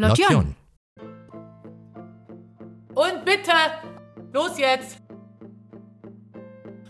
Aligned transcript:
Lotion. 0.00 0.54
Und 2.94 3.24
bitte, 3.24 3.52
los 4.32 4.56
jetzt. 4.56 5.00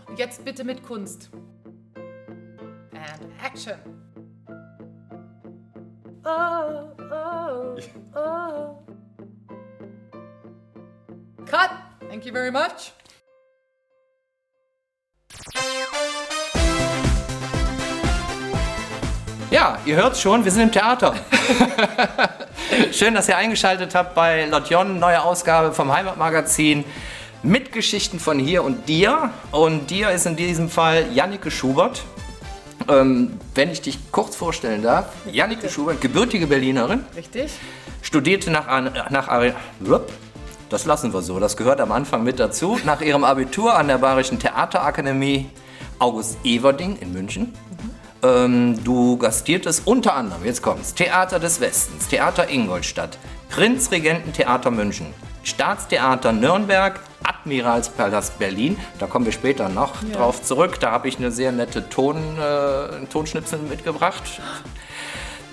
Und 0.06 0.18
jetzt 0.18 0.44
bitte 0.44 0.62
mit 0.62 0.82
Kunst. 0.82 1.30
And 2.92 3.32
action. 3.42 3.78
Oh, 6.22 6.90
oh, 7.10 7.76
oh. 8.14 8.84
Cut. 11.46 11.70
Thank 12.10 12.26
you 12.26 12.32
very 12.32 12.50
much. 12.50 12.92
Ja, 19.50 19.78
ihr 19.86 19.96
hört 19.96 20.18
schon, 20.18 20.44
wir 20.44 20.52
sind 20.52 20.64
im 20.64 20.72
Theater. 20.72 21.14
Schön, 22.92 23.14
dass 23.14 23.28
ihr 23.28 23.36
eingeschaltet 23.36 23.94
habt 23.94 24.14
bei 24.14 24.44
Lotjon, 24.46 24.98
neue 24.98 25.22
Ausgabe 25.22 25.72
vom 25.72 25.92
Heimatmagazin 25.92 26.84
mit 27.42 27.72
Geschichten 27.72 28.20
von 28.20 28.38
hier 28.38 28.62
und 28.62 28.88
dir. 28.88 29.30
Und 29.52 29.90
dir 29.90 30.10
ist 30.10 30.26
in 30.26 30.36
diesem 30.36 30.68
Fall 30.68 31.06
Jannike 31.14 31.50
Schubert. 31.50 32.02
Ähm, 32.88 33.38
wenn 33.54 33.70
ich 33.70 33.80
dich 33.80 33.98
kurz 34.12 34.36
vorstellen 34.36 34.82
darf, 34.82 35.06
Jannike 35.30 35.68
Schubert, 35.68 36.00
gebürtige 36.00 36.46
Berlinerin, 36.46 37.04
Richtig? 37.16 37.52
studierte 38.02 38.50
nach, 38.50 38.66
nach 39.10 39.52
Wupp, 39.80 40.10
das 40.68 40.84
lassen 40.84 41.12
wir 41.12 41.22
so, 41.22 41.40
das 41.40 41.56
gehört 41.56 41.80
am 41.80 41.92
Anfang 41.92 42.22
mit 42.22 42.38
dazu, 42.38 42.78
nach 42.84 43.00
ihrem 43.00 43.24
Abitur 43.24 43.76
an 43.76 43.88
der 43.88 43.98
Bayerischen 43.98 44.38
Theaterakademie 44.38 45.46
August 45.98 46.38
Everding 46.44 46.96
in 47.00 47.12
München. 47.12 47.52
Ähm, 48.22 48.82
du 48.84 49.16
gastiertest 49.16 49.86
unter 49.86 50.14
anderem, 50.14 50.44
jetzt 50.44 50.62
kommt's, 50.62 50.94
Theater 50.94 51.38
des 51.38 51.60
Westens, 51.60 52.08
Theater 52.08 52.50
Ingolstadt, 52.50 53.18
Prinzregententheater 53.48 54.70
München, 54.70 55.06
Staatstheater 55.44 56.32
Nürnberg, 56.32 57.00
Admiralspalast 57.22 58.38
Berlin, 58.38 58.76
da 58.98 59.06
kommen 59.06 59.24
wir 59.24 59.32
später 59.32 59.68
noch 59.68 59.92
drauf 60.12 60.42
zurück, 60.42 60.80
da 60.80 60.90
habe 60.90 61.08
ich 61.08 61.18
eine 61.18 61.30
sehr 61.30 61.52
nette 61.52 61.88
Ton, 61.88 62.16
äh, 62.38 63.06
Tonschnipsel 63.06 63.60
mitgebracht 63.60 64.40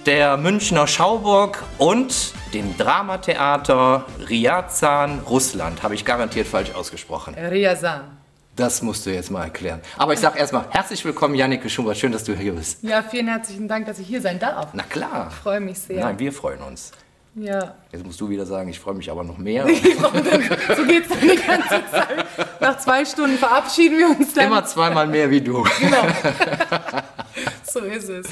der 0.06 0.38
Münchner 0.38 0.88
Schauburg 0.88 1.64
und 1.78 2.34
dem 2.54 2.78
Dramatheater 2.78 4.06
Ryazan, 4.30 5.20
Russland. 5.28 5.82
Habe 5.82 5.96
ich 5.96 6.06
garantiert 6.06 6.48
falsch 6.48 6.72
ausgesprochen. 6.76 7.34
Riazan. 7.34 8.18
Das 8.56 8.82
musst 8.82 9.06
du 9.06 9.14
jetzt 9.14 9.32
mal 9.32 9.44
erklären. 9.44 9.82
Aber 9.98 10.14
ich 10.14 10.20
sage 10.20 10.40
erstmal 10.40 10.66
herzlich 10.70 11.04
willkommen, 11.04 11.36
Jannike 11.36 11.70
Schubert. 11.70 11.98
Schön, 11.98 12.14
dass 12.14 12.24
du 12.24 12.34
hier 12.34 12.54
bist. 12.54 12.82
Ja, 12.84 13.04
vielen 13.04 13.28
herzlichen 13.28 13.68
Dank, 13.68 13.86
dass 13.86 14.00
ich 14.00 14.08
hier 14.08 14.22
sein 14.22 14.40
darf. 14.40 14.70
Na 14.72 14.84
klar. 14.84 15.28
Ich 15.30 15.36
freue 15.36 15.60
mich 15.60 15.78
sehr. 15.78 16.00
Nein, 16.00 16.18
wir 16.20 16.32
freuen 16.32 16.62
uns. 16.62 16.92
Ja. 17.36 17.76
Jetzt 17.92 18.06
musst 18.06 18.22
du 18.22 18.30
wieder 18.30 18.46
sagen, 18.46 18.70
ich 18.70 18.80
freue 18.80 18.94
mich 18.94 19.12
aber 19.12 19.26
noch 19.26 19.38
mehr. 19.38 19.68
So 20.76 20.86
geht's 20.86 21.10
dann 21.10 21.20
die 21.20 21.36
ganze 21.36 21.84
Zeit. 21.92 22.26
Nach 22.62 22.78
zwei 22.78 23.04
Stunden 23.04 23.38
verabschieden 23.38 23.98
wir 23.98 24.10
uns 24.12 24.34
dann. 24.34 24.46
Immer 24.46 24.64
zweimal 24.64 25.08
mehr 25.08 25.30
wie 25.30 25.42
du. 25.42 25.62
Genau. 25.82 26.04
so 27.70 27.80
ist 27.82 28.08
es. 28.08 28.28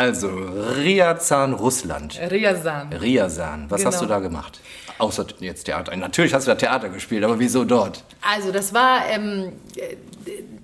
Also, 0.00 0.28
Ryazan, 0.28 1.52
Russland. 1.52 2.18
Riazan. 2.30 2.90
Ryazan, 2.90 3.66
was 3.70 3.84
hast 3.84 4.00
du 4.00 4.06
Genau. 4.06 4.14
da 4.14 4.20
gemacht? 4.20 4.58
Außer 4.96 5.26
jetzt 5.40 5.64
Theater. 5.64 5.94
Natürlich 5.94 6.32
hast 6.32 6.46
du 6.46 6.52
da 6.52 6.54
Theater 6.54 6.88
gespielt, 6.88 7.22
aber 7.22 7.38
wieso 7.38 7.64
dort? 7.66 8.02
Also 8.22 8.50
das 8.50 8.72
war, 8.72 9.02
ähm, 9.10 9.52
äh, 9.76 9.96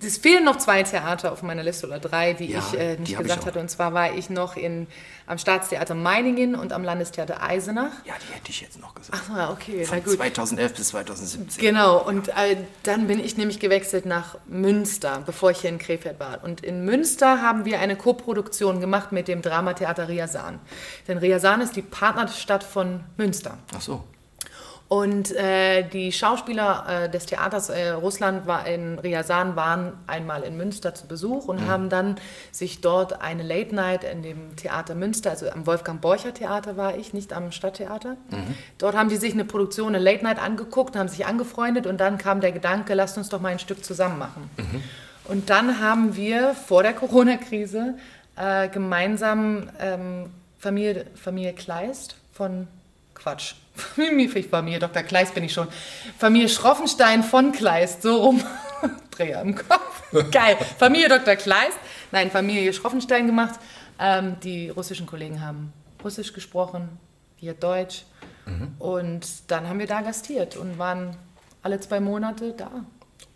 es 0.04 0.18
fehlen 0.18 0.44
noch 0.44 0.56
zwei 0.56 0.82
Theater 0.82 1.32
auf 1.32 1.42
meiner 1.42 1.62
Liste 1.62 1.86
oder 1.86 1.98
drei, 1.98 2.32
die 2.32 2.52
Ja, 2.52 2.58
ich 2.58 2.78
äh, 2.78 2.96
nicht 2.96 3.16
gesagt 3.16 3.46
hatte. 3.46 3.58
Und 3.60 3.70
zwar 3.70 3.94
war 3.94 4.14
ich 4.14 4.30
noch 4.30 4.56
in, 4.56 4.86
am 5.26 5.38
Staatstheater 5.38 5.94
Meiningen 5.94 6.54
und 6.54 6.72
am 6.72 6.84
Landestheater 6.84 7.42
Eisenach. 7.42 7.92
Ja, 8.04 8.14
die 8.20 8.34
hätte 8.34 8.50
ich 8.50 8.60
jetzt 8.60 8.80
noch 8.80 8.94
gesagt. 8.94 9.22
Ah, 9.30 9.50
okay, 9.50 9.84
Von 9.84 10.02
gut. 10.02 10.16
2011 10.16 10.74
bis 10.74 10.88
2017. 10.88 11.60
Genau, 11.60 11.98
und 12.02 12.28
äh, 12.28 12.56
dann 12.82 13.06
bin 13.06 13.20
ich 13.20 13.36
nämlich 13.36 13.60
gewechselt 13.60 14.06
nach 14.06 14.36
Münster, 14.46 15.22
bevor 15.24 15.50
ich 15.50 15.58
hier 15.60 15.70
in 15.70 15.78
Krefeld 15.78 16.20
war. 16.20 16.44
Und 16.44 16.62
in 16.62 16.84
Münster 16.84 17.42
haben 17.42 17.64
wir 17.64 17.80
eine 17.80 17.96
Koproduktion 17.96 18.80
gemacht 18.80 19.12
mit 19.12 19.28
dem 19.28 19.42
Dramatheater 19.42 20.08
Riazan. 20.08 20.60
Denn 21.08 21.18
Riazan 21.18 21.60
ist 21.60 21.76
die 21.76 21.82
Partnerstadt 21.82 22.64
von 22.64 23.00
Münster. 23.16 23.58
Ach 23.74 23.80
so. 23.80 24.04
Und 24.88 25.34
äh, 25.34 25.82
die 25.82 26.12
Schauspieler 26.12 26.86
äh, 26.88 27.10
des 27.10 27.26
Theaters 27.26 27.70
äh, 27.70 27.88
Russland 27.90 28.46
war 28.46 28.68
in 28.68 29.00
Ryazan 29.00 29.56
waren 29.56 29.94
einmal 30.06 30.44
in 30.44 30.56
Münster 30.56 30.94
zu 30.94 31.08
Besuch 31.08 31.48
und 31.48 31.66
haben 31.66 31.88
dann 31.88 32.16
sich 32.52 32.80
dort 32.80 33.20
eine 33.20 33.42
Late 33.42 33.74
Night 33.74 34.04
in 34.04 34.22
dem 34.22 34.54
Theater 34.54 34.94
Münster, 34.94 35.30
also 35.30 35.50
am 35.50 35.66
Wolfgang 35.66 36.00
Borcher 36.00 36.32
Theater 36.32 36.76
war 36.76 36.96
ich, 36.96 37.12
nicht 37.12 37.32
am 37.32 37.50
Stadttheater. 37.50 38.16
Dort 38.78 38.96
haben 38.96 39.08
die 39.08 39.16
sich 39.16 39.32
eine 39.32 39.44
Produktion, 39.44 39.88
eine 39.88 39.98
Late 39.98 40.22
Night 40.22 40.40
angeguckt, 40.40 40.94
haben 40.94 41.08
sich 41.08 41.26
angefreundet 41.26 41.88
und 41.88 41.98
dann 41.98 42.16
kam 42.16 42.40
der 42.40 42.52
Gedanke, 42.52 42.94
lasst 42.94 43.18
uns 43.18 43.28
doch 43.28 43.40
mal 43.40 43.48
ein 43.48 43.58
Stück 43.58 43.84
zusammen 43.84 44.20
machen. 44.20 44.48
Und 45.24 45.50
dann 45.50 45.80
haben 45.80 46.14
wir 46.14 46.54
vor 46.54 46.84
der 46.84 46.92
Corona-Krise 46.92 47.94
äh, 48.36 48.68
gemeinsam 48.68 49.68
ähm, 49.80 50.30
Familie, 50.58 51.06
Familie 51.16 51.54
Kleist 51.54 52.16
von 52.32 52.68
Quatsch. 53.26 53.54
Familie, 53.74 54.44
Familie 54.44 54.78
Dr. 54.78 55.02
Kleist 55.02 55.34
bin 55.34 55.42
ich 55.42 55.52
schon. 55.52 55.66
Familie 56.16 56.48
Schroffenstein 56.48 57.24
von 57.24 57.50
Kleist, 57.50 58.02
so 58.02 58.18
rum. 58.22 58.40
Dreher 59.10 59.42
im 59.42 59.56
Kopf. 59.56 60.04
Geil. 60.30 60.56
Familie 60.78 61.08
Dr. 61.08 61.34
Kleist. 61.34 61.76
Nein, 62.12 62.30
Familie 62.30 62.72
Schroffenstein 62.72 63.26
gemacht. 63.26 63.58
Ähm, 63.98 64.36
die 64.44 64.68
russischen 64.70 65.06
Kollegen 65.06 65.40
haben 65.40 65.72
Russisch 66.04 66.32
gesprochen, 66.32 66.88
wir 67.40 67.54
Deutsch. 67.54 68.04
Und 68.78 69.26
dann 69.48 69.68
haben 69.68 69.80
wir 69.80 69.88
da 69.88 70.02
gastiert 70.02 70.56
und 70.56 70.78
waren 70.78 71.16
alle 71.64 71.80
zwei 71.80 71.98
Monate 71.98 72.52
da. 72.52 72.70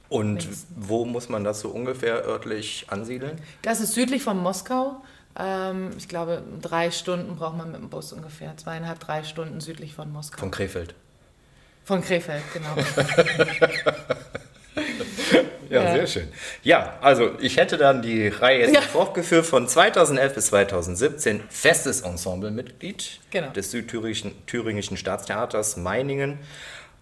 Und 0.09 0.47
wo 0.77 1.05
muss 1.05 1.29
man 1.29 1.43
das 1.43 1.59
so 1.59 1.69
ungefähr 1.71 2.25
örtlich 2.25 2.87
ansiedeln? 2.91 3.41
Das 3.63 3.81
ist 3.81 3.95
südlich 3.95 4.23
von 4.23 4.39
Moskau. 4.39 5.03
Ähm, 5.39 5.91
ich 5.97 6.09
glaube, 6.09 6.43
drei 6.61 6.91
Stunden 6.91 7.37
braucht 7.37 7.57
man 7.57 7.71
mit 7.73 7.81
dem 7.81 7.89
Bus 7.89 8.13
ungefähr. 8.13 8.57
Zweieinhalb, 8.57 8.99
drei 9.01 9.23
Stunden 9.23 9.61
südlich 9.61 9.95
von 9.95 10.11
Moskau. 10.13 10.39
Von 10.39 10.51
Krefeld. 10.51 10.95
Von 11.85 12.03
Krefeld, 12.03 12.43
genau. 12.53 12.75
Ja, 15.69 15.85
Ja. 15.85 15.93
sehr 15.95 16.07
schön. 16.09 16.29
Ja, 16.65 16.99
also 17.01 17.31
ich 17.39 17.57
hätte 17.57 17.77
dann 17.77 18.03
die 18.03 18.27
Reihe 18.27 18.59
jetzt 18.61 18.75
Ja. 18.75 18.81
fortgeführt 18.81 19.47
von 19.47 19.69
2011 19.69 20.35
bis 20.35 20.47
2017. 20.47 21.43
Festes 21.49 22.01
Ensemblemitglied 22.01 23.21
Genau. 23.31 23.51
des 23.51 23.71
Südthüringischen 23.71 24.33
Thüringischen 24.47 24.97
Staatstheaters 24.97 25.77
Meiningen 25.77 26.41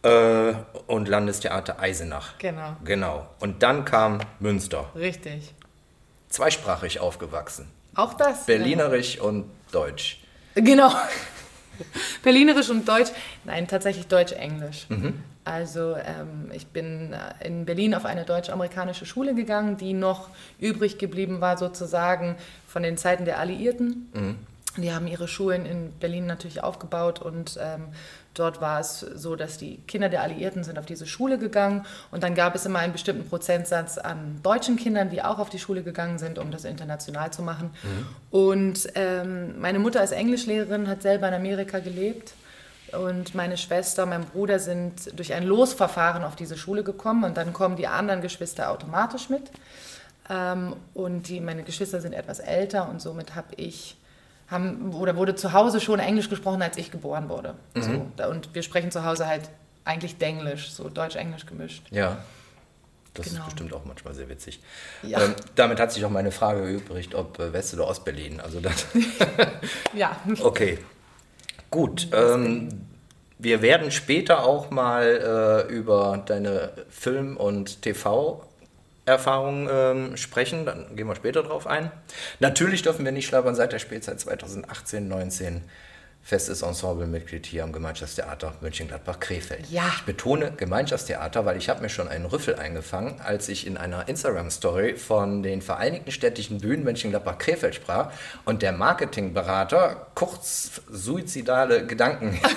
äh, 0.03 0.53
und 0.87 1.09
Landestheater 1.09 1.81
Eisenach. 1.81 2.37
Genau. 2.39 2.77
Genau. 2.85 3.27
Und 3.41 3.63
dann 3.63 3.87
kam 3.87 4.21
Münster. 4.39 4.91
Richtig. 4.95 5.55
Zweisprachig 6.29 7.01
aufgewachsen. 7.01 7.71
Auch 7.99 8.15
das? 8.15 8.47
Berlinerisch 8.47 9.19
und 9.19 9.47
Deutsch. 9.73 10.21
Ja. 10.55 10.63
Genau. 10.63 10.93
Berlinerisch 12.23 12.71
und 12.71 12.89
Deutsch. 12.89 13.11
Nein, 13.45 13.67
tatsächlich 13.67 14.07
Deutsch-Englisch. 14.07 14.87
Mhm. 14.89 15.15
Also 15.45 15.97
ähm, 15.97 16.53
ich 16.55 16.69
bin 16.69 17.13
äh, 17.13 17.45
in 17.45 17.65
Berlin 17.65 17.97
auf 17.97 18.05
eine 18.05 18.25
deutsch-amerikanische 18.25 19.05
Schule 19.05 19.35
gegangen, 19.35 19.79
die 19.79 19.95
noch 19.95 20.29
übrig 20.61 20.99
geblieben 20.99 21.41
war 21.41 21.59
sozusagen 21.59 22.37
von 22.69 22.85
den 22.85 22.97
Zeiten 22.97 23.25
der 23.25 23.41
Alliierten. 23.41 24.11
Mhm. 24.15 24.37
Die 24.83 24.93
haben 24.93 25.07
ihre 25.07 25.29
Schulen 25.29 25.67
in 25.67 25.93
Berlin 25.99 26.27
natürlich 26.27 26.63
aufgebaut 26.63 27.21
und 27.21 27.59
ähm, 27.61 27.89
dort 28.35 28.61
war 28.61 28.81
es 28.81 29.01
so, 29.01 29.37
dass 29.37 29.59
die 29.59 29.79
Kinder 29.87 30.09
der 30.09 30.23
Alliierten 30.23 30.65
sind 30.65 30.79
auf 30.79 30.87
diese 30.87 31.07
Schule 31.07 31.39
gegangen. 31.39 31.85
Und 32.11 32.23
dann 32.23 32.35
gab 32.35 32.55
es 32.55 32.65
immer 32.67 32.79
einen 32.79 32.93
bestimmten 32.93 33.29
Prozentsatz 33.29 33.99
an 33.99 34.41
deutschen 34.43 34.77
Kindern, 34.77 35.11
die 35.11 35.23
auch 35.23 35.39
auf 35.39 35.51
die 35.51 35.59
Schule 35.59 35.83
gegangen 35.83 36.19
sind, 36.19 36.39
um 36.39 36.51
das 36.51 36.65
international 36.65 37.33
zu 37.33 37.43
machen. 37.43 37.71
Und 38.31 38.89
ähm, 38.95 39.61
meine 39.61 39.79
Mutter 39.79 40.01
als 40.01 40.13
Englischlehrerin 40.13 40.89
hat 40.89 41.03
selber 41.03 41.29
in 41.29 41.35
Amerika 41.35 41.81
gelebt. 41.81 42.35
Und 42.93 43.35
meine 43.35 43.59
Schwester, 43.59 44.07
mein 44.07 44.25
Bruder 44.25 44.59
sind 44.59 45.19
durch 45.19 45.35
ein 45.35 45.45
Losverfahren 45.45 46.25
auf 46.25 46.37
diese 46.37 46.57
Schule 46.57 46.83
gekommen. 46.83 47.25
Und 47.25 47.37
dann 47.37 47.53
kommen 47.53 47.77
die 47.77 47.87
anderen 47.87 48.23
Geschwister 48.23 48.71
automatisch 48.71 49.29
mit. 49.29 49.51
Ähm, 50.31 50.75
und 50.95 51.29
die, 51.29 51.41
meine 51.41 51.65
Geschwister 51.65 52.01
sind 52.01 52.13
etwas 52.13 52.39
älter. 52.39 52.89
Und 52.89 53.03
somit 53.03 53.35
habe 53.35 53.55
ich, 53.57 53.98
haben, 54.51 54.93
oder 54.95 55.17
wurde 55.17 55.35
zu 55.35 55.53
Hause 55.53 55.81
schon 55.81 55.99
Englisch 55.99 56.29
gesprochen, 56.31 56.63
als 56.63 56.77
ich 56.79 56.91
geboren 56.91 57.29
wurde. 57.29 57.55
So, 57.75 58.07
da- 58.17 58.29
und 58.29 58.55
wir 58.55 58.63
sprechen 58.63 58.91
zu 58.91 59.05
Hause 59.05 59.27
halt 59.27 59.49
eigentlich 59.85 60.19
Denglisch, 60.19 60.71
so 60.71 60.89
Deutsch-Englisch 60.89 61.47
gemischt. 61.47 61.83
Ja. 61.91 62.19
Das 63.15 63.27
Genau. 63.31 63.41
ist 63.41 63.45
bestimmt 63.47 63.73
auch 63.73 63.85
manchmal 63.85 64.15
sehr 64.15 64.29
witzig. 64.29 64.61
Ja. 65.03 65.21
Ähm, 65.23 65.35
damit 65.55 65.81
hat 65.81 65.93
sich 65.93 66.05
auch 66.05 66.11
meine 66.11 66.31
Frage 66.31 66.69
übrig, 66.69 67.15
ob 67.15 67.39
äh, 67.39 67.53
West- 67.53 67.75
oder 67.75 67.89
Ostberlin. 67.89 68.39
Also 68.41 68.61
das, 68.61 68.87
Ja, 69.95 70.17
okay. 70.43 70.79
Gut. 71.71 72.09
Ähm, 72.13 72.69
wir 73.39 73.63
werden 73.63 73.91
später 73.91 74.45
auch 74.45 74.71
mal 74.71 75.67
äh, 75.69 75.73
über 75.73 76.23
deine 76.27 76.73
Film- 76.91 77.37
und 77.37 77.85
TV-Erfahrungen 79.09 79.69
ähm, 79.71 80.17
sprechen. 80.17 80.67
Dann 80.67 80.95
gehen 80.95 81.07
wir 81.07 81.17
später 81.17 81.43
drauf 81.43 81.67
ein. 81.67 81.91
Natürlich 82.41 82.83
dürfen 82.83 83.05
wir 83.05 83.13
nicht 83.13 83.27
schlabbern 83.27 83.55
seit 83.55 83.73
der 83.73 83.79
Spielzeit 83.79 84.21
2018, 84.21 85.09
19 85.09 85.65
festes 86.23 86.61
Ensemblemitglied 86.61 87.47
hier 87.47 87.65
am 87.65 87.73
Gemeinschaftstheater 87.73 88.53
Mönchengladbach-Krefeld. 88.61 89.71
Ja. 89.71 89.85
Ich 89.97 90.03
betone 90.03 90.53
Gemeinschaftstheater, 90.55 91.47
weil 91.47 91.57
ich 91.57 91.71
habe 91.71 91.81
mir 91.81 91.89
schon 91.89 92.07
einen 92.07 92.27
Rüffel 92.27 92.57
eingefangen, 92.57 93.19
als 93.21 93.49
ich 93.49 93.67
in 93.67 93.79
einer 93.79 94.09
Instagram-Story 94.09 94.97
von 94.97 95.43
den 95.43 95.63
Vereinigten 95.63 96.11
Städtischen 96.11 96.59
Bühnen 96.61 96.85
Mönchengladbach-Krefeld 96.85 97.77
sprach 97.77 98.13
und 98.45 98.61
der 98.61 98.73
Marketingberater 98.73 100.09
kurz 100.15 100.83
suizidale 100.91 101.87
Gedanken 101.87 102.39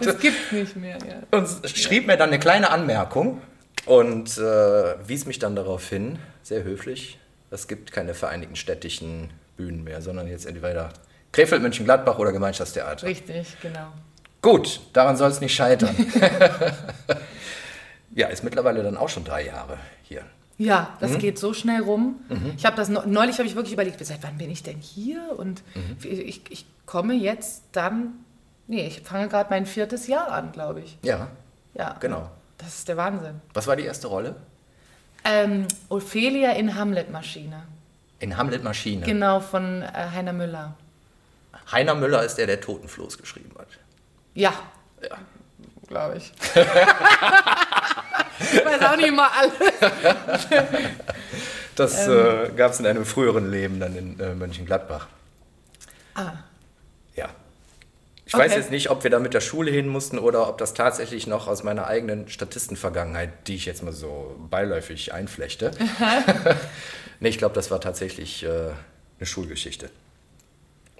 Das 0.00 0.18
gibt's 0.18 0.50
nicht 0.50 0.76
mehr, 0.76 0.96
ja. 1.06 1.16
und 1.38 1.48
schrieb 1.68 2.06
mir 2.06 2.16
dann 2.16 2.30
eine 2.30 2.38
kleine 2.38 2.70
Anmerkung 2.70 3.42
und 3.86 4.36
äh, 4.38 5.08
wies 5.08 5.26
mich 5.26 5.38
dann 5.38 5.56
darauf 5.56 5.88
hin, 5.88 6.18
sehr 6.42 6.62
höflich, 6.64 7.18
es 7.50 7.68
gibt 7.68 7.92
keine 7.92 8.14
Vereinigten 8.14 8.56
Städtischen 8.56 9.30
Bühnen 9.56 9.84
mehr, 9.84 10.02
sondern 10.02 10.26
jetzt 10.28 10.46
entweder 10.46 10.90
Krefeld, 11.32 11.62
Mönchengladbach 11.62 12.18
oder 12.18 12.32
Gemeinschaftstheater. 12.32 13.06
Richtig, 13.06 13.56
genau. 13.60 13.92
Gut, 14.42 14.80
daran 14.92 15.16
soll 15.16 15.30
es 15.30 15.40
nicht 15.40 15.54
scheitern. 15.54 15.94
ja, 18.14 18.28
ist 18.28 18.44
mittlerweile 18.44 18.82
dann 18.82 18.96
auch 18.96 19.08
schon 19.08 19.24
drei 19.24 19.46
Jahre 19.46 19.78
hier. 20.02 20.22
Ja, 20.58 20.96
das 21.00 21.12
Mhm. 21.12 21.18
geht 21.18 21.38
so 21.38 21.52
schnell 21.52 21.82
rum. 21.82 22.20
Ich 22.56 22.64
habe 22.64 22.76
das 22.76 22.88
neu- 22.88 23.02
neulich 23.06 23.38
habe 23.38 23.48
ich 23.48 23.56
wirklich 23.56 23.72
überlegt, 23.72 24.04
seit 24.06 24.22
wann 24.22 24.38
bin 24.38 24.50
ich 24.50 24.62
denn 24.62 24.78
hier? 24.78 25.20
Und 25.36 25.62
Mhm. 25.74 25.96
ich, 26.04 26.42
ich 26.50 26.66
komme 26.86 27.14
jetzt 27.14 27.64
dann, 27.72 28.12
nee, 28.68 28.86
ich 28.86 29.00
fange 29.00 29.28
gerade 29.28 29.50
mein 29.50 29.66
viertes 29.66 30.06
Jahr 30.06 30.30
an, 30.30 30.52
glaube 30.52 30.80
ich. 30.80 30.96
Ja, 31.02 31.28
Ja, 31.74 31.96
genau. 31.98 32.30
Das 32.58 32.68
ist 32.78 32.88
der 32.88 32.96
Wahnsinn. 32.96 33.40
Was 33.52 33.66
war 33.66 33.76
die 33.76 33.84
erste 33.84 34.06
Rolle? 34.06 34.36
Ähm, 35.24 35.66
Ophelia 35.88 36.52
in 36.52 36.74
Hamlet-Maschine. 36.74 37.62
In 38.20 38.36
Hamlet 38.36 38.62
Maschine. 38.62 39.04
Genau, 39.04 39.40
von 39.40 39.82
äh, 39.82 39.86
Heiner 40.14 40.32
Müller. 40.32 40.74
Heiner 41.72 41.94
Müller 41.94 42.22
ist 42.24 42.36
der, 42.36 42.46
der 42.46 42.60
Totenfloß 42.60 43.18
geschrieben 43.18 43.50
hat. 43.58 43.66
Ja, 44.34 44.52
Ja. 45.02 45.16
glaube 45.88 46.16
ich. 46.18 46.32
ich 48.52 48.64
weiß 48.64 48.82
auch 48.82 48.96
nicht 48.96 49.08
immer 49.08 49.28
alles. 49.32 49.52
Das 51.76 52.06
äh, 52.06 52.50
gab 52.56 52.70
es 52.72 52.80
in 52.80 52.86
einem 52.86 53.04
früheren 53.04 53.50
Leben 53.50 53.80
dann 53.80 53.96
in 53.96 54.20
äh, 54.20 54.34
Mönchengladbach. 54.34 55.08
Ah. 56.14 56.32
Ich 58.26 58.32
weiß 58.32 58.52
Okay. 58.52 58.60
jetzt 58.60 58.70
nicht, 58.70 58.90
ob 58.90 59.04
wir 59.04 59.10
da 59.10 59.18
mit 59.18 59.34
der 59.34 59.40
Schule 59.40 59.70
hin 59.70 59.86
mussten 59.86 60.18
oder 60.18 60.48
ob 60.48 60.58
das 60.58 60.72
tatsächlich 60.72 61.26
noch 61.26 61.46
aus 61.46 61.62
meiner 61.62 61.86
eigenen 61.86 62.28
Statistenvergangenheit, 62.28 63.30
die 63.46 63.54
ich 63.56 63.66
jetzt 63.66 63.82
mal 63.82 63.92
so 63.92 64.36
beiläufig 64.50 65.12
einflechte. 65.12 65.72
nee, 67.20 67.28
ich 67.28 67.38
glaube, 67.38 67.54
das 67.54 67.70
war 67.70 67.80
tatsächlich 67.80 68.44
äh, 68.44 68.48
eine 69.18 69.26
Schulgeschichte. 69.26 69.90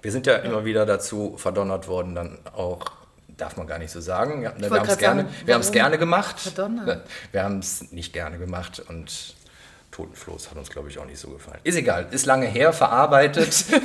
Wir 0.01 0.11
sind 0.11 0.27
ja 0.27 0.35
immer 0.35 0.65
wieder 0.65 0.85
dazu 0.85 1.35
verdonnert 1.37 1.87
worden, 1.87 2.13
dann 2.13 2.37
auch, 2.55 2.91
darf 3.37 3.57
man 3.57 3.65
gar 3.65 3.79
nicht 3.79 3.89
so 3.89 4.01
sagen, 4.01 4.43
ja, 4.43 4.53
wir 4.55 4.69
haben 4.69 4.87
es 4.87 4.97
gerne, 4.99 5.23
sagen, 5.23 5.63
wir 5.65 5.71
gerne 5.71 5.97
gemacht. 5.97 6.39
Verdonnert? 6.39 7.07
Wir 7.31 7.43
haben 7.43 7.57
es 7.57 7.91
nicht 7.91 8.13
gerne 8.13 8.37
gemacht 8.37 8.83
und 8.87 9.33
Totenfloß 9.95 10.51
hat 10.51 10.57
uns, 10.57 10.69
glaube 10.69 10.89
ich, 10.89 10.99
auch 10.99 11.05
nicht 11.05 11.19
so 11.19 11.29
gefallen. 11.29 11.59
Ist 11.63 11.75
egal, 11.77 12.07
ist 12.11 12.25
lange 12.25 12.47
her, 12.47 12.73
verarbeitet. 12.73 13.65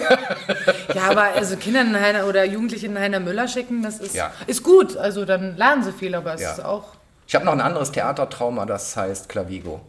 Ja, 0.95 1.09
aber 1.11 1.23
also 1.37 1.57
Kinder 1.57 1.83
in 1.83 1.99
Heiner 1.99 2.27
oder 2.27 2.45
Jugendliche 2.45 2.87
in 2.87 2.99
Heiner 2.99 3.21
Müller 3.21 3.47
schicken, 3.47 3.83
das 3.83 4.01
ist, 4.01 4.15
Ja. 4.17 4.33
ist 4.49 4.65
gut. 4.65 4.97
Also 4.97 5.25
dann 5.25 5.57
lernen 5.57 5.85
sie 5.85 5.93
viel, 5.93 6.15
aber 6.17 6.35
es 6.35 6.41
Ja. 6.41 6.53
ist 6.53 6.65
auch. 6.65 6.95
Ich 7.29 7.35
habe 7.37 7.45
noch 7.45 7.53
ein 7.53 7.61
anderes 7.61 7.93
Theatertrauma, 7.93 8.67
das 8.67 8.97
heißt 8.97 9.29
Clavigo. 9.29 9.81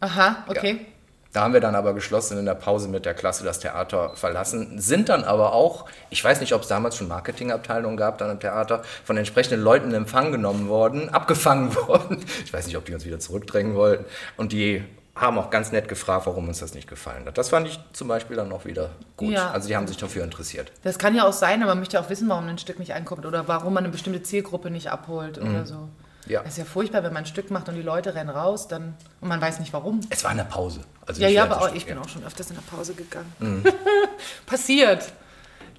Aha, 0.00 0.44
okay. 0.48 0.86
Da 1.32 1.42
haben 1.42 1.52
wir 1.52 1.60
dann 1.60 1.74
aber 1.74 1.92
geschlossen 1.92 2.38
in 2.38 2.46
der 2.46 2.54
Pause 2.54 2.88
mit 2.88 3.04
der 3.04 3.12
Klasse 3.14 3.44
das 3.44 3.60
Theater 3.60 4.12
verlassen, 4.16 4.80
sind 4.80 5.10
dann 5.10 5.22
aber 5.24 5.52
auch, 5.52 5.84
ich 6.08 6.24
weiß 6.24 6.40
nicht, 6.40 6.54
ob 6.54 6.62
es 6.62 6.68
damals 6.68 6.96
schon 6.96 7.06
Marketingabteilungen 7.06 7.96
gab 7.98 8.16
dann 8.18 8.30
im 8.30 8.40
Theater, 8.40 8.82
von 9.04 9.16
entsprechenden 9.18 9.62
Leuten 9.62 9.90
in 9.90 9.94
Empfang 9.94 10.32
genommen 10.32 10.68
worden, 10.68 11.08
abgefangen 11.12 11.74
worden. 11.76 12.24
Ich 12.46 12.52
weiß 12.52 12.66
nicht, 12.66 12.76
ob 12.78 12.86
die 12.86 12.94
uns 12.94 13.04
wieder 13.04 13.20
zurückdrängen 13.20 13.74
wollten. 13.74 14.06
Und 14.38 14.52
die 14.52 14.82
haben 15.20 15.38
auch 15.38 15.50
ganz 15.50 15.70
nett 15.70 15.86
gefragt, 15.88 16.26
warum 16.26 16.48
uns 16.48 16.60
das 16.60 16.74
nicht 16.74 16.88
gefallen 16.88 17.26
hat. 17.26 17.36
Das 17.38 17.50
fand 17.50 17.66
ich 17.68 17.78
zum 17.92 18.08
Beispiel 18.08 18.36
dann 18.36 18.48
noch 18.48 18.64
wieder 18.64 18.90
gut. 19.16 19.32
Ja. 19.32 19.50
Also 19.50 19.68
die 19.68 19.76
haben 19.76 19.86
sich 19.86 19.96
dafür 19.98 20.24
interessiert. 20.24 20.72
Das 20.82 20.98
kann 20.98 21.14
ja 21.14 21.26
auch 21.26 21.32
sein, 21.32 21.62
aber 21.62 21.72
man 21.72 21.80
möchte 21.80 22.00
auch 22.00 22.08
wissen, 22.08 22.28
warum 22.28 22.46
ein 22.48 22.58
Stück 22.58 22.78
nicht 22.78 22.94
ankommt 22.94 23.26
oder 23.26 23.46
warum 23.46 23.74
man 23.74 23.84
eine 23.84 23.92
bestimmte 23.92 24.22
Zielgruppe 24.22 24.70
nicht 24.70 24.90
abholt 24.90 25.42
Mhm. 25.42 25.50
oder 25.50 25.66
so. 25.66 25.88
Ja. 26.26 26.40
Das 26.42 26.52
ist 26.52 26.58
ja 26.58 26.64
furchtbar, 26.64 27.02
wenn 27.02 27.12
man 27.12 27.22
ein 27.24 27.26
Stück 27.26 27.50
macht 27.50 27.68
und 27.68 27.74
die 27.74 27.82
Leute 27.82 28.14
rennen 28.14 28.30
raus 28.30 28.68
dann, 28.68 28.94
und 29.20 29.28
man 29.28 29.40
weiß 29.40 29.58
nicht 29.60 29.72
warum. 29.72 30.00
Es 30.10 30.22
war 30.22 30.30
eine 30.30 30.44
Pause. 30.44 30.80
Also 31.06 31.20
Ja, 31.22 31.28
ja, 31.28 31.42
aber 31.44 31.60
auch, 31.62 31.74
ich 31.74 31.86
bin 31.86 31.98
auch 31.98 32.08
schon 32.08 32.24
öfters 32.24 32.50
in 32.50 32.56
der 32.56 32.62
Pause 32.76 32.94
gegangen. 32.94 33.32
Mhm. 33.40 33.64
Passiert. 34.46 35.12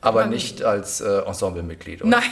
Aber 0.02 0.26
nicht 0.26 0.64
als 0.64 1.00
äh, 1.02 1.20
Ensemblemitglied. 1.20 2.02
oder? 2.02 2.10
Nein. 2.10 2.24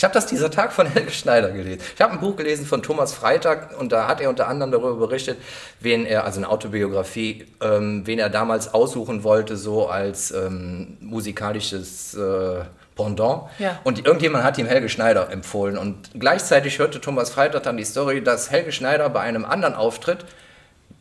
Ich 0.00 0.04
habe 0.04 0.14
das 0.14 0.24
dieser 0.24 0.50
Tag 0.50 0.72
von 0.72 0.86
Helge 0.94 1.10
Schneider 1.10 1.50
gelesen. 1.50 1.82
Ich 1.94 2.00
habe 2.00 2.14
ein 2.14 2.20
Buch 2.20 2.34
gelesen 2.34 2.64
von 2.64 2.82
Thomas 2.82 3.12
Freitag 3.12 3.78
und 3.78 3.92
da 3.92 4.08
hat 4.08 4.22
er 4.22 4.30
unter 4.30 4.48
anderem 4.48 4.72
darüber 4.72 4.94
berichtet, 4.94 5.36
wen 5.80 6.06
er, 6.06 6.24
also 6.24 6.38
eine 6.38 6.48
Autobiografie, 6.48 7.44
ähm, 7.60 8.06
wen 8.06 8.18
er 8.18 8.30
damals 8.30 8.72
aussuchen 8.72 9.24
wollte, 9.24 9.58
so 9.58 9.90
als 9.90 10.30
ähm, 10.30 10.96
musikalisches 11.00 12.14
äh, 12.14 12.62
Pendant. 12.96 13.50
Ja. 13.58 13.78
Und 13.84 14.06
irgendjemand 14.06 14.42
hat 14.42 14.56
ihm 14.56 14.64
Helge 14.64 14.88
Schneider 14.88 15.30
empfohlen. 15.30 15.76
Und 15.76 16.12
gleichzeitig 16.18 16.78
hörte 16.78 17.02
Thomas 17.02 17.28
Freitag 17.28 17.64
dann 17.64 17.76
die 17.76 17.84
Story, 17.84 18.24
dass 18.24 18.50
Helge 18.50 18.72
Schneider 18.72 19.10
bei 19.10 19.20
einem 19.20 19.44
anderen 19.44 19.74
Auftritt 19.74 20.24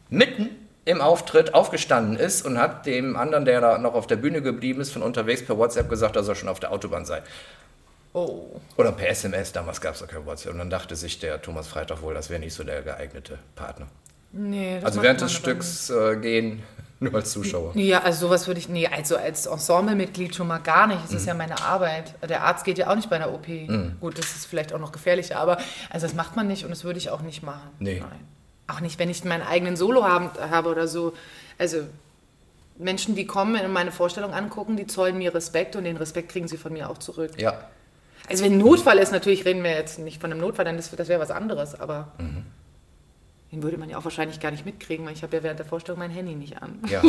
mitten 0.10 0.50
im 0.84 1.00
Auftritt 1.00 1.54
aufgestanden 1.54 2.18
ist 2.18 2.46
und 2.46 2.58
hat 2.58 2.86
dem 2.86 3.16
anderen, 3.16 3.46
der 3.46 3.62
da 3.62 3.78
noch 3.78 3.94
auf 3.94 4.08
der 4.08 4.18
Bühne 4.18 4.42
geblieben 4.42 4.82
ist, 4.82 4.92
von 4.92 5.04
unterwegs 5.04 5.46
per 5.46 5.58
WhatsApp 5.58 5.90
gesagt, 5.90 6.18
dass 6.18 6.28
er 6.28 6.36
schon 6.36 6.50
auf 6.50 6.60
der 6.60 6.74
Autobahn 6.74 7.06
sei. 7.06 7.22
Oh. 8.14 8.60
Oder 8.78 8.92
per 8.92 9.10
SMS, 9.10 9.52
damals 9.52 9.80
gab 9.82 9.96
es 9.96 10.02
noch 10.02 10.08
kein 10.08 10.26
WhatsApp. 10.26 10.54
Und 10.54 10.60
dann 10.60 10.70
dachte 10.70 10.96
sich 10.96 11.20
der 11.20 11.42
Thomas 11.42 11.68
Freitag 11.68 12.02
wohl, 12.02 12.14
das 12.14 12.30
wäre 12.30 12.40
nicht 12.40 12.54
so 12.54 12.64
der 12.64 12.82
geeignete 12.82 13.38
Partner. 13.56 13.88
Nee, 14.32 14.76
das 14.76 14.86
Also 14.86 15.02
während 15.04 15.22
des 15.22 15.32
Stücks 15.32 15.90
äh, 15.90 16.16
gehen, 16.18 16.64
nur 17.00 17.14
als 17.16 17.32
Zuschauer. 17.32 17.76
Ja, 17.76 18.02
also 18.02 18.28
sowas 18.28 18.48
würde 18.48 18.60
ich, 18.60 18.68
nee, 18.70 18.88
also 18.88 19.16
als 19.18 19.46
Ensemblemitglied 19.46 20.36
schon 20.36 20.48
mal 20.48 20.58
gar 20.60 20.88
nicht. 20.88 21.00
Es 21.06 21.12
ist 21.14 21.22
Mhm. 21.24 21.28
ja 21.28 21.34
meine 21.36 21.62
Arbeit. 21.62 22.16
Der 22.28 22.44
Arzt 22.44 22.66
geht 22.66 22.78
ja 22.78 22.90
auch 22.90 22.96
nicht 22.96 23.10
bei 23.10 23.18
der 23.20 23.32
OP. 23.34 23.48
Gut, 24.00 24.18
das 24.18 24.36
ist 24.36 24.46
vielleicht 24.48 24.74
auch 24.74 24.80
noch 24.80 24.92
gefährlicher, 24.92 25.38
aber 25.40 25.58
also 25.90 26.06
das 26.08 26.16
macht 26.16 26.36
man 26.36 26.48
nicht 26.48 26.64
und 26.64 26.72
das 26.72 26.84
würde 26.84 26.98
ich 27.00 27.10
auch 27.10 27.22
nicht 27.22 27.44
machen. 27.44 27.70
Nee. 27.80 28.00
Nein. 28.02 28.20
Auch 28.68 28.82
nicht, 28.82 29.00
wenn 29.00 29.10
ich 29.10 29.24
meinen 29.24 29.42
eigenen 29.44 29.76
Solo 29.78 30.04
haben, 30.04 30.30
habe 30.52 30.70
oder 30.70 30.88
so. 30.88 31.14
Also 31.58 31.80
Menschen, 32.78 33.16
die 33.16 33.26
kommen 33.26 33.60
und 33.64 33.74
meine 33.74 33.92
Vorstellung 33.92 34.34
angucken, 34.34 34.78
die 34.78 34.86
zollen 34.88 35.18
mir 35.18 35.34
Respekt 35.34 35.76
und 35.76 35.84
den 35.86 35.98
Respekt 35.98 36.30
kriegen 36.32 36.48
sie 36.48 36.58
von 36.58 36.72
mir 36.74 36.90
auch 36.90 36.98
zurück. 37.00 37.32
Ja, 37.38 37.60
Also 38.30 38.44
wenn 38.46 38.54
ein 38.54 38.58
Notfall 38.60 38.98
ist, 39.00 39.12
natürlich 39.12 39.44
reden 39.46 39.64
wir 39.64 39.72
jetzt 39.72 40.00
nicht 40.00 40.22
von 40.22 40.32
einem 40.32 40.40
Notfall, 40.42 40.66
dann 40.66 40.78
das, 40.78 40.92
das 40.92 41.08
wäre 41.08 41.20
was 41.20 41.32
anderes, 41.32 41.80
aber 41.80 42.12
Mhm. 42.20 42.44
den 43.52 43.64
würde 43.64 43.78
man 43.78 43.90
ja 43.90 43.98
auch 43.98 44.04
wahrscheinlich 44.04 44.40
gar 44.40 44.52
nicht 44.52 44.66
mitkriegen, 44.66 45.06
weil 45.06 45.14
ich 45.14 45.24
habe 45.24 45.36
ja 45.36 45.42
während 45.44 45.58
der 45.60 45.66
Vorstellung 45.66 45.98
mein 46.00 46.12
Handy 46.12 46.36
nicht 46.36 46.62
an. 46.62 46.80
ja. 46.90 47.02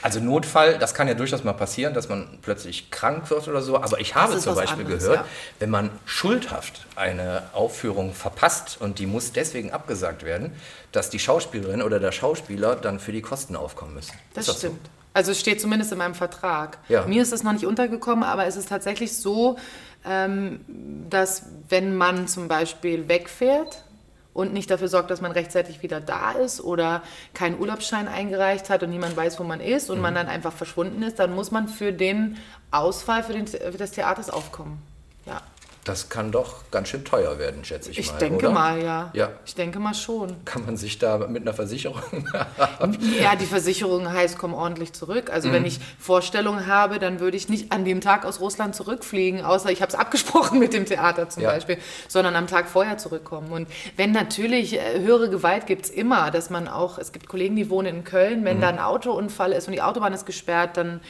Also 0.00 0.20
Notfall, 0.20 0.78
das 0.78 0.94
kann 0.94 1.08
ja 1.08 1.14
durchaus 1.14 1.42
mal 1.44 1.52
passieren, 1.52 1.92
dass 1.92 2.08
man 2.08 2.38
plötzlich 2.40 2.90
krank 2.90 3.28
wird 3.30 3.48
oder 3.48 3.60
so. 3.62 3.76
Aber 3.76 4.00
ich 4.00 4.14
habe 4.14 4.38
zum 4.38 4.54
Beispiel 4.54 4.84
anderes, 4.84 5.02
gehört, 5.04 5.20
ja. 5.20 5.24
wenn 5.58 5.70
man 5.70 5.90
schuldhaft 6.04 6.86
eine 6.94 7.42
Aufführung 7.52 8.14
verpasst 8.14 8.78
und 8.80 8.98
die 9.00 9.06
muss 9.06 9.32
deswegen 9.32 9.72
abgesagt 9.72 10.24
werden, 10.24 10.52
dass 10.92 11.10
die 11.10 11.18
Schauspielerin 11.18 11.82
oder 11.82 11.98
der 12.00 12.12
Schauspieler 12.12 12.76
dann 12.76 13.00
für 13.00 13.12
die 13.12 13.20
Kosten 13.22 13.56
aufkommen 13.56 13.94
müssen. 13.94 14.12
Das 14.34 14.46
so? 14.46 14.52
stimmt. 14.52 14.88
Also 15.14 15.32
es 15.32 15.40
steht 15.40 15.60
zumindest 15.60 15.90
in 15.90 15.98
meinem 15.98 16.14
Vertrag. 16.14 16.78
Ja. 16.88 17.04
Mir 17.06 17.22
ist 17.22 17.32
das 17.32 17.42
noch 17.42 17.52
nicht 17.52 17.66
untergekommen, 17.66 18.22
aber 18.24 18.46
es 18.46 18.54
ist 18.56 18.68
tatsächlich 18.68 19.16
so, 19.16 19.58
dass 20.04 21.42
wenn 21.68 21.96
man 21.96 22.28
zum 22.28 22.48
Beispiel 22.48 23.08
wegfährt 23.08 23.84
und 24.32 24.52
nicht 24.52 24.70
dafür 24.70 24.88
sorgt, 24.88 25.10
dass 25.10 25.20
man 25.20 25.32
rechtzeitig 25.32 25.82
wieder 25.82 26.00
da 26.00 26.30
ist 26.32 26.60
oder 26.60 27.02
keinen 27.34 27.58
Urlaubsschein 27.58 28.06
eingereicht 28.08 28.70
hat 28.70 28.82
und 28.82 28.90
niemand 28.90 29.16
weiß, 29.16 29.38
wo 29.40 29.44
man 29.44 29.60
ist 29.60 29.90
und 29.90 29.96
Mhm. 29.96 30.02
man 30.02 30.14
dann 30.14 30.28
einfach 30.28 30.52
verschwunden 30.52 31.02
ist, 31.02 31.18
dann 31.18 31.34
muss 31.34 31.50
man 31.50 31.66
für 31.68 31.92
den 31.92 32.36
Ausfall 32.70 33.22
für, 33.24 33.32
den, 33.32 33.46
für 33.48 33.72
das 33.76 33.90
Theaters 33.90 34.30
aufkommen. 34.30 34.80
Ja. 35.26 35.42
Das 35.88 36.08
kann 36.10 36.30
doch 36.30 36.70
ganz 36.70 36.88
schön 36.88 37.04
teuer 37.04 37.38
werden, 37.38 37.64
schätze 37.64 37.90
ich, 37.90 37.98
Ich 37.98 38.12
mal. 38.12 38.18
denke 38.18 38.36
oder? 38.46 38.50
mal, 38.50 38.82
ja. 38.82 39.10
Ja. 39.14 39.30
Ich 39.46 39.54
denke 39.54 39.78
mal 39.78 39.94
schon. 39.94 40.36
Kann 40.44 40.64
man 40.66 40.76
sich 40.76 40.98
da 40.98 41.18
mit 41.18 41.42
einer 41.42 41.54
Versicherung 41.54 42.02
Ja, 43.22 43.34
die 43.36 43.46
Versicherung 43.46 44.12
heißt, 44.12 44.38
komm 44.38 44.54
ordentlich 44.54 44.92
zurück. 44.92 45.30
Also 45.32 45.48
Mhm. 45.48 45.52
wenn 45.54 45.64
ich 45.64 45.80
Vorstellungen 45.98 46.66
habe, 46.66 46.98
dann 46.98 47.20
würde 47.20 47.36
ich 47.36 47.48
nicht 47.48 47.72
an 47.72 47.84
dem 47.84 48.00
Tag 48.00 48.24
aus 48.24 48.38
Russland 48.40 48.74
zurückfliegen, 48.74 49.44
außer 49.44 49.70
ich 49.70 49.80
habe 49.82 49.88
es 49.90 49.94
abgesprochen 49.98 50.58
mit 50.60 50.72
dem 50.74 50.84
Theater 50.86 51.28
zum 51.28 51.42
Ja. 51.42 51.50
Beispiel, 51.50 51.78
sondern 52.06 52.36
am 52.36 52.46
Tag 52.46 52.68
vorher 52.68 52.98
zurückkommen. 52.98 53.50
Und 53.50 53.68
wenn 53.96 54.12
natürlich 54.12 54.74
äh, 54.78 55.00
höhere 55.00 55.30
Gewalt 55.30 55.66
gibt 55.66 55.86
es 55.86 55.90
immer, 55.90 56.30
dass 56.30 56.50
man 56.50 56.68
auch, 56.68 56.98
es 56.98 57.12
gibt 57.12 57.28
Kollegen, 57.28 57.56
die 57.56 57.70
wohnen 57.70 57.96
in 57.96 58.04
Köln, 58.04 58.40
Mhm. 58.40 58.44
wenn 58.44 58.60
da 58.60 58.68
ein 58.68 58.78
Autounfall 58.78 59.52
ist 59.52 59.66
und 59.68 59.72
die 59.72 59.82
Autobahn 59.82 60.12
ist 60.12 60.26
gesperrt, 60.26 60.76
dann 60.76 61.00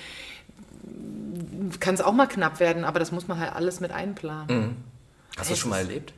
kann 1.81 1.95
es 1.95 2.01
auch 2.01 2.13
mal 2.13 2.27
knapp 2.27 2.61
werden, 2.61 2.85
aber 2.85 2.99
das 2.99 3.13
muss 3.13 3.29
man 3.29 3.39
halt 3.39 3.53
alles 3.55 3.81
mit 3.81 3.93
einplanen. 3.93 4.77
Hast 5.37 5.51
du 5.51 5.53
das 5.53 5.59
schon 5.59 5.71
mal 5.71 5.79
erlebt? 5.79 6.13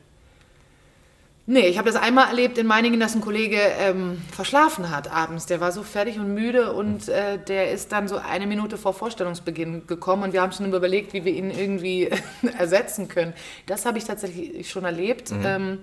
Nee, 1.47 1.67
ich 1.67 1.77
habe 1.77 1.91
das 1.91 2.01
einmal 2.01 2.27
erlebt 2.27 2.57
in 2.57 2.67
Meiningen, 2.67 2.99
dass 2.99 3.15
ein 3.15 3.21
Kollege 3.21 3.57
ähm, 3.57 4.21
verschlafen 4.31 4.89
hat 4.89 5.11
abends. 5.11 5.47
Der 5.47 5.59
war 5.59 5.71
so 5.71 5.81
fertig 5.81 6.19
und 6.19 6.33
müde 6.33 6.71
und 6.71 7.09
äh, 7.09 7.39
der 7.39 7.71
ist 7.71 7.91
dann 7.91 8.07
so 8.07 8.17
eine 8.17 8.45
Minute 8.45 8.77
vor 8.77 8.93
Vorstellungsbeginn 8.93 9.87
gekommen 9.87 10.23
und 10.23 10.33
wir 10.33 10.41
haben 10.41 10.51
schon 10.51 10.71
überlegt, 10.71 11.13
wie 11.13 11.25
wir 11.25 11.33
ihn 11.33 11.49
irgendwie 11.49 12.09
ersetzen 12.57 13.07
können. 13.07 13.33
Das 13.65 13.85
habe 13.85 13.97
ich 13.97 14.05
tatsächlich 14.05 14.69
schon 14.69 14.85
erlebt. 14.85 15.33
Ähm, 15.43 15.79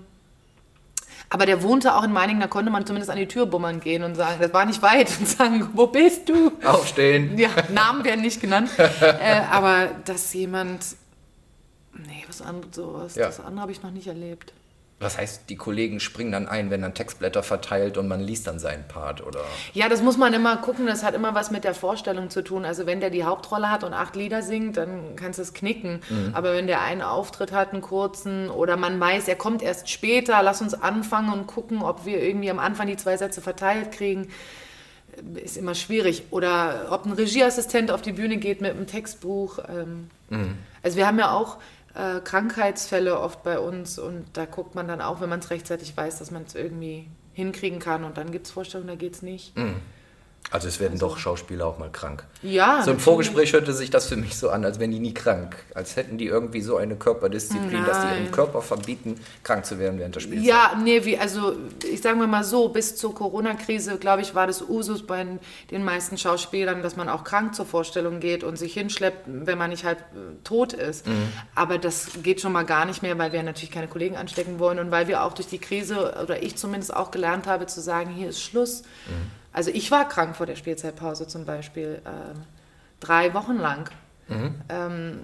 aber 1.29 1.45
der 1.45 1.61
wohnte 1.61 1.95
auch 1.95 2.03
in 2.03 2.11
Meiningen, 2.11 2.41
da 2.41 2.47
konnte 2.47 2.71
man 2.71 2.85
zumindest 2.85 3.11
an 3.11 3.17
die 3.17 3.27
Tür 3.27 3.45
bummern 3.45 3.79
gehen 3.79 4.03
und 4.03 4.15
sagen, 4.15 4.37
das 4.41 4.51
war 4.51 4.65
nicht 4.65 4.81
weit, 4.81 5.11
und 5.19 5.27
sagen, 5.27 5.69
wo 5.73 5.87
bist 5.87 6.27
du? 6.27 6.51
Aufstehen. 6.63 7.37
Ja, 7.37 7.49
Namen 7.69 8.03
werden 8.03 8.21
nicht 8.21 8.41
genannt. 8.41 8.71
äh, 8.77 9.41
aber 9.51 9.89
dass 10.05 10.33
jemand. 10.33 10.83
Nee, 11.93 12.23
was 12.27 12.41
anderes, 12.41 12.75
sowas. 12.75 13.15
Ja. 13.15 13.27
Das 13.27 13.39
andere 13.39 13.61
habe 13.61 13.71
ich 13.71 13.83
noch 13.83 13.91
nicht 13.91 14.07
erlebt. 14.07 14.53
Was 15.01 15.17
heißt, 15.17 15.49
die 15.49 15.55
Kollegen 15.55 16.01
springen 16.01 16.33
dann 16.33 16.47
ein, 16.49 16.71
wenn 16.71 16.81
dann 16.81 16.93
Textblätter 16.93 17.41
verteilt 17.41 17.97
und 17.97 18.09
man 18.09 18.19
liest 18.19 18.47
dann 18.47 18.59
seinen 18.59 18.85
Part, 18.87 19.25
oder? 19.25 19.39
Ja, 19.73 19.87
das 19.87 20.01
muss 20.01 20.17
man 20.17 20.33
immer 20.33 20.57
gucken. 20.57 20.87
Das 20.87 21.03
hat 21.03 21.13
immer 21.15 21.33
was 21.33 21.51
mit 21.51 21.63
der 21.63 21.73
Vorstellung 21.73 22.29
zu 22.29 22.43
tun. 22.43 22.65
Also 22.65 22.85
wenn 22.85 22.99
der 22.99 23.09
die 23.09 23.23
Hauptrolle 23.23 23.71
hat 23.71 23.85
und 23.85 23.93
acht 23.93 24.17
Lieder 24.17 24.41
singt, 24.41 24.75
dann 24.75 25.15
kannst 25.15 25.39
du 25.39 25.43
es 25.43 25.53
knicken. 25.53 26.01
Aber 26.33 26.53
wenn 26.53 26.67
der 26.67 26.81
einen 26.81 27.01
Auftritt 27.01 27.53
hat, 27.53 27.71
einen 27.71 27.81
kurzen, 27.81 28.49
oder 28.49 28.75
man 28.75 28.99
weiß, 28.99 29.29
er 29.29 29.37
kommt 29.37 29.61
erst 29.61 29.89
später, 29.89 30.43
lass 30.43 30.61
uns 30.61 30.73
anfangen 30.73 31.31
und 31.31 31.47
gucken, 31.47 31.81
ob 31.81 32.05
wir 32.05 32.21
irgendwie 32.21 32.51
am 32.51 32.59
Anfang 32.59 32.87
die 32.87 32.97
zwei 32.97 33.15
Sätze 33.15 33.39
verteilt 33.39 33.93
kriegen, 33.93 34.27
ist 35.35 35.55
immer 35.55 35.75
schwierig. 35.75 36.23
Oder 36.31 36.87
ob 36.91 37.05
ein 37.05 37.13
Regieassistent 37.13 37.89
auf 37.91 38.01
die 38.01 38.11
Bühne 38.11 38.35
geht 38.37 38.59
mit 38.59 38.71
einem 38.71 38.85
Textbuch. 38.87 39.59
Ähm, 39.69 40.09
Also 40.83 40.97
wir 40.97 41.07
haben 41.07 41.19
ja 41.19 41.31
auch 41.31 41.57
äh, 41.99 42.21
Krankheitsfälle 42.21 43.19
oft 43.19 43.43
bei 43.43 43.59
uns 43.59 43.99
und 43.99 44.25
da 44.33 44.45
guckt 44.45 44.75
man 44.75 44.87
dann 44.87 45.01
auch, 45.01 45.21
wenn 45.21 45.29
man 45.29 45.39
es 45.39 45.49
rechtzeitig 45.49 45.95
weiß, 45.95 46.19
dass 46.19 46.31
man 46.31 46.43
es 46.43 46.55
irgendwie 46.55 47.07
hinkriegen 47.33 47.79
kann 47.79 48.03
und 48.03 48.17
dann 48.17 48.31
gibt 48.31 48.45
es 48.47 48.51
Vorstellungen, 48.51 48.87
da 48.87 48.95
geht 48.95 49.15
es 49.15 49.21
nicht. 49.21 49.55
Also 50.51 50.67
es 50.67 50.79
werden 50.79 50.97
doch 50.97 51.17
Schauspieler 51.17 51.67
auch 51.67 51.77
mal 51.77 51.91
krank. 51.91 52.23
Ja, 52.41 52.81
So 52.83 52.91
im. 52.91 52.99
Vorgespräch 52.99 53.53
hörte 53.53 53.73
sich 53.73 53.91
das 53.91 54.07
für 54.07 54.15
mich 54.15 54.37
so 54.37 54.49
an, 54.49 54.65
als 54.65 54.79
wären 54.79 54.91
die 54.91 54.99
nie 54.99 55.13
krank. 55.13 55.55
Als 55.75 55.95
hätten 55.95 56.17
die 56.17 56.25
irgendwie 56.25 56.61
so 56.61 56.77
eine 56.77 56.95
Körperdisziplin, 56.95 57.85
dass 57.85 58.01
die 58.01 58.07
ihrem 58.07 58.23
Nein. 58.23 58.31
Körper 58.31 58.61
verbieten, 58.61 59.19
krank 59.43 59.65
zu 59.65 59.77
werden 59.77 59.99
während 59.99 60.15
der 60.15 60.21
Spielzeit. 60.21 60.45
Ja, 60.47 60.71
nee, 60.83 61.05
wie, 61.05 61.17
also 61.17 61.53
ich 61.89 62.01
sage 62.01 62.15
mal 62.15 62.43
so, 62.43 62.69
bis 62.69 62.95
zur 62.95 63.13
Corona-Krise, 63.13 63.97
glaube 63.97 64.21
ich, 64.23 64.33
war 64.33 64.47
das 64.47 64.61
Usus 64.61 65.05
bei 65.05 65.25
den 65.69 65.83
meisten 65.83 66.17
Schauspielern, 66.17 66.81
dass 66.81 66.95
man 66.95 67.09
auch 67.09 67.23
krank 67.23 67.53
zur 67.53 67.65
Vorstellung 67.65 68.19
geht 68.19 68.43
und 68.43 68.57
sich 68.57 68.73
hinschleppt, 68.73 69.25
wenn 69.27 69.57
man 69.57 69.69
nicht 69.69 69.83
halt 69.83 69.99
äh, 69.99 70.43
tot 70.43 70.73
ist. 70.73 71.05
Aber 71.55 71.77
das 71.77 72.09
geht 72.23 72.41
schon 72.41 72.53
mal 72.53 72.63
gar 72.63 72.85
nicht 72.85 73.03
mehr, 73.03 73.17
weil 73.17 73.31
wir 73.31 73.43
natürlich 73.43 73.71
keine 73.71 73.87
Kollegen 73.87 74.17
anstecken 74.17 74.59
wollen 74.59 74.79
und 74.79 74.91
weil 74.91 75.07
wir 75.07 75.23
auch 75.23 75.33
durch 75.33 75.47
die 75.47 75.59
Krise, 75.59 76.15
oder 76.23 76.41
ich 76.41 76.55
zumindest 76.55 76.95
auch 76.95 77.11
gelernt 77.11 77.47
habe, 77.47 77.67
zu 77.67 77.81
sagen, 77.81 78.09
hier 78.11 78.29
ist 78.29 78.41
Schluss. 78.41 78.83
Also 79.51 79.71
ich 79.71 79.89
war 79.91 80.07
krank 80.07 80.35
vor 80.35 80.45
der 80.45 80.55
Spielzeitpause 80.55 81.27
zum 81.27 81.45
Beispiel, 81.45 82.01
ähm, 82.05 82.43
drei 82.99 83.33
Wochen 83.33 83.57
lang. 83.57 83.89
Ähm, 84.69 85.21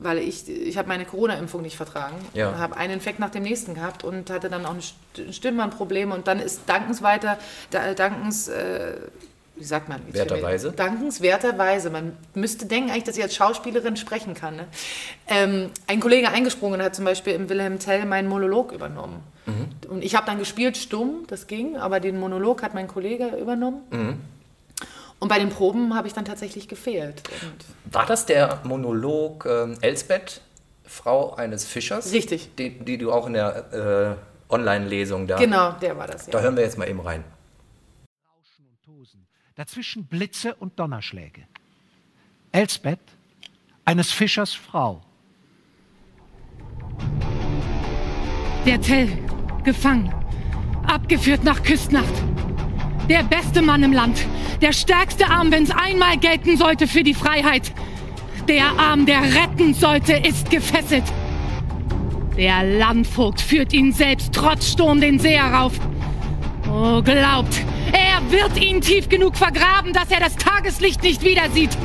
weil 0.00 0.16
ich, 0.18 0.48
ich 0.48 0.78
habe 0.78 0.88
meine 0.88 1.04
Corona-Impfung 1.04 1.60
nicht 1.60 1.76
vertragen. 1.76 2.16
Ja. 2.32 2.56
Habe 2.56 2.78
einen 2.78 2.94
Infekt 2.94 3.18
nach 3.18 3.28
dem 3.28 3.42
nächsten 3.42 3.74
gehabt 3.74 4.04
und 4.04 4.30
hatte 4.30 4.48
dann 4.48 4.64
auch 4.64 4.72
ein 4.72 4.80
St- 4.80 5.34
Stimmbandproblem. 5.34 6.12
Und 6.12 6.28
dann 6.28 6.40
ist 6.40 6.62
dankensweiter, 6.66 7.36
da, 7.70 7.92
dankens, 7.92 8.48
äh, 8.48 8.96
wie 9.58 9.64
sagt 9.64 9.88
man? 9.88 10.00
Werterweise? 10.12 10.72
Dankenswerterweise. 10.72 11.90
Man 11.90 12.16
müsste 12.34 12.66
denken 12.66 12.90
eigentlich, 12.90 13.04
dass 13.04 13.16
ich 13.16 13.22
als 13.22 13.34
Schauspielerin 13.34 13.96
sprechen 13.96 14.34
kann. 14.34 14.56
Ne? 14.56 14.66
Ähm, 15.26 15.70
ein 15.86 16.00
Kollege 16.00 16.28
eingesprungen 16.30 16.82
hat 16.82 16.94
zum 16.94 17.04
Beispiel 17.04 17.34
im 17.34 17.48
Wilhelm 17.48 17.78
Tell 17.78 18.04
meinen 18.06 18.28
Monolog 18.28 18.72
übernommen. 18.72 19.22
Mhm. 19.46 19.90
Und 19.90 20.04
ich 20.04 20.14
habe 20.14 20.26
dann 20.26 20.38
gespielt 20.38 20.76
stumm, 20.76 21.24
das 21.28 21.46
ging, 21.46 21.76
aber 21.76 22.00
den 22.00 22.18
Monolog 22.18 22.62
hat 22.62 22.74
mein 22.74 22.88
Kollege 22.88 23.28
übernommen. 23.40 23.82
Mhm. 23.90 24.20
Und 25.20 25.28
bei 25.28 25.38
den 25.40 25.48
Proben 25.48 25.96
habe 25.96 26.06
ich 26.06 26.14
dann 26.14 26.24
tatsächlich 26.24 26.68
gefehlt. 26.68 27.22
Und 27.42 27.92
War 27.92 28.06
das 28.06 28.24
der 28.26 28.60
Monolog 28.62 29.46
ähm, 29.46 29.76
Elsbeth, 29.80 30.40
Frau 30.86 31.34
eines 31.34 31.64
Fischers? 31.64 32.12
Richtig. 32.12 32.54
Die, 32.56 32.70
die 32.78 32.98
du 32.98 33.10
auch 33.12 33.26
in 33.26 33.32
der 33.32 34.16
äh, 34.50 34.52
Online-Lesung 34.52 35.26
da... 35.26 35.36
genau, 35.36 35.72
der 35.72 35.98
war 35.98 36.06
das. 36.06 36.26
Da 36.26 36.38
Ja. 36.38 36.44
hören 36.44 36.56
wir 36.56 36.62
jetzt 36.62 36.78
mal 36.78 36.88
eben 36.88 37.00
rein. 37.00 37.24
Dazwischen 39.58 40.04
Blitze 40.04 40.54
und 40.54 40.78
Donnerschläge. 40.78 41.42
Elsbeth, 42.52 43.00
eines 43.84 44.12
Fischers 44.12 44.54
Frau. 44.54 45.02
Der 48.64 48.80
Tell, 48.80 49.08
gefangen, 49.64 50.14
abgeführt 50.86 51.42
nach 51.42 51.60
Küstnacht. 51.64 52.14
Der 53.08 53.24
beste 53.24 53.60
Mann 53.60 53.82
im 53.82 53.92
Land, 53.92 54.24
der 54.62 54.72
stärkste 54.72 55.26
Arm, 55.26 55.50
wenn 55.50 55.64
es 55.64 55.72
einmal 55.72 56.18
gelten 56.18 56.56
sollte 56.56 56.86
für 56.86 57.02
die 57.02 57.14
Freiheit. 57.14 57.72
Der 58.46 58.78
Arm, 58.78 59.06
der 59.06 59.22
retten 59.22 59.74
sollte, 59.74 60.12
ist 60.12 60.50
gefesselt. 60.50 61.12
Der 62.36 62.62
Landvogt 62.62 63.40
führt 63.40 63.72
ihn 63.72 63.92
selbst 63.92 64.32
trotz 64.32 64.70
Sturm 64.70 65.00
den 65.00 65.18
See 65.18 65.36
herauf. 65.36 65.80
Oh, 66.70 67.02
glaubt, 67.02 67.64
er 67.92 68.30
wird 68.30 68.62
ihn 68.62 68.80
tief 68.80 69.08
genug 69.08 69.36
vergraben, 69.36 69.92
dass 69.92 70.10
er 70.10 70.20
das 70.20 70.36
Tageslicht 70.36 71.02
nicht 71.02 71.24
wieder 71.24 71.48
sieht. 71.50 71.76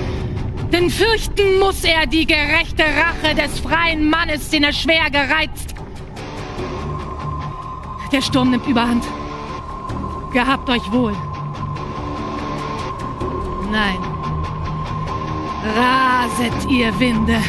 Denn 0.71 0.89
fürchten 0.89 1.59
muss 1.59 1.83
er 1.83 2.07
die 2.07 2.25
gerechte 2.25 2.83
Rache 2.83 3.35
des 3.35 3.59
freien 3.59 4.09
Mannes, 4.09 4.49
den 4.49 4.63
er 4.63 4.73
schwer 4.73 5.09
gereizt. 5.09 5.75
Der 8.11 8.21
Sturm 8.21 8.51
nimmt 8.51 8.67
überhand. 8.67 9.03
Gehabt 10.33 10.69
euch 10.69 10.91
wohl. 10.91 11.15
Nein. 13.71 13.97
Raset, 15.75 16.69
ihr 16.69 16.99
Winde. 16.99 17.39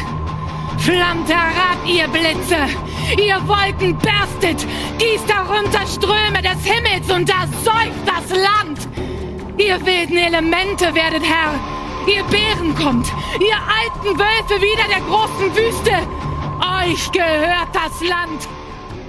Flammt 0.77 1.29
herab, 1.29 1.77
ihr 1.85 2.07
Blitze. 2.07 2.57
Ihr 3.17 3.35
Wolken 3.47 3.97
berstet. 3.99 4.67
Gießt 4.97 5.29
darunter 5.29 5.85
Ströme 5.87 6.41
des 6.41 6.63
Himmels 6.65 7.09
und 7.09 7.29
da 7.29 7.47
säuft 7.63 8.05
das 8.05 8.29
Land. 8.29 8.87
Ihr 9.57 9.83
wilden 9.85 10.17
Elemente 10.17 10.93
werdet 10.93 11.23
Herr. 11.23 11.53
Ihr 12.07 12.23
Bären 12.25 12.75
kommt. 12.75 13.07
Ihr 13.39 13.55
alten 13.55 14.19
Wölfe 14.19 14.61
wieder 14.61 14.87
der 14.87 15.01
großen 15.01 15.55
Wüste. 15.55 15.91
Euch 16.83 17.11
gehört 17.11 17.69
das 17.73 18.01
Land. 18.07 18.47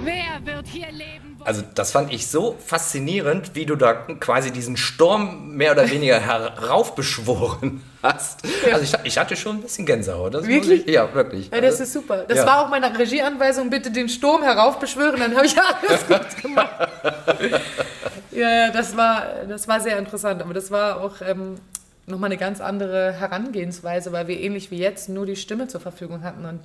Wer 0.03 0.39
wird 0.43 0.67
hier 0.67 0.91
leben? 0.91 1.26
Also 1.47 1.63
das 1.75 1.91
fand 1.93 2.11
ich 2.11 2.27
so 2.27 2.57
faszinierend, 2.65 3.55
wie 3.55 3.65
du 3.65 3.77
da 3.77 3.93
quasi 3.93 4.51
diesen 4.51 4.75
Sturm 4.75 5.55
mehr 5.55 5.71
oder 5.71 5.89
weniger 5.89 6.19
heraufbeschworen 6.91 7.81
hast. 8.03 8.41
Also 8.69 8.83
ich, 8.83 8.93
ich 9.05 9.17
hatte 9.17 9.37
schon 9.37 9.55
ein 9.55 9.61
bisschen 9.61 9.85
Gänsehaut. 9.85 10.33
Das 10.33 10.45
Wirklich? 10.45 10.85
Ich, 10.85 10.93
ja, 10.93 11.13
wirklich. 11.13 11.49
Ja, 11.49 11.61
das 11.61 11.71
Also- 11.75 11.83
ist 11.83 11.93
super. 11.93 12.25
Das 12.27 12.39
ja. 12.39 12.45
war 12.45 12.65
auch 12.65 12.69
meine 12.69 12.99
Regieanweisung, 12.99 13.69
bitte 13.69 13.91
den 13.91 14.09
Sturm 14.09 14.43
heraufbeschwören, 14.43 15.21
dann 15.21 15.35
habe 15.37 15.45
ich 15.45 15.55
alles 15.89 16.05
gut 16.05 16.41
gemacht. 16.43 16.89
ja, 18.31 18.49
ja, 18.65 18.71
das 18.71 18.97
war, 18.97 19.23
das 19.47 19.69
war 19.69 19.79
sehr 19.79 19.97
interessant, 19.97 20.41
aber 20.41 20.53
das 20.53 20.69
war 20.69 20.99
auch 21.01 21.21
ähm, 21.21 21.55
nochmal 22.07 22.27
eine 22.27 22.37
ganz 22.37 22.59
andere 22.59 23.13
Herangehensweise, 23.13 24.11
weil 24.11 24.27
wir 24.27 24.37
ähnlich 24.39 24.69
wie 24.69 24.79
jetzt 24.79 25.07
nur 25.07 25.25
die 25.25 25.37
Stimme 25.37 25.67
zur 25.69 25.79
Verfügung 25.79 26.23
hatten 26.23 26.43
und 26.45 26.59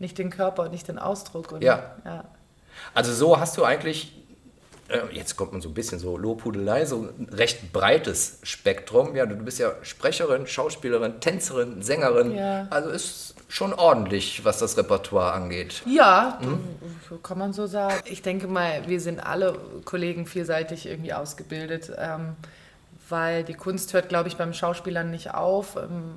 nicht 0.00 0.18
den 0.18 0.30
Körper 0.30 0.64
und 0.64 0.72
nicht 0.72 0.88
den 0.88 0.98
Ausdruck. 0.98 1.52
Und, 1.52 1.62
Ja. 1.62 1.94
ja. 2.04 2.24
Also 2.96 3.12
so 3.12 3.38
hast 3.38 3.56
du 3.58 3.64
eigentlich, 3.64 4.12
äh, 4.88 5.00
jetzt 5.12 5.36
kommt 5.36 5.52
man 5.52 5.60
so 5.60 5.68
ein 5.68 5.74
bisschen 5.74 5.98
so 5.98 6.16
Lobhudelei, 6.16 6.86
so 6.86 7.08
ein 7.18 7.28
recht 7.30 7.72
breites 7.72 8.38
Spektrum. 8.42 9.14
Ja, 9.14 9.26
du 9.26 9.36
bist 9.36 9.58
ja 9.58 9.72
Sprecherin, 9.82 10.46
Schauspielerin, 10.46 11.20
Tänzerin, 11.20 11.82
Sängerin. 11.82 12.34
Ja. 12.34 12.66
Also 12.70 12.88
ist 12.88 13.34
schon 13.48 13.74
ordentlich, 13.74 14.44
was 14.44 14.58
das 14.58 14.76
Repertoire 14.78 15.32
angeht. 15.32 15.82
Ja, 15.86 16.38
Hm? 16.40 17.20
kann 17.22 17.38
man 17.38 17.52
so 17.52 17.66
sagen. 17.66 17.96
Ich 18.06 18.22
denke 18.22 18.48
mal, 18.48 18.88
wir 18.88 19.00
sind 19.00 19.20
alle 19.20 19.56
Kollegen 19.84 20.26
vielseitig 20.26 20.86
irgendwie 20.86 21.12
ausgebildet, 21.12 21.92
ähm, 21.98 22.34
weil 23.08 23.44
die 23.44 23.54
Kunst 23.54 23.92
hört, 23.92 24.08
glaube 24.08 24.28
ich, 24.28 24.36
beim 24.36 24.52
Schauspielern 24.54 25.10
nicht 25.10 25.34
auf. 25.34 25.76
Ähm, 25.76 26.14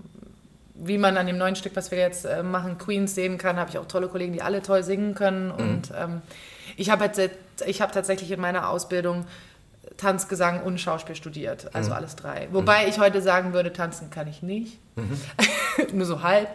wie 0.81 0.97
man 0.97 1.17
an 1.17 1.27
dem 1.27 1.37
neuen 1.37 1.57
Stück, 1.57 1.75
was 1.75 1.91
wir 1.91 1.97
jetzt 1.97 2.23
äh, 2.25 2.41
machen, 2.41 2.77
Queens 2.77 3.13
sehen 3.13 3.37
kann, 3.37 3.57
habe 3.57 3.69
ich 3.69 3.77
auch 3.77 3.85
tolle 3.85 4.07
Kollegen, 4.07 4.31
die 4.31 4.41
alle 4.41 4.61
toll 4.61 4.81
singen 4.81 5.13
können. 5.13 5.51
Und 5.51 5.91
ähm, 5.95 6.21
ich 6.79 6.89
habe 6.89 7.03
habe 7.81 7.91
tatsächlich 7.91 8.31
in 8.31 8.39
meiner 8.39 8.69
Ausbildung 8.69 9.25
Tanz, 9.97 10.27
Gesang 10.27 10.63
und 10.63 10.79
Schauspiel 10.79 11.15
studiert, 11.15 11.73
also 11.73 11.91
alles 11.91 12.15
drei. 12.15 12.47
Wobei 12.51 12.87
ich 12.87 12.99
heute 12.99 13.21
sagen 13.21 13.53
würde, 13.53 13.73
tanzen 13.73 14.09
kann 14.09 14.27
ich 14.27 14.41
nicht, 14.41 14.77
nur 15.93 16.05
so 16.05 16.23
halb. 16.23 16.47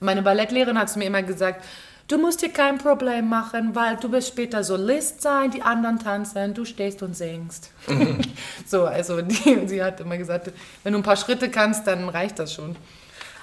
Meine 0.00 0.22
Ballettlehrerin 0.22 0.78
hat 0.78 0.90
zu 0.90 0.98
mir 0.98 1.06
immer 1.06 1.22
gesagt, 1.22 1.64
du 2.08 2.18
musst 2.18 2.42
dir 2.42 2.50
kein 2.50 2.78
Problem 2.78 3.28
machen, 3.28 3.74
weil 3.74 3.96
du 3.96 4.12
wirst 4.12 4.28
später 4.28 4.62
Solist 4.62 5.22
sein, 5.22 5.50
die 5.50 5.62
anderen 5.62 5.98
tanzen, 5.98 6.54
du 6.54 6.64
stehst 6.64 7.02
und 7.02 7.16
singst. 7.16 7.70
so, 8.66 8.84
also 8.84 9.22
die, 9.22 9.66
sie 9.66 9.82
hat 9.82 10.00
immer 10.00 10.16
gesagt, 10.16 10.52
wenn 10.82 10.92
du 10.92 11.00
ein 11.00 11.04
paar 11.04 11.16
Schritte 11.16 11.50
kannst, 11.50 11.86
dann 11.86 12.08
reicht 12.08 12.38
das 12.38 12.52
schon. 12.52 12.76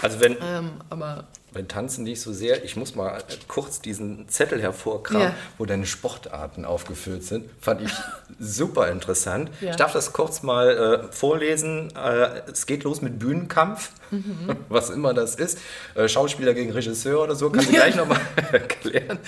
Also 0.02 0.20
wenn, 0.20 0.38
Ähm, 0.42 0.72
aber 0.90 1.26
beim 1.54 1.68
Tanzen 1.68 2.04
nicht 2.04 2.22
so 2.22 2.32
sehr. 2.32 2.64
Ich 2.64 2.76
muss 2.76 2.96
mal 2.96 3.22
kurz 3.48 3.82
diesen 3.82 4.28
Zettel 4.30 4.62
hervorkramen, 4.62 5.22
Ja. 5.28 5.34
wo 5.58 5.66
deine 5.66 5.86
Sportarten 5.86 6.64
aufgeführt 6.66 7.24
sind. 7.24 7.50
Fand 7.60 7.82
ich 7.82 7.92
super 8.40 8.90
interessant. 8.90 9.50
Ja. 9.60 9.72
Ich 9.72 9.76
darf 9.76 9.92
das 9.94 10.14
kurz 10.14 10.44
mal 10.44 10.70
äh, 11.10 11.14
vorlesen. 11.14 11.92
Äh, 11.96 12.42
es 12.52 12.66
geht 12.66 12.84
los 12.84 13.02
mit 13.02 13.20
Bühnenkampf, 13.20 13.92
Mhm. 14.12 14.56
was 14.70 14.90
immer 14.90 15.14
das 15.14 15.36
ist. 15.36 15.58
Äh, 15.96 16.08
Schauspieler 16.10 16.54
gegen 16.54 16.72
Regisseur 16.72 17.24
oder 17.24 17.36
so, 17.36 17.50
kannst 17.50 17.70
du 17.70 17.74
gleich 17.74 17.96
nochmal 17.98 18.20
erklären. 18.52 19.20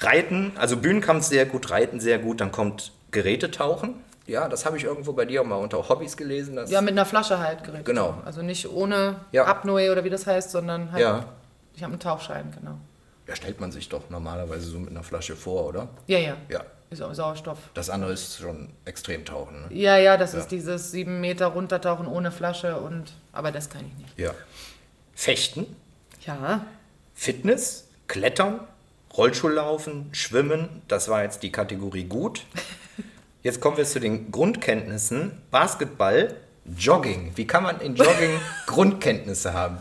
Reiten, 0.00 0.52
also 0.56 0.76
Bühnenkampf 0.76 1.24
sehr 1.24 1.46
gut, 1.46 1.70
Reiten 1.70 2.00
sehr 2.00 2.18
gut. 2.18 2.40
Dann 2.40 2.50
kommt 2.52 2.92
Gerätetauchen. 3.12 3.94
Ja, 4.26 4.48
das 4.48 4.64
habe 4.64 4.76
ich 4.76 4.84
irgendwo 4.84 5.12
bei 5.12 5.24
dir 5.26 5.42
auch 5.42 5.46
mal 5.46 5.56
unter 5.56 5.88
Hobbys 5.88 6.16
gelesen. 6.16 6.58
Ja, 6.68 6.80
mit 6.80 6.92
einer 6.92 7.04
Flasche 7.04 7.38
halt 7.38 7.62
gerät. 7.62 7.84
Genau. 7.84 8.18
Also 8.24 8.42
nicht 8.42 8.70
ohne 8.70 9.16
Ja. 9.32 9.44
Apnoe 9.44 9.92
oder 9.92 10.02
wie 10.04 10.10
das 10.10 10.26
heißt, 10.26 10.50
sondern 10.50 10.92
halt. 10.92 11.02
Ja. 11.02 11.24
Ich 11.76 11.82
habe 11.82 11.92
einen 11.92 12.00
Tauchschein, 12.00 12.52
genau. 12.58 12.78
ja, 13.26 13.34
stellt 13.36 13.60
man 13.60 13.72
sich 13.72 13.88
doch 13.88 14.08
normalerweise 14.10 14.66
so 14.66 14.78
mit 14.78 14.90
einer 14.90 15.02
Flasche 15.02 15.34
vor, 15.36 15.66
oder? 15.66 15.88
Ja, 16.06 16.18
ja. 16.18 16.36
Ja. 16.48 16.64
Ist 16.90 17.02
auch 17.02 17.12
Sauerstoff. 17.14 17.58
Das 17.74 17.90
andere 17.90 18.12
ist 18.12 18.38
schon 18.38 18.68
Extremtauchen. 18.84 19.62
Ne? 19.68 19.74
Ja, 19.76 19.96
ja, 19.96 20.16
das 20.16 20.32
Ja. 20.34 20.38
ist 20.40 20.48
dieses 20.48 20.92
sieben 20.92 21.20
Meter 21.20 21.46
runtertauchen 21.48 22.06
ohne 22.06 22.30
Flasche 22.30 22.78
und. 22.78 23.12
Aber 23.32 23.50
das 23.50 23.68
kann 23.68 23.84
ich 23.84 23.94
nicht. 23.98 24.16
Ja. 24.18 24.32
Fechten, 25.14 25.66
Ja. 26.26 26.64
Fitness, 27.14 27.88
Klettern, 28.06 28.60
Rollschuhlaufen, 29.16 30.08
Schwimmen, 30.12 30.82
das 30.88 31.08
war 31.08 31.22
jetzt 31.22 31.42
die 31.42 31.50
Kategorie 31.52 32.04
gut. 32.04 32.44
Jetzt 33.42 33.60
kommen 33.60 33.76
wir 33.76 33.84
zu 33.84 34.00
den 34.00 34.30
Grundkenntnissen. 34.30 35.32
Basketball, 35.50 36.34
Jogging. 36.76 37.32
Wie 37.36 37.46
kann 37.46 37.62
man 37.62 37.80
in 37.80 37.94
Jogging 37.94 38.38
Grundkenntnisse 38.66 39.52
haben? 39.52 39.78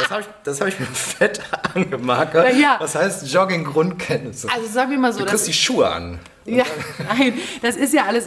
Das 0.00 0.10
habe 0.10 0.20
ich, 0.22 0.28
das 0.44 0.60
hab 0.60 0.68
ich 0.68 0.80
mit 0.80 0.88
fett 0.94 1.40
angemarkert. 1.74 2.54
Ja. 2.56 2.76
Was 2.78 2.94
heißt 2.94 3.26
Jogging 3.32 3.64
Grundkenntnisse? 3.64 4.48
Also 4.52 4.66
sagen 4.66 4.90
wir 4.90 4.98
mal 4.98 5.12
so, 5.12 5.20
du 5.20 5.24
das 5.24 5.32
kriegst 5.32 5.48
die 5.48 5.52
Schuhe 5.52 5.88
an. 5.88 6.18
Ja, 6.46 6.64
nein, 7.06 7.34
das 7.62 7.76
ist 7.76 7.92
ja 7.92 8.06
alles, 8.06 8.26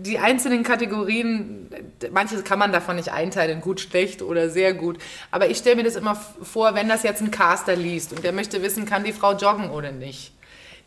die 0.00 0.18
einzelnen 0.18 0.62
Kategorien, 0.62 1.68
manches 2.12 2.44
kann 2.44 2.58
man 2.58 2.70
davon 2.70 2.96
nicht 2.96 3.12
einteilen, 3.12 3.60
gut, 3.60 3.80
schlecht 3.80 4.20
oder 4.22 4.50
sehr 4.50 4.74
gut. 4.74 4.98
Aber 5.30 5.48
ich 5.48 5.58
stelle 5.58 5.76
mir 5.76 5.82
das 5.82 5.96
immer 5.96 6.16
vor, 6.42 6.74
wenn 6.74 6.88
das 6.88 7.02
jetzt 7.02 7.22
ein 7.22 7.30
Caster 7.30 7.74
liest 7.74 8.12
und 8.12 8.22
der 8.24 8.32
möchte 8.32 8.62
wissen, 8.62 8.84
kann 8.84 9.04
die 9.04 9.12
Frau 9.12 9.32
joggen 9.32 9.70
oder 9.70 9.90
nicht. 9.90 10.32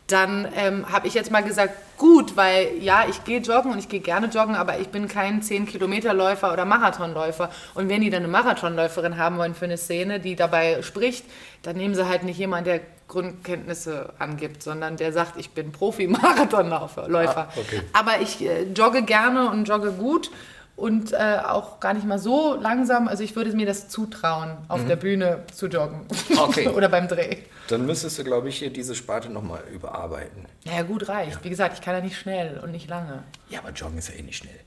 Dann 0.09 0.47
ähm, 0.55 0.91
habe 0.91 1.07
ich 1.07 1.13
jetzt 1.13 1.31
mal 1.31 1.43
gesagt, 1.43 1.73
gut, 1.97 2.35
weil 2.35 2.77
ja, 2.79 3.05
ich 3.07 3.23
gehe 3.23 3.39
joggen 3.39 3.71
und 3.71 3.79
ich 3.79 3.89
gehe 3.89 3.99
gerne 3.99 4.27
joggen, 4.27 4.55
aber 4.55 4.79
ich 4.79 4.89
bin 4.89 5.07
kein 5.07 5.41
10-Kilometer-Läufer 5.41 6.51
oder 6.51 6.65
Marathonläufer. 6.65 7.49
Und 7.75 7.89
wenn 7.89 8.01
die 8.01 8.09
dann 8.09 8.23
eine 8.23 8.31
Marathonläuferin 8.31 9.17
haben 9.17 9.37
wollen 9.37 9.53
für 9.53 9.65
eine 9.65 9.77
Szene, 9.77 10.19
die 10.19 10.35
dabei 10.35 10.81
spricht, 10.81 11.25
dann 11.61 11.77
nehmen 11.77 11.93
sie 11.93 12.07
halt 12.07 12.23
nicht 12.23 12.39
jemanden, 12.39 12.65
der 12.65 12.81
Grundkenntnisse 13.07 14.13
angibt, 14.19 14.63
sondern 14.63 14.97
der 14.97 15.13
sagt, 15.13 15.37
ich 15.37 15.51
bin 15.51 15.71
Profi-Marathonläufer. 15.71 17.07
Läufer. 17.07 17.49
Ah, 17.49 17.59
okay. 17.59 17.81
Aber 17.93 18.21
ich 18.21 18.41
äh, 18.45 18.63
jogge 18.63 19.03
gerne 19.03 19.49
und 19.49 19.67
jogge 19.67 19.91
gut 19.91 20.31
und 20.79 21.13
äh, 21.13 21.39
auch 21.45 21.79
gar 21.79 21.93
nicht 21.93 22.05
mal 22.05 22.19
so 22.19 22.55
langsam. 22.55 23.07
Also 23.07 23.23
ich 23.23 23.35
würde 23.35 23.51
mir 23.55 23.65
das 23.65 23.89
zutrauen, 23.89 24.57
auf 24.67 24.85
der 24.85 24.95
Bühne 24.95 25.43
zu 25.53 25.67
joggen. 25.67 26.01
Mhm. 26.29 26.39
Okay. 26.39 26.67
oder 26.75 26.89
beim 26.89 27.07
Dreh. 27.07 27.37
Dann 27.67 27.85
müsstest 27.85 28.17
du, 28.17 28.23
glaube 28.23 28.49
ich, 28.49 28.57
hier 28.57 28.71
diese 28.71 28.95
Sparte 28.95 29.29
nochmal 29.29 29.61
überarbeiten. 29.73 30.45
Naja, 30.65 30.83
gut 30.83 31.07
reicht. 31.09 31.43
Wie 31.43 31.49
gesagt, 31.49 31.75
ich 31.75 31.81
kann 31.81 31.95
ja 31.95 32.01
nicht 32.01 32.17
schnell 32.17 32.59
und 32.59 32.71
nicht 32.71 32.89
lange. 32.89 33.23
Ja, 33.49 33.59
aber 33.59 33.71
Joggen 33.71 33.97
ist 33.97 34.09
ja 34.09 34.15
eh 34.15 34.21
nicht 34.21 34.37
schnell. 34.37 34.59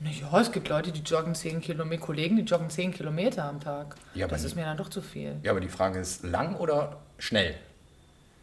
Ja, 0.00 0.40
es 0.40 0.52
gibt 0.52 0.68
Leute, 0.68 0.92
die 0.92 1.00
joggen 1.00 1.34
10 1.34 1.60
Kilometer, 1.60 2.04
Kollegen, 2.04 2.36
die 2.36 2.42
joggen 2.42 2.68
10 2.68 2.92
Kilometer 2.92 3.44
am 3.44 3.60
Tag. 3.60 3.96
Ja, 4.14 4.26
aber 4.26 4.34
das 4.34 4.44
ist 4.44 4.54
mir 4.54 4.64
dann 4.64 4.76
doch 4.76 4.90
zu 4.90 5.00
viel. 5.00 5.36
Ja, 5.42 5.50
aber 5.52 5.60
die 5.60 5.68
Frage 5.68 5.98
ist, 5.98 6.24
lang 6.24 6.56
oder 6.56 6.98
schnell? 7.18 7.54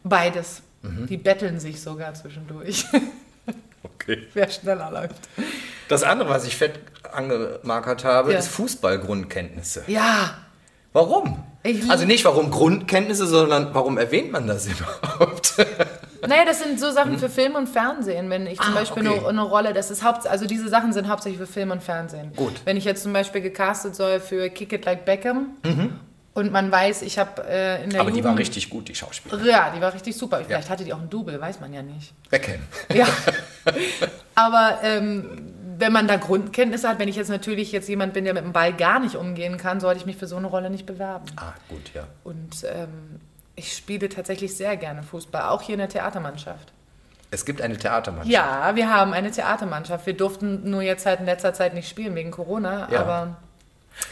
Beides. 0.02 0.62
Mhm. 0.82 1.06
Die 1.06 1.16
betteln 1.16 1.60
sich 1.60 1.80
sogar 1.80 2.14
zwischendurch, 2.14 2.84
Okay. 3.84 4.26
wer 4.34 4.48
schneller 4.48 4.90
läuft. 4.90 5.28
Das 5.92 6.02
andere, 6.04 6.28
was 6.30 6.44
ich 6.46 6.56
fett 6.56 6.80
angemarkert 7.12 8.04
habe, 8.04 8.32
Ja. 8.32 8.38
ist 8.38 8.48
Fußballgrundkenntnisse. 8.48 9.84
Ja, 9.86 10.34
Warum? 10.94 11.42
Also 11.88 12.04
nicht 12.04 12.22
warum 12.26 12.50
Grundkenntnisse, 12.50 13.26
sondern 13.26 13.72
warum 13.74 13.96
erwähnt 13.96 14.30
man 14.30 14.46
das 14.46 14.66
überhaupt? 14.72 15.54
Naja, 16.26 16.44
das 16.44 16.60
sind 16.62 16.78
so 16.78 16.90
Sachen 16.90 17.18
für 17.18 17.30
Film 17.30 17.54
und 17.54 17.66
Fernsehen. 17.66 18.28
Wenn 18.28 18.46
ich 18.46 18.58
zum 18.60 18.72
Mhm. 18.72 18.76
Ah, 18.76 18.80
Beispiel 18.80 19.08
okay. 19.08 19.18
eine, 19.20 19.28
eine 19.28 19.42
Rolle, 19.42 19.72
das 19.72 19.90
ist 19.90 20.02
haupt, 20.04 20.26
also 20.26 20.44
diese 20.46 20.68
Sachen 20.68 20.92
sind 20.92 21.08
hauptsächlich 21.08 21.40
für 21.40 21.46
Film 21.50 21.70
und 21.70 21.82
Fernsehen. 21.82 22.32
Gut. 22.36 22.52
Wenn 22.66 22.76
ich 22.76 22.84
jetzt 22.84 23.02
zum 23.04 23.12
Beispiel 23.14 23.40
gecastet 23.40 23.94
soll 23.96 24.20
für 24.20 24.50
Kick 24.50 24.72
It 24.74 24.84
Like 24.84 25.06
Beckham 25.06 25.56
und 26.34 26.52
man 26.52 26.70
weiß, 26.70 27.02
ich 27.02 27.18
habe 27.18 27.42
äh, 27.48 27.84
in 27.84 27.88
der 27.90 28.00
Mhm. 28.00 28.00
Aber 28.00 28.10
die 28.10 28.18
Jugend, 28.18 28.24
war 28.32 28.38
richtig 28.38 28.68
gut, 28.68 28.88
die 28.88 28.94
Schauspielerin. 28.94 29.46
Ja, 29.46 29.72
die 29.74 29.80
war 29.80 29.94
richtig 29.94 30.14
super. 30.16 30.42
Vielleicht 30.46 30.68
hatte 30.68 30.84
die 30.84 30.92
auch 30.92 30.98
einen 31.00 31.08
Double, 31.10 31.40
weiß 31.40 31.58
man 31.60 31.72
ja 31.72 31.80
nicht. 31.82 32.12
Beckham. 32.28 32.60
Ja. 32.92 33.06
Aber 34.34 34.78
ähm, 34.82 35.51
wenn 35.78 35.92
man 35.92 36.08
da 36.08 36.16
Grundkenntnisse 36.16 36.88
hat, 36.88 36.98
wenn 36.98 37.08
ich 37.08 37.16
jetzt 37.16 37.28
natürlich 37.30 37.72
jetzt 37.72 37.88
jemand 37.88 38.12
bin, 38.14 38.24
der 38.24 38.34
mit 38.34 38.44
dem 38.44 38.52
Ball 38.52 38.72
gar 38.72 39.00
nicht 39.00 39.16
umgehen 39.16 39.56
kann, 39.56 39.80
sollte 39.80 40.00
ich 40.00 40.06
mich 40.06 40.16
für 40.16 40.26
so 40.26 40.36
eine 40.36 40.46
Rolle 40.46 40.70
nicht 40.70 40.86
bewerben. 40.86 41.24
Ah, 41.36 41.52
gut, 41.68 41.92
ja. 41.94 42.04
Und 42.24 42.64
ähm, 42.64 43.20
ich 43.56 43.76
spiele 43.76 44.08
tatsächlich 44.08 44.56
sehr 44.56 44.76
gerne 44.76 45.02
Fußball, 45.02 45.42
auch 45.42 45.62
hier 45.62 45.74
in 45.74 45.78
der 45.80 45.88
Theatermannschaft. 45.88 46.72
Es 47.30 47.44
gibt 47.44 47.62
eine 47.62 47.76
Theatermannschaft. 47.78 48.30
Ja, 48.32 48.72
wir 48.74 48.92
haben 48.92 49.12
eine 49.14 49.30
Theatermannschaft. 49.30 50.04
Wir 50.06 50.14
durften 50.16 50.68
nur 50.68 50.82
jetzt 50.82 51.06
halt 51.06 51.20
in 51.20 51.26
letzter 51.26 51.54
Zeit 51.54 51.72
nicht 51.74 51.88
spielen 51.88 52.14
wegen 52.14 52.30
Corona, 52.30 52.88
Ja. 52.90 53.00
aber 53.00 53.36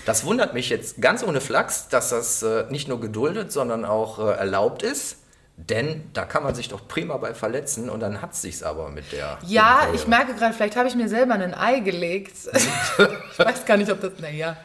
Das 0.06 0.24
wundert 0.24 0.54
mich 0.54 0.70
jetzt 0.70 1.00
ganz 1.02 1.22
ohne 1.22 1.40
Flachs, 1.40 1.88
dass 1.88 2.10
das 2.10 2.42
äh, 2.42 2.64
nicht 2.70 2.88
nur 2.88 3.00
geduldet, 3.00 3.52
sondern 3.52 3.84
auch 3.84 4.18
äh, 4.18 4.32
erlaubt 4.32 4.82
ist. 4.82 5.16
Denn 5.68 6.10
da 6.12 6.24
kann 6.24 6.42
man 6.42 6.54
sich 6.54 6.68
doch 6.68 6.88
prima 6.88 7.16
bei 7.18 7.34
verletzen 7.34 7.90
und 7.90 8.00
dann 8.00 8.22
hat 8.22 8.32
es 8.32 8.42
sich 8.42 8.64
aber 8.64 8.88
mit 8.88 9.12
der. 9.12 9.38
ja, 9.46 9.88
ich 9.94 10.06
merke 10.06 10.34
gerade, 10.34 10.54
vielleicht 10.54 10.76
habe 10.76 10.88
ich 10.88 10.94
mir 10.94 11.08
selber 11.08 11.34
ein 11.34 11.54
Ei 11.54 11.80
gelegt. 11.80 12.32
ich 12.52 13.38
weiß 13.38 13.64
gar 13.66 13.76
nicht, 13.76 13.90
ob 13.90 14.00
das, 14.00 14.12
naja. 14.20 14.56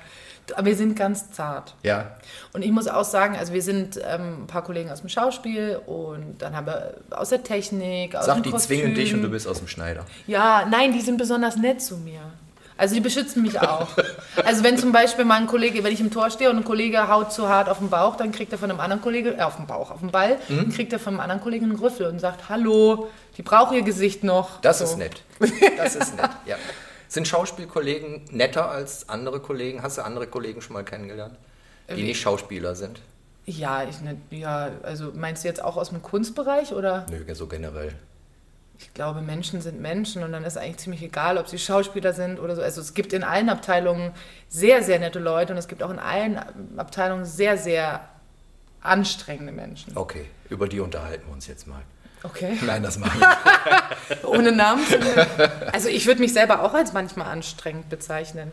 Aber 0.53 0.67
wir 0.67 0.75
sind 0.75 0.95
ganz 0.95 1.31
zart. 1.31 1.73
Ja, 1.81 2.17
Und 2.53 2.61
ich 2.63 2.69
muss 2.71 2.87
auch 2.87 3.03
sagen, 3.03 3.35
also 3.35 3.51
wir 3.51 3.63
sind 3.63 3.99
ähm, 4.07 4.43
ein 4.43 4.47
paar 4.47 4.63
Kollegen 4.63 4.91
aus 4.91 4.99
dem 5.01 5.09
Schauspiel 5.09 5.79
und 5.87 6.37
dann 6.37 6.55
haben 6.55 6.67
wir 6.67 6.93
aus 7.09 7.29
der 7.29 7.41
Technik, 7.43 8.15
aus 8.15 8.27
sag, 8.27 8.35
dem 8.35 8.43
die 8.43 8.51
Kostüm. 8.51 8.77
zwingen 8.77 8.95
dich 8.95 9.13
und 9.13 9.23
du 9.23 9.29
bist 9.29 9.47
aus 9.47 9.57
dem 9.57 9.67
Schneider. 9.67 10.05
Ja, 10.27 10.67
nein, 10.69 10.93
die 10.93 11.01
sind 11.01 11.17
besonders 11.17 11.57
nett 11.57 11.81
zu 11.81 11.97
mir. 11.97 12.21
Also 12.77 12.93
die 12.95 12.99
beschützen 13.01 13.41
mich 13.41 13.59
auch. 13.61 13.87
Also 14.43 14.63
wenn 14.63 14.77
zum 14.77 14.91
Beispiel 14.91 15.23
mal 15.23 15.35
ein 15.39 15.47
Kollege, 15.47 15.83
wenn 15.83 15.93
ich 15.93 16.01
im 16.01 16.11
Tor 16.11 16.29
stehe 16.29 16.49
und 16.49 16.57
ein 16.57 16.63
Kollege 16.65 17.07
haut 17.07 17.31
zu 17.31 17.47
hart 17.47 17.69
auf 17.69 17.77
den 17.79 17.89
Bauch, 17.89 18.17
dann 18.17 18.31
kriegt 18.33 18.51
er 18.51 18.57
von 18.57 18.69
einem 18.69 18.79
anderen 18.81 19.01
Kollege, 19.01 19.35
äh, 19.37 19.41
auf 19.41 19.55
den 19.55 19.65
Bauch, 19.65 19.91
auf 19.91 19.99
den 20.01 20.11
Ball, 20.11 20.37
Mhm. 20.49 20.57
dann 20.57 20.69
kriegt 20.71 20.91
er 20.91 20.99
von 20.99 21.13
einem 21.13 21.21
anderen 21.21 21.41
Kollegen 21.41 21.65
einen 21.65 21.79
Rüffel 21.79 22.07
und 22.07 22.19
sagt, 22.19 22.49
hallo, 22.49 23.07
die 23.37 23.43
braucht 23.43 23.73
ihr 23.73 23.81
Gesicht 23.81 24.23
noch. 24.25 24.59
Das 24.61 24.79
So. 24.79 24.85
ist 24.85 24.97
nett. 24.97 25.21
Das 25.77 25.95
ist 25.95 26.15
nett, 26.17 26.29
ja. 26.45 26.57
Sind 27.07 27.27
Schauspielkollegen 27.27 28.25
netter 28.31 28.69
als 28.69 29.07
andere 29.07 29.39
Kollegen? 29.39 29.81
Hast 29.81 29.97
du 29.97 30.01
andere 30.03 30.27
Kollegen 30.27 30.61
schon 30.61 30.73
mal 30.73 30.83
kennengelernt, 30.83 31.35
die 31.95 32.03
nicht 32.03 32.19
Schauspieler 32.19 32.75
sind? 32.75 32.99
Ja, 33.45 33.83
ich, 33.83 34.01
ne, 34.01 34.17
ja, 34.31 34.69
also 34.83 35.11
meinst 35.15 35.43
du 35.43 35.47
jetzt 35.47 35.63
auch 35.63 35.77
aus 35.77 35.89
dem 35.89 36.01
Kunstbereich 36.01 36.73
oder? 36.73 37.05
Nö, 37.09 37.23
so 37.35 37.47
generell. 37.47 37.93
Ich 38.77 38.93
glaube, 38.93 39.21
Menschen 39.21 39.61
sind 39.61 39.79
Menschen 39.79 40.23
und 40.23 40.31
dann 40.31 40.43
ist 40.43 40.57
eigentlich 40.57 40.77
ziemlich 40.77 41.01
egal, 41.01 41.37
ob 41.37 41.47
sie 41.47 41.57
Schauspieler 41.57 42.13
sind 42.13 42.39
oder 42.39 42.55
so. 42.55 42.61
Also 42.61 42.81
es 42.81 42.93
gibt 42.93 43.13
in 43.13 43.23
allen 43.23 43.49
Abteilungen 43.49 44.11
sehr, 44.49 44.83
sehr 44.83 44.99
nette 44.99 45.19
Leute 45.19 45.53
und 45.53 45.59
es 45.59 45.67
gibt 45.67 45.81
auch 45.81 45.91
in 45.91 45.99
allen 45.99 46.39
Abteilungen 46.77 47.25
sehr, 47.25 47.57
sehr 47.57 48.07
anstrengende 48.81 49.53
Menschen. 49.53 49.97
Okay, 49.97 50.25
über 50.49 50.67
die 50.67 50.79
unterhalten 50.79 51.27
wir 51.27 51.33
uns 51.33 51.47
jetzt 51.47 51.67
mal. 51.67 51.81
Okay. 52.23 52.57
Nein, 52.65 52.81
das 52.81 52.97
machen 52.97 53.19
wir. 53.19 54.23
Ohne 54.27 54.51
Namen 54.51 54.85
zu 54.85 54.97
nennen. 54.97 55.27
Also 55.71 55.89
ich 55.89 56.07
würde 56.07 56.21
mich 56.21 56.33
selber 56.33 56.63
auch 56.63 56.73
als 56.73 56.91
manchmal 56.91 57.27
anstrengend 57.27 57.89
bezeichnen. 57.89 58.51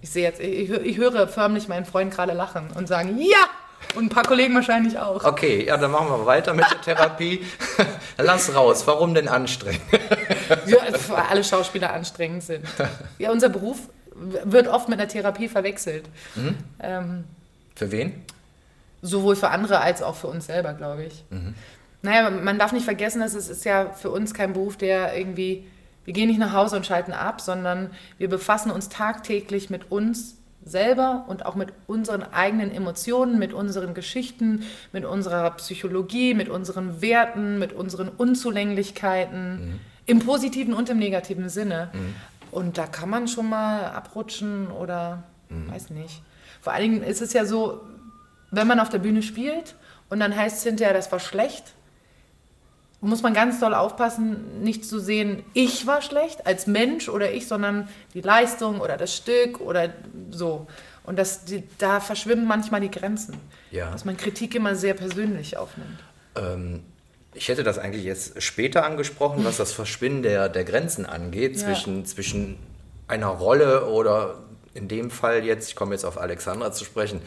Ich 0.00 0.10
sehe 0.10 0.24
jetzt, 0.24 0.40
ich, 0.40 0.70
ich 0.70 0.96
höre 0.96 1.28
förmlich 1.28 1.68
meinen 1.68 1.84
Freund 1.84 2.12
gerade 2.12 2.32
lachen 2.32 2.70
und 2.74 2.88
sagen, 2.88 3.18
ja! 3.18 3.46
Und 3.94 4.04
ein 4.04 4.08
paar 4.08 4.24
Kollegen 4.24 4.54
wahrscheinlich 4.54 4.98
auch. 4.98 5.24
Okay, 5.24 5.66
ja, 5.66 5.76
dann 5.76 5.90
machen 5.90 6.08
wir 6.08 6.26
weiter 6.26 6.54
mit 6.54 6.64
der 6.70 6.80
Therapie. 6.80 7.44
Lass 8.18 8.54
raus, 8.54 8.86
warum 8.86 9.14
denn 9.14 9.28
anstrengend? 9.28 9.80
Ja, 10.66 10.78
weil 11.08 11.24
alle 11.30 11.44
Schauspieler 11.44 11.92
anstrengend 11.92 12.42
sind. 12.42 12.64
Ja, 13.18 13.30
unser 13.30 13.48
Beruf 13.48 13.78
wird 14.14 14.68
oft 14.68 14.88
mit 14.88 14.98
einer 14.98 15.08
Therapie 15.08 15.48
verwechselt. 15.48 16.04
Ähm, 16.80 17.24
Für 17.74 17.90
wen? 17.90 18.24
sowohl 19.02 19.34
für 19.36 19.50
andere 19.50 19.80
als 19.80 20.00
auch 20.00 20.14
für 20.14 20.28
uns 20.28 20.46
selber, 20.46 20.72
glaube 20.74 21.04
ich. 21.04 21.24
Naja, 22.02 22.30
man 22.30 22.58
darf 22.58 22.72
nicht 22.72 22.84
vergessen, 22.84 23.20
dass 23.20 23.34
es 23.34 23.48
ist 23.48 23.64
ja 23.64 23.90
für 23.90 24.10
uns 24.10 24.32
kein 24.32 24.52
Beruf, 24.52 24.76
der 24.76 25.16
irgendwie, 25.18 25.66
wir 26.04 26.14
gehen 26.14 26.28
nicht 26.28 26.38
nach 26.38 26.52
Hause 26.52 26.76
und 26.76 26.86
schalten 26.86 27.12
ab, 27.12 27.40
sondern 27.40 27.90
wir 28.18 28.28
befassen 28.28 28.70
uns 28.70 28.88
tagtäglich 28.88 29.70
mit 29.70 29.90
uns 29.90 30.36
selber 30.64 31.24
und 31.28 31.46
auch 31.46 31.54
mit 31.54 31.72
unseren 31.86 32.22
eigenen 32.22 32.70
Emotionen, 32.70 33.38
mit 33.38 33.52
unseren 33.52 33.94
Geschichten, 33.94 34.64
mit 34.92 35.04
unserer 35.04 35.50
Psychologie, 35.52 36.34
mit 36.34 36.48
unseren 36.48 37.02
Werten, 37.02 37.58
mit 37.58 37.72
unseren 37.72 38.08
Unzulänglichkeiten, 38.08 39.80
im 40.06 40.18
positiven 40.20 40.74
und 40.74 40.90
im 40.90 40.98
negativen 40.98 41.48
Sinne. 41.48 41.90
Und 42.50 42.78
da 42.78 42.86
kann 42.86 43.08
man 43.10 43.28
schon 43.28 43.48
mal 43.48 43.86
abrutschen 43.86 44.68
oder 44.68 45.22
weiß 45.48 45.90
nicht. 45.90 46.22
Vor 46.60 46.72
allen 46.72 46.90
Dingen 46.90 47.02
ist 47.02 47.22
es 47.22 47.32
ja 47.32 47.44
so, 47.44 47.80
wenn 48.50 48.66
man 48.66 48.80
auf 48.80 48.88
der 48.88 48.98
Bühne 48.98 49.22
spielt 49.22 49.74
und 50.10 50.20
dann 50.20 50.36
heißt 50.36 50.58
es 50.58 50.62
hinterher, 50.62 50.94
das 50.94 51.10
war 51.10 51.20
schlecht, 51.20 51.74
muss 53.08 53.22
man 53.22 53.34
ganz 53.34 53.58
doll 53.60 53.74
aufpassen, 53.74 54.62
nicht 54.62 54.84
zu 54.84 55.00
sehen, 55.00 55.42
ich 55.54 55.86
war 55.86 56.02
schlecht 56.02 56.46
als 56.46 56.66
Mensch 56.66 57.08
oder 57.08 57.32
ich, 57.32 57.48
sondern 57.48 57.88
die 58.14 58.20
Leistung 58.20 58.80
oder 58.80 58.96
das 58.96 59.14
Stück 59.16 59.60
oder 59.60 59.90
so. 60.30 60.66
Und 61.04 61.18
das, 61.18 61.44
die, 61.44 61.64
da 61.78 61.98
verschwimmen 61.98 62.46
manchmal 62.46 62.80
die 62.80 62.90
Grenzen. 62.90 63.36
Ja. 63.72 63.90
Dass 63.90 64.04
man 64.04 64.16
Kritik 64.16 64.54
immer 64.54 64.76
sehr 64.76 64.94
persönlich 64.94 65.56
aufnimmt. 65.56 65.98
Ähm, 66.36 66.84
ich 67.34 67.48
hätte 67.48 67.64
das 67.64 67.78
eigentlich 67.78 68.04
jetzt 68.04 68.40
später 68.40 68.84
angesprochen, 68.84 69.44
was 69.44 69.56
das 69.56 69.72
Verschwinden 69.72 70.22
der, 70.22 70.48
der 70.48 70.64
Grenzen 70.64 71.04
angeht, 71.04 71.56
Ja. 71.56 71.64
zwischen, 71.66 72.06
zwischen 72.06 72.56
einer 73.08 73.26
Rolle 73.28 73.86
oder 73.86 74.36
in 74.74 74.86
dem 74.88 75.10
Fall 75.10 75.44
jetzt, 75.44 75.68
ich 75.68 75.76
komme 75.76 75.92
jetzt 75.92 76.04
auf 76.04 76.18
Alexandra 76.18 76.72
zu 76.72 76.84
sprechen, 76.84 77.20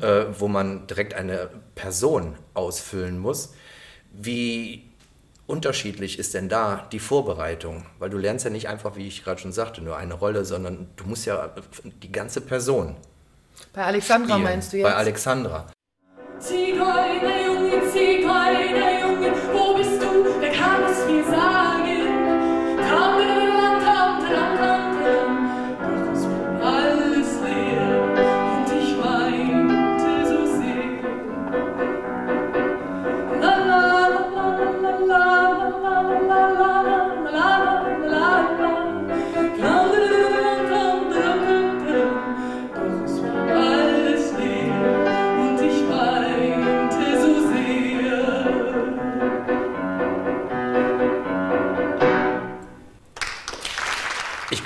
äh, 0.00 0.26
wo 0.38 0.46
man 0.46 0.86
direkt 0.86 1.14
eine 1.14 1.48
Person 1.74 2.34
ausfüllen 2.54 3.18
muss. 3.18 3.54
Wie 4.12 4.91
unterschiedlich 5.46 6.18
ist 6.18 6.34
denn 6.34 6.48
da 6.48 6.88
die 6.92 6.98
Vorbereitung? 6.98 7.86
Weil 7.98 8.10
du 8.10 8.18
lernst 8.18 8.44
ja 8.44 8.50
nicht 8.50 8.68
einfach, 8.68 8.96
wie 8.96 9.06
ich 9.06 9.24
gerade 9.24 9.40
schon 9.40 9.52
sagte, 9.52 9.82
nur 9.82 9.96
eine 9.96 10.14
Rolle, 10.14 10.44
sondern 10.44 10.88
du 10.96 11.04
musst 11.04 11.26
ja 11.26 11.50
die 12.02 12.12
ganze 12.12 12.40
Person 12.40 12.96
Bei 13.72 13.84
Alexandra 13.84 14.34
spielen. 14.34 14.42
meinst 14.44 14.72
du 14.72 14.76
jetzt? 14.78 14.84
Bei 14.84 14.94
Alexandra. 14.94 15.66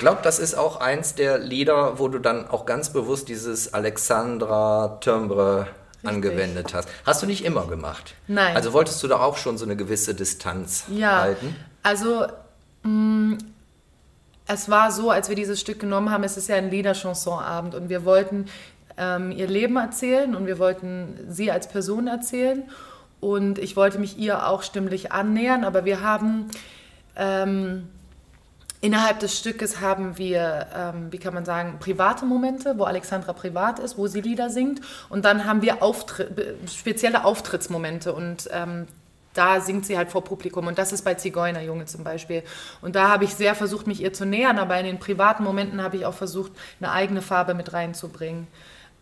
Glaube, 0.07 0.21
das 0.23 0.39
ist 0.39 0.55
auch 0.55 0.79
eins 0.79 1.15
der 1.15 1.37
Lieder, 1.37 1.99
wo 1.99 2.07
du 2.07 2.19
dann 2.19 2.47
auch 2.49 2.65
ganz 2.65 2.93
bewusst 2.93 3.27
dieses 3.27 3.73
Alexandra 3.73 4.99
Timbre 5.01 5.67
angewendet 6.05 6.73
hast. 6.73 6.87
Hast 7.05 7.21
du 7.21 7.25
nicht 7.25 7.43
immer 7.43 7.67
gemacht? 7.67 8.15
Nein. 8.27 8.55
Also 8.55 8.71
wolltest 8.71 9.03
du 9.03 9.09
da 9.09 9.19
auch 9.19 9.35
schon 9.35 9.57
so 9.57 9.65
eine 9.65 9.75
gewisse 9.75 10.15
Distanz 10.15 10.85
Ja, 10.89 11.19
halten? 11.21 11.53
also 11.83 12.25
mh, 12.83 13.37
es 14.45 14.69
war 14.69 14.91
so, 14.91 15.11
als 15.11 15.27
wir 15.27 15.35
dieses 15.35 15.59
Stück 15.59 15.79
genommen 15.79 16.09
haben, 16.09 16.23
es 16.23 16.37
ist 16.37 16.47
ja 16.47 16.55
ein 16.55 16.69
Liederchansonabend 16.69 17.75
und 17.75 17.89
wir 17.89 18.05
wollten 18.05 18.45
ähm, 18.97 19.31
ihr 19.31 19.47
Leben 19.47 19.75
erzählen 19.75 20.35
und 20.37 20.45
wir 20.47 20.57
wollten 20.57 21.19
sie 21.27 21.51
als 21.51 21.67
Person 21.67 22.07
erzählen 22.07 22.63
und 23.19 23.59
ich 23.59 23.75
wollte 23.75 23.99
mich 23.99 24.17
ihr 24.17 24.47
auch 24.47 24.63
stimmlich 24.63 25.11
annähern, 25.11 25.65
aber 25.65 25.83
wir 25.83 25.99
haben 26.01 26.47
ähm, 27.17 27.89
Innerhalb 28.79 29.19
des 29.19 29.35
Stückes 29.35 29.81
haben 29.81 30.19
wir, 30.19 30.67
ähm, 30.75 31.11
wie 31.11 31.17
kann 31.17 31.33
man 31.33 31.45
sagen, 31.45 31.77
private 31.79 32.25
Momente, 32.25 32.77
wo 32.77 32.83
Alexandra 32.83 33.33
privat 33.33 33.79
ist, 33.79 33.97
wo 33.97 34.05
sie 34.05 34.21
Lieder 34.21 34.51
singt. 34.51 34.81
Und 35.09 35.25
dann 35.25 35.45
haben 35.45 35.63
wir 35.63 35.81
Auftritt, 35.81 36.35
be- 36.35 36.55
spezielle 36.71 37.25
Auftrittsmomente. 37.25 38.13
Und 38.13 38.47
ähm, 38.51 38.85
da 39.33 39.61
singt 39.61 39.87
sie 39.87 39.97
halt 39.97 40.11
vor 40.11 40.23
Publikum. 40.23 40.67
Und 40.67 40.77
das 40.77 40.91
ist 40.91 41.03
bei 41.03 41.15
Zigeunerjunge 41.15 41.85
zum 41.85 42.03
Beispiel. 42.03 42.43
Und 42.81 42.95
da 42.95 43.09
habe 43.09 43.23
ich 43.23 43.33
sehr 43.33 43.55
versucht, 43.55 43.87
mich 43.87 44.01
ihr 44.01 44.13
zu 44.13 44.25
nähern. 44.25 44.59
Aber 44.59 44.79
in 44.79 44.85
den 44.85 44.99
privaten 44.99 45.43
Momenten 45.43 45.81
habe 45.81 45.97
ich 45.97 46.05
auch 46.05 46.13
versucht, 46.13 46.51
eine 46.79 46.91
eigene 46.91 47.23
Farbe 47.23 47.55
mit 47.55 47.73
reinzubringen. 47.73 48.45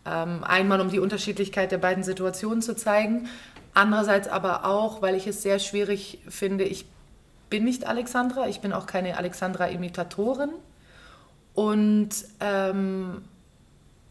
Ähm, 0.06 0.42
einmal, 0.42 0.80
um 0.80 0.88
die 0.88 1.00
Unterschiedlichkeit 1.00 1.70
der 1.70 1.78
beiden 1.78 2.02
Situationen 2.02 2.62
zu 2.62 2.76
zeigen. 2.76 3.28
Andererseits 3.74 4.26
aber 4.26 4.64
auch, 4.64 5.02
weil 5.02 5.16
ich 5.16 5.26
es 5.26 5.42
sehr 5.42 5.58
schwierig 5.58 6.20
finde, 6.28 6.64
ich 6.64 6.86
bin 7.50 7.64
nicht 7.64 7.86
Alexandra, 7.86 8.48
ich 8.48 8.60
bin 8.60 8.72
auch 8.72 8.86
keine 8.86 9.16
Alexandra-Imitatorin. 9.18 10.50
Und 11.54 12.10
ähm, 12.40 13.22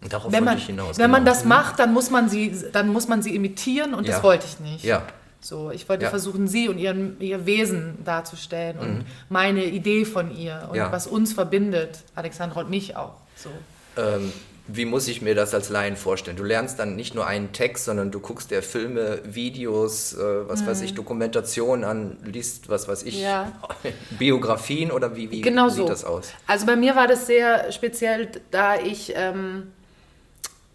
darauf 0.10 0.32
wenn, 0.32 0.44
man, 0.44 0.58
ich 0.58 0.66
hinaus. 0.66 0.98
wenn 0.98 1.12
man 1.12 1.24
genau. 1.24 1.36
das 1.36 1.46
macht, 1.46 1.80
dann 1.80 1.94
muss 1.94 2.10
man 2.10 2.28
sie, 2.30 2.56
dann 2.72 2.90
muss 2.90 3.08
man 3.08 3.22
sie 3.22 3.36
imitieren 3.36 3.94
und 3.94 4.06
Ja. 4.08 4.14
das 4.14 4.24
wollte 4.24 4.46
ich 4.48 4.60
nicht. 4.60 4.84
Ja. 4.84 5.04
So, 5.42 5.70
ich 5.70 5.88
wollte 5.88 6.06
Ja. 6.06 6.10
versuchen, 6.10 6.48
sie 6.48 6.70
und 6.70 6.80
ihren, 6.80 7.20
ihr 7.22 7.46
Wesen 7.46 8.04
darzustellen 8.04 8.80
und 8.80 9.06
meine 9.30 9.64
Idee 9.66 10.04
von 10.06 10.36
ihr 10.36 10.68
und 10.72 10.78
Mhm. 10.80 10.92
Was 10.92 11.06
uns 11.06 11.34
verbindet, 11.34 12.00
Alexandra 12.16 12.62
und 12.62 12.70
mich 12.72 12.96
auch. 12.96 13.14
So. 13.36 13.50
Ähm, 13.98 14.34
wie 14.68 14.86
muss 14.86 15.08
ich 15.08 15.22
mir 15.22 15.36
das 15.36 15.54
als 15.54 15.70
Laien 15.70 15.96
vorstellen? 15.96 16.38
Du 16.38 16.44
lernst 16.44 16.80
dann 16.80 16.96
nicht 16.96 17.14
nur 17.16 17.28
einen 17.28 17.52
Text, 17.52 17.86
sondern 17.86 18.12
du 18.12 18.20
guckst 18.20 18.50
dir 18.52 18.64
Filme, 18.64 19.20
Videos, 19.24 20.14
äh, 20.14 20.48
was 20.48 20.66
weiß 20.66 20.82
ich, 20.82 20.94
Dokumentationen 20.96 21.84
an, 21.86 22.18
liest, 22.24 22.68
was 22.70 22.88
weiß 22.88 23.04
ich, 23.04 23.18
Mhm. 23.18 23.22
Ja. 23.24 23.52
Biografien 24.20 24.92
oder 24.92 25.16
wie, 25.16 25.30
wie 25.32 25.42
Genau 25.42 25.70
sieht 25.70 25.78
so. 25.84 25.88
das 25.88 26.04
aus? 26.04 26.32
Also 26.48 26.66
bei 26.66 26.76
mir 26.76 26.96
war 26.96 27.08
das 27.08 27.28
sehr 27.28 27.72
speziell, 27.72 28.30
da 28.52 28.76
ich, 28.80 29.14
ähm, 29.16 29.72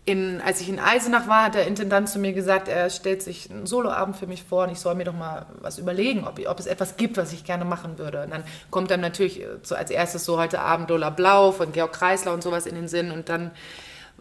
in, 0.07 0.41
als 0.41 0.61
ich 0.61 0.69
in 0.69 0.81
Eisenach 0.81 1.29
war, 1.29 1.45
hat 1.45 1.55
der 1.55 1.67
Intendant 1.67 2.09
zu 2.09 2.19
mir 2.19 2.33
gesagt, 2.33 2.69
er 2.69 2.89
stellt 2.91 3.23
sich 3.23 3.51
einen 3.51 3.67
Soloabend 3.67 4.17
für 4.17 4.27
mich 4.27 4.43
vor 4.43 4.65
und 4.65 4.73
ich 4.73 4.81
soll 4.81 4.95
mir 4.95 5.05
doch 5.05 5.15
mal 5.15 5.47
was 5.61 5.79
überlegen, 5.79 6.27
ob, 6.27 6.41
ob 6.47 6.59
es 6.59 6.67
etwas 6.67 6.97
gibt, 6.97 7.17
was 7.17 7.33
ich 7.33 7.45
gerne 7.45 7.65
machen 7.65 7.99
würde. 7.99 8.25
Und 8.25 8.31
dann 8.31 8.45
kommt 8.71 8.91
dann 8.91 9.01
natürlich 9.01 9.43
äh, 9.43 9.47
so 9.63 9.75
als 9.75 9.91
erstes 9.91 10.25
so 10.25 10.39
heute 10.39 10.61
Abend 10.61 10.89
Lola 10.91 11.11
Blau 11.11 11.53
von 11.53 11.73
Georg 11.73 11.93
Kreisler 11.93 12.33
und 12.33 12.43
sowas 12.43 12.67
in 12.67 12.75
den 12.75 12.89
Sinn 12.89 13.11
und 13.11 13.29
dann 13.29 13.51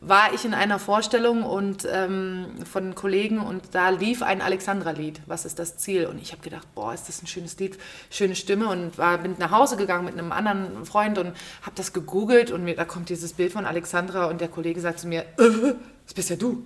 war 0.01 0.33
ich 0.33 0.45
in 0.45 0.53
einer 0.53 0.79
Vorstellung 0.79 1.43
und 1.43 1.85
ähm, 1.91 2.47
von 2.69 2.95
Kollegen 2.95 3.39
und 3.39 3.63
da 3.73 3.89
lief 3.89 4.21
ein 4.21 4.41
Alexandra-Lied. 4.41 5.21
Was 5.25 5.43
ist 5.43 5.59
das 5.59 5.77
Ziel? 5.77 6.05
Und 6.05 6.21
ich 6.21 6.31
habe 6.31 6.41
gedacht, 6.41 6.67
boah, 6.73 6.93
ist 6.93 7.09
das 7.09 7.21
ein 7.21 7.27
schönes 7.27 7.59
Lied, 7.59 7.77
schöne 8.09 8.35
Stimme 8.35 8.69
und 8.69 8.97
war, 8.97 9.17
bin 9.17 9.35
nach 9.39 9.51
Hause 9.51 9.75
gegangen 9.75 10.05
mit 10.05 10.13
einem 10.13 10.31
anderen 10.31 10.85
Freund 10.85 11.17
und 11.17 11.27
habe 11.63 11.75
das 11.75 11.91
gegoogelt 11.91 12.49
und 12.49 12.63
mir, 12.63 12.75
da 12.75 12.85
kommt 12.85 13.09
dieses 13.09 13.33
Bild 13.33 13.51
von 13.51 13.65
Alexandra 13.65 14.25
und 14.27 14.39
der 14.39 14.47
Kollege 14.47 14.79
sagt 14.79 14.99
zu 14.99 15.07
mir, 15.07 15.23
äh, 15.37 15.73
das 16.05 16.13
bist 16.13 16.29
ja 16.29 16.37
du. 16.37 16.63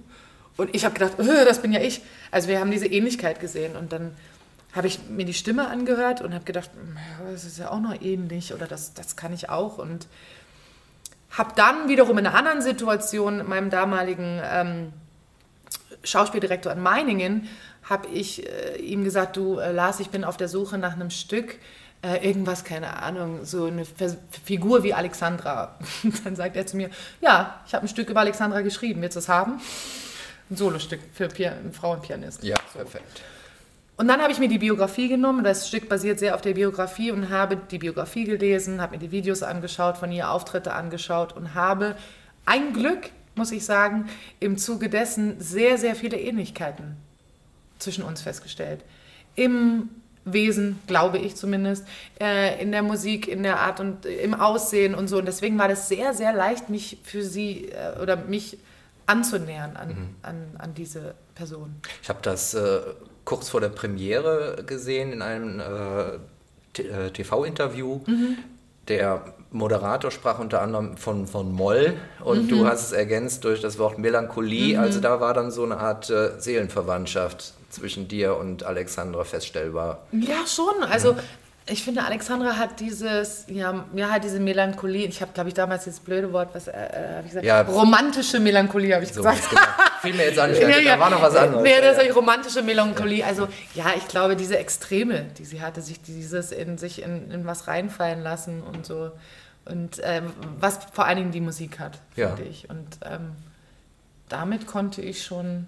Und 0.55 0.75
ich 0.75 0.85
habe 0.85 0.93
gedacht, 0.93 1.19
äh, 1.19 1.45
das 1.45 1.59
bin 1.59 1.71
ja 1.71 1.81
ich. 1.81 2.01
Also 2.29 2.49
wir 2.49 2.59
haben 2.59 2.69
diese 2.69 2.85
Ähnlichkeit 2.85 3.39
gesehen 3.39 3.75
und 3.75 3.91
dann 3.91 4.15
habe 4.73 4.85
ich 4.85 4.99
mir 5.09 5.25
die 5.25 5.33
Stimme 5.33 5.67
angehört 5.67 6.21
und 6.21 6.35
habe 6.35 6.45
gedacht, 6.45 6.69
ja, 6.75 7.31
das 7.31 7.45
ist 7.45 7.57
ja 7.57 7.71
auch 7.71 7.79
noch 7.79 7.99
ähnlich 7.99 8.53
oder 8.53 8.67
das, 8.67 8.93
das 8.93 9.15
kann 9.15 9.33
ich 9.33 9.49
auch 9.49 9.79
und 9.79 10.07
habe 11.37 11.53
dann 11.55 11.89
wiederum 11.89 12.17
in 12.17 12.27
einer 12.27 12.35
anderen 12.37 12.61
Situation 12.61 13.47
meinem 13.47 13.69
damaligen 13.69 14.41
ähm, 14.43 14.93
Schauspieldirektor 16.03 16.71
in 16.71 16.79
Meiningen, 16.79 17.49
habe 17.83 18.07
ich 18.07 18.47
äh, 18.47 18.77
ihm 18.77 19.03
gesagt, 19.03 19.37
du 19.37 19.57
äh, 19.57 19.71
Lars, 19.71 19.99
ich 19.99 20.09
bin 20.09 20.23
auf 20.23 20.37
der 20.37 20.47
Suche 20.47 20.77
nach 20.77 20.93
einem 20.93 21.09
Stück, 21.09 21.57
äh, 22.01 22.25
irgendwas, 22.25 22.63
keine 22.63 23.01
Ahnung, 23.01 23.45
so 23.45 23.65
eine 23.65 23.85
Vers 23.85 24.17
Figur 24.43 24.83
wie 24.83 24.93
Alexandra. 24.93 25.77
dann 26.23 26.35
sagt 26.35 26.55
er 26.55 26.65
zu 26.65 26.77
mir, 26.77 26.89
ja, 27.21 27.61
ich 27.65 27.73
habe 27.73 27.85
ein 27.85 27.89
Stück 27.89 28.09
über 28.09 28.19
Alexandra 28.19 28.61
geschrieben, 28.61 29.01
willst 29.01 29.15
du 29.15 29.19
es 29.19 29.29
haben? 29.29 29.59
Ein 30.49 30.57
Solostück 30.57 30.99
für 31.13 31.25
einen 31.25 31.73
Frauenpianist. 31.73 32.43
Ja, 32.43 32.57
perfekt. 32.73 33.21
Und 33.95 34.07
dann 34.07 34.21
habe 34.21 34.31
ich 34.31 34.39
mir 34.39 34.47
die 34.47 34.57
Biografie 34.57 35.07
genommen. 35.07 35.43
Das 35.43 35.67
Stück 35.67 35.87
basiert 35.87 36.19
sehr 36.19 36.35
auf 36.35 36.41
der 36.41 36.55
Biografie 36.55 37.11
und 37.11 37.29
habe 37.29 37.57
die 37.57 37.77
Biografie 37.77 38.23
gelesen, 38.23 38.81
habe 38.81 38.93
mir 38.93 38.99
die 38.99 39.11
Videos 39.11 39.43
angeschaut, 39.43 39.97
von 39.97 40.11
ihr 40.11 40.31
Auftritte 40.31 40.73
angeschaut 40.73 41.33
und 41.33 41.53
habe 41.53 41.95
ein 42.45 42.73
Glück, 42.73 43.11
muss 43.35 43.51
ich 43.51 43.65
sagen, 43.65 44.09
im 44.39 44.57
Zuge 44.57 44.89
dessen 44.89 45.39
sehr, 45.39 45.77
sehr 45.77 45.95
viele 45.95 46.19
Ähnlichkeiten 46.19 46.97
zwischen 47.77 48.03
uns 48.03 48.21
festgestellt. 48.21 48.83
Im 49.35 49.89
Wesen, 50.25 50.79
glaube 50.87 51.17
ich 51.17 51.35
zumindest, 51.35 51.85
äh, 52.19 52.61
in 52.61 52.71
der 52.71 52.81
Musik, 52.81 53.27
in 53.27 53.43
der 53.43 53.59
Art 53.59 53.79
und 53.79 54.05
äh, 54.05 54.15
im 54.23 54.33
Aussehen 54.33 54.95
und 54.95 55.07
so. 55.07 55.17
Und 55.17 55.25
deswegen 55.25 55.59
war 55.59 55.67
das 55.67 55.89
sehr, 55.89 56.13
sehr 56.13 56.33
leicht, 56.33 56.69
mich 56.69 56.97
für 57.03 57.23
sie 57.23 57.69
äh, 57.69 57.99
oder 58.01 58.15
mich 58.15 58.57
anzunähern 59.05 59.75
an, 59.75 60.15
an, 60.21 60.35
an 60.57 60.73
diese 60.73 61.13
Person. 61.35 61.75
Ich 62.01 62.07
habe 62.07 62.19
das 62.21 62.53
äh, 62.53 62.79
kurz 63.25 63.49
vor 63.49 63.61
der 63.61 63.69
Premiere 63.69 64.63
gesehen 64.65 65.11
in 65.13 65.21
einem 65.21 65.59
äh, 65.59 65.63
T- 66.73 66.83
äh, 66.87 67.09
TV-Interview. 67.11 68.01
Mhm. 68.05 68.37
Der 68.89 69.21
Moderator 69.51 70.11
sprach 70.11 70.39
unter 70.39 70.61
anderem 70.61 70.97
von, 70.97 71.25
von 71.25 71.53
Moll 71.53 71.93
und 72.23 72.43
Mhm. 72.43 72.47
du 72.49 72.67
hast 72.67 72.87
es 72.87 72.91
ergänzt 72.91 73.43
durch 73.45 73.61
das 73.61 73.77
Wort 73.79 73.97
Melancholie. 73.97 74.77
Also 74.77 74.99
da 74.99 75.21
war 75.21 75.33
dann 75.33 75.51
so 75.51 75.63
eine 75.63 75.77
Art 75.77 76.09
äh, 76.09 76.31
Seelenverwandtschaft 76.39 77.53
zwischen 77.69 78.07
dir 78.07 78.35
und 78.35 78.63
Alexandra 78.63 79.23
feststellbar. 79.23 79.99
Ja, 80.11 80.45
schon. 80.45 80.83
Also 80.83 81.15
Ich 81.65 81.81
finde, 81.83 82.03
Alexandra 82.03 82.57
hat 82.57 82.81
dieses, 82.81 83.45
ja, 83.47 83.85
ja 83.95 84.09
halt 84.11 84.25
diese 84.25 84.39
Melancholie. 84.41 85.07
Ich 85.07 85.21
habe, 85.21 85.31
glaube 85.33 85.47
ich, 85.47 85.53
damals 85.55 85.85
dieses 85.85 86.01
blöde 86.01 86.33
Wort, 86.33 86.49
was 86.53 86.67
äh, 86.67 86.71
äh, 86.73 87.15
hab 87.15 87.19
ich 87.23 87.29
gesagt? 87.29 87.45
Ja. 87.45 87.61
romantische 87.61 88.41
Melancholie, 88.41 88.93
habe 88.93 89.05
ich 89.05 89.13
So, 89.13 89.21
gesagt. 89.23 89.49
genau. 89.49 89.61
Fiel 90.01 90.13
mir 90.13 90.25
jetzt 90.25 90.39
auch 90.39 90.47
nicht 90.47 90.61
ein. 90.61 90.71
Da 90.85 90.99
war 90.99 91.09
noch 91.09 91.21
was 91.21 91.35
anderes. 91.35 91.63
Nee, 91.63 91.71
Ja, 91.71 91.77
das 91.81 91.95
ja. 91.95 92.01
ist 92.01 92.07
die 92.07 92.11
romantische 92.11 92.61
Melancholie. 92.63 93.25
Also, 93.25 93.47
ja, 93.75 93.93
ich 93.95 94.05
glaube, 94.09 94.35
diese 94.35 94.57
Extreme, 94.57 95.27
die 95.37 95.45
sie 95.45 95.61
hatte, 95.61 95.81
sich 95.81 96.01
dieses 96.01 96.51
in 96.51 96.77
sich 96.77 97.01
in, 97.01 97.31
in 97.31 97.45
was 97.45 97.67
reinfallen 97.69 98.21
lassen 98.21 98.61
und 98.61 98.85
so. 98.85 99.11
Und 99.63 100.01
ähm, 100.03 100.33
was 100.59 100.79
vor 100.91 101.05
allen 101.05 101.17
Dingen 101.17 101.31
die 101.31 101.39
Musik 101.39 101.79
hat, 101.79 101.99
Ja. 102.17 102.35
finde 102.35 102.49
ich. 102.49 102.69
Und 102.69 102.87
ähm, 103.09 103.31
damit 104.27 104.67
konnte 104.67 105.01
ich 105.01 105.23
schon, 105.23 105.67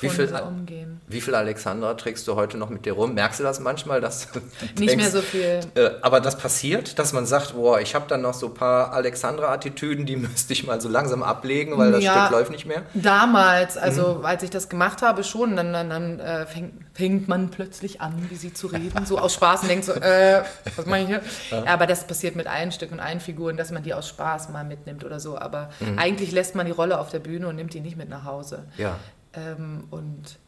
Wie 0.00 0.08
viel- 0.08 0.28
so 0.28 0.36
umgehen. 0.42 1.00
Wie 1.06 1.20
viel 1.20 1.34
Alexandra 1.34 1.94
trägst 1.94 2.26
du 2.26 2.34
heute 2.34 2.56
noch 2.58 2.68
mit 2.70 2.84
dir 2.86 2.94
rum? 2.94 3.14
Merkst 3.14 3.38
du 3.40 3.44
das 3.44 3.60
manchmal, 3.60 4.00
dass 4.00 4.30
du 4.32 4.40
Nicht 4.40 4.78
denkst, 4.80 4.96
mehr 4.96 5.10
so 5.10 5.20
viel. 5.22 5.60
Äh, 5.74 5.90
aber 6.02 6.20
das 6.20 6.36
passiert, 6.36 6.98
dass 6.98 7.12
man 7.12 7.26
sagt, 7.26 7.54
boah, 7.54 7.78
ich 7.80 7.94
habe 7.94 8.06
dann 8.08 8.22
noch 8.22 8.34
so 8.34 8.46
ein 8.46 8.54
paar 8.54 8.92
Alexandra-Attitüden, 8.92 10.06
die 10.06 10.16
müsste 10.16 10.52
ich 10.52 10.66
mal 10.66 10.80
so 10.80 10.88
langsam 10.88 11.22
ablegen, 11.22 11.76
weil 11.78 11.92
das 11.92 12.02
Ja. 12.02 12.22
Stück 12.26 12.30
läuft 12.38 12.50
nicht 12.50 12.66
mehr. 12.66 12.82
Damals, 12.94 13.76
also 13.76 14.20
als 14.22 14.42
ich 14.42 14.50
das 14.50 14.68
gemacht 14.68 15.02
habe, 15.02 15.22
schon, 15.24 15.56
dann, 15.56 15.72
dann, 15.72 15.90
dann 15.90 16.20
äh, 16.20 16.46
fängt, 16.46 16.72
fängt 16.94 17.28
man 17.28 17.50
plötzlich 17.50 18.00
an, 18.00 18.26
wie 18.30 18.36
sie 18.36 18.52
zu 18.52 18.66
reden, 18.68 19.04
so 19.06 19.18
aus 19.18 19.34
Spaß 19.34 19.62
und 19.62 19.68
denkt 19.68 19.84
so, 19.84 19.92
äh, 19.92 20.42
was 20.76 20.86
mache 20.86 21.00
ich 21.00 21.06
hier? 21.06 21.20
Ja. 21.50 21.64
aber 21.66 21.86
das 21.86 22.06
passiert 22.06 22.34
mit 22.36 22.46
allen 22.46 22.72
Stücken 22.72 22.94
und 22.94 23.00
allen 23.00 23.20
Figuren, 23.20 23.56
dass 23.56 23.70
man 23.70 23.82
die 23.82 23.94
aus 23.94 24.08
Spaß 24.08 24.48
mal 24.48 24.64
mitnimmt 24.64 25.04
oder 25.04 25.20
so. 25.20 25.38
Aber 25.38 25.70
eigentlich 25.96 26.32
lässt 26.32 26.54
man 26.54 26.66
die 26.66 26.72
Rolle 26.72 26.98
auf 26.98 27.10
der 27.10 27.18
Bühne 27.20 27.46
und 27.48 27.56
nimmt 27.56 27.74
die 27.74 27.80
nicht 27.80 27.96
mit 27.96 28.08
nach 28.08 28.24
Hause. 28.24 28.64
Ja. 28.76 28.96
Ähm, 29.36 29.84
und 29.90 30.38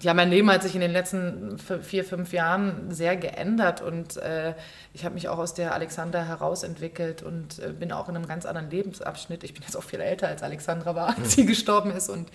ja, 0.00 0.12
mein 0.12 0.30
Leben 0.30 0.50
hat 0.50 0.62
sich 0.62 0.74
in 0.74 0.80
den 0.80 0.90
letzten 0.90 1.56
vier, 1.58 2.04
fünf 2.04 2.32
Jahren 2.32 2.90
sehr 2.90 3.16
geändert 3.16 3.80
und 3.80 4.16
äh, 4.16 4.54
ich 4.92 5.04
habe 5.04 5.14
mich 5.14 5.28
auch 5.28 5.38
aus 5.38 5.54
der 5.54 5.72
Alexandra 5.72 6.24
herausentwickelt 6.24 7.22
und 7.22 7.60
äh, 7.60 7.68
bin 7.68 7.92
auch 7.92 8.08
in 8.08 8.16
einem 8.16 8.26
ganz 8.26 8.44
anderen 8.44 8.70
Lebensabschnitt. 8.70 9.44
Ich 9.44 9.54
bin 9.54 9.62
jetzt 9.62 9.76
auch 9.76 9.84
viel 9.84 10.00
älter 10.00 10.26
als 10.26 10.42
Alexandra 10.42 10.96
war, 10.96 11.16
als 11.16 11.34
sie 11.34 11.46
gestorben 11.46 11.92
ist 11.92 12.08
und 12.08 12.28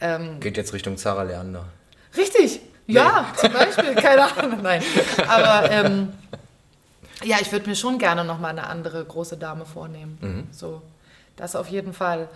ähm, 0.00 0.40
Geht 0.40 0.56
jetzt 0.56 0.72
Richtung 0.72 0.96
Zara 0.96 1.24
Leander. 1.24 1.66
Richtig, 2.16 2.60
ja, 2.86 3.26
zum 3.36 3.52
Beispiel, 3.52 3.94
keine 3.94 4.34
Ahnung, 4.36 4.62
nein. 4.62 4.82
Aber 5.28 5.70
ähm, 5.70 6.12
ja, 7.24 7.36
ich 7.40 7.52
würde 7.52 7.68
mir 7.68 7.76
schon 7.76 7.98
gerne 7.98 8.24
nochmal 8.24 8.52
eine 8.52 8.68
andere 8.68 9.04
große 9.04 9.36
Dame 9.36 9.66
vornehmen. 9.66 10.48
So, 10.50 10.80
das 11.36 11.56
auf 11.56 11.68
jeden 11.68 11.92
Fall. 11.92 12.28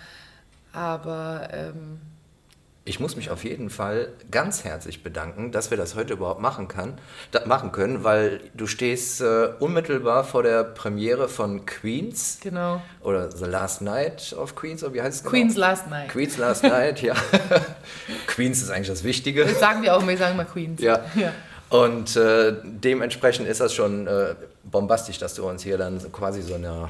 Aber 0.73 1.49
ähm, 1.53 2.01
Ich 2.91 2.99
muss 2.99 3.15
mich 3.15 3.31
auf 3.31 3.45
jeden 3.45 3.71
Fall 3.71 4.09
ganz 4.33 4.65
herzlich 4.65 5.05
bedanken, 5.05 5.53
dass 5.53 5.71
wir 5.71 5.77
das 5.77 5.95
heute 5.95 6.15
überhaupt 6.15 6.41
machen, 6.41 6.67
kann, 6.67 6.99
machen 7.47 7.71
können, 7.71 8.03
weil 8.03 8.41
du 8.55 8.67
stehst 8.67 9.21
äh, 9.21 9.51
unmittelbar 9.61 10.25
vor 10.25 10.43
der 10.43 10.65
Premiere 10.65 11.29
von 11.29 11.67
Queens 11.67 12.39
genau, 12.43 12.83
oder 13.01 13.31
The 13.31 13.45
Last 13.45 13.81
Night 13.81 14.35
of 14.37 14.57
Queens, 14.57 14.83
oder 14.83 14.95
wie 14.95 15.03
heißt 15.03 15.19
es 15.19 15.23
genau? 15.23 15.31
Queen's 15.31 15.57
Last 15.57 15.89
Night. 15.89 16.09
Queens 16.09 16.37
Last 16.37 16.65
Night, 16.65 17.01
ja. 17.01 17.15
Queens 18.27 18.61
ist 18.61 18.71
eigentlich 18.71 18.89
das 18.89 19.05
Wichtige. 19.05 19.45
Das 19.45 19.61
sagen 19.61 19.83
wir 19.83 19.95
auch, 19.95 20.05
wir 20.05 20.19
sagen 20.19 20.37
mal 20.37 20.45
Queens. 20.45 20.83
Ja. 20.83 21.05
ja. 21.15 21.33
Und 21.69 22.17
äh, 22.17 22.57
dementsprechend 22.65 23.47
ist 23.47 23.61
das 23.61 23.73
schon 23.73 24.09
äh, 24.09 24.35
bombastisch, 24.65 25.19
dass 25.19 25.35
du 25.35 25.49
uns 25.49 25.63
hier 25.63 25.79
dann 25.79 26.01
quasi 26.11 26.43
so 26.43 26.55
eine 26.55 26.89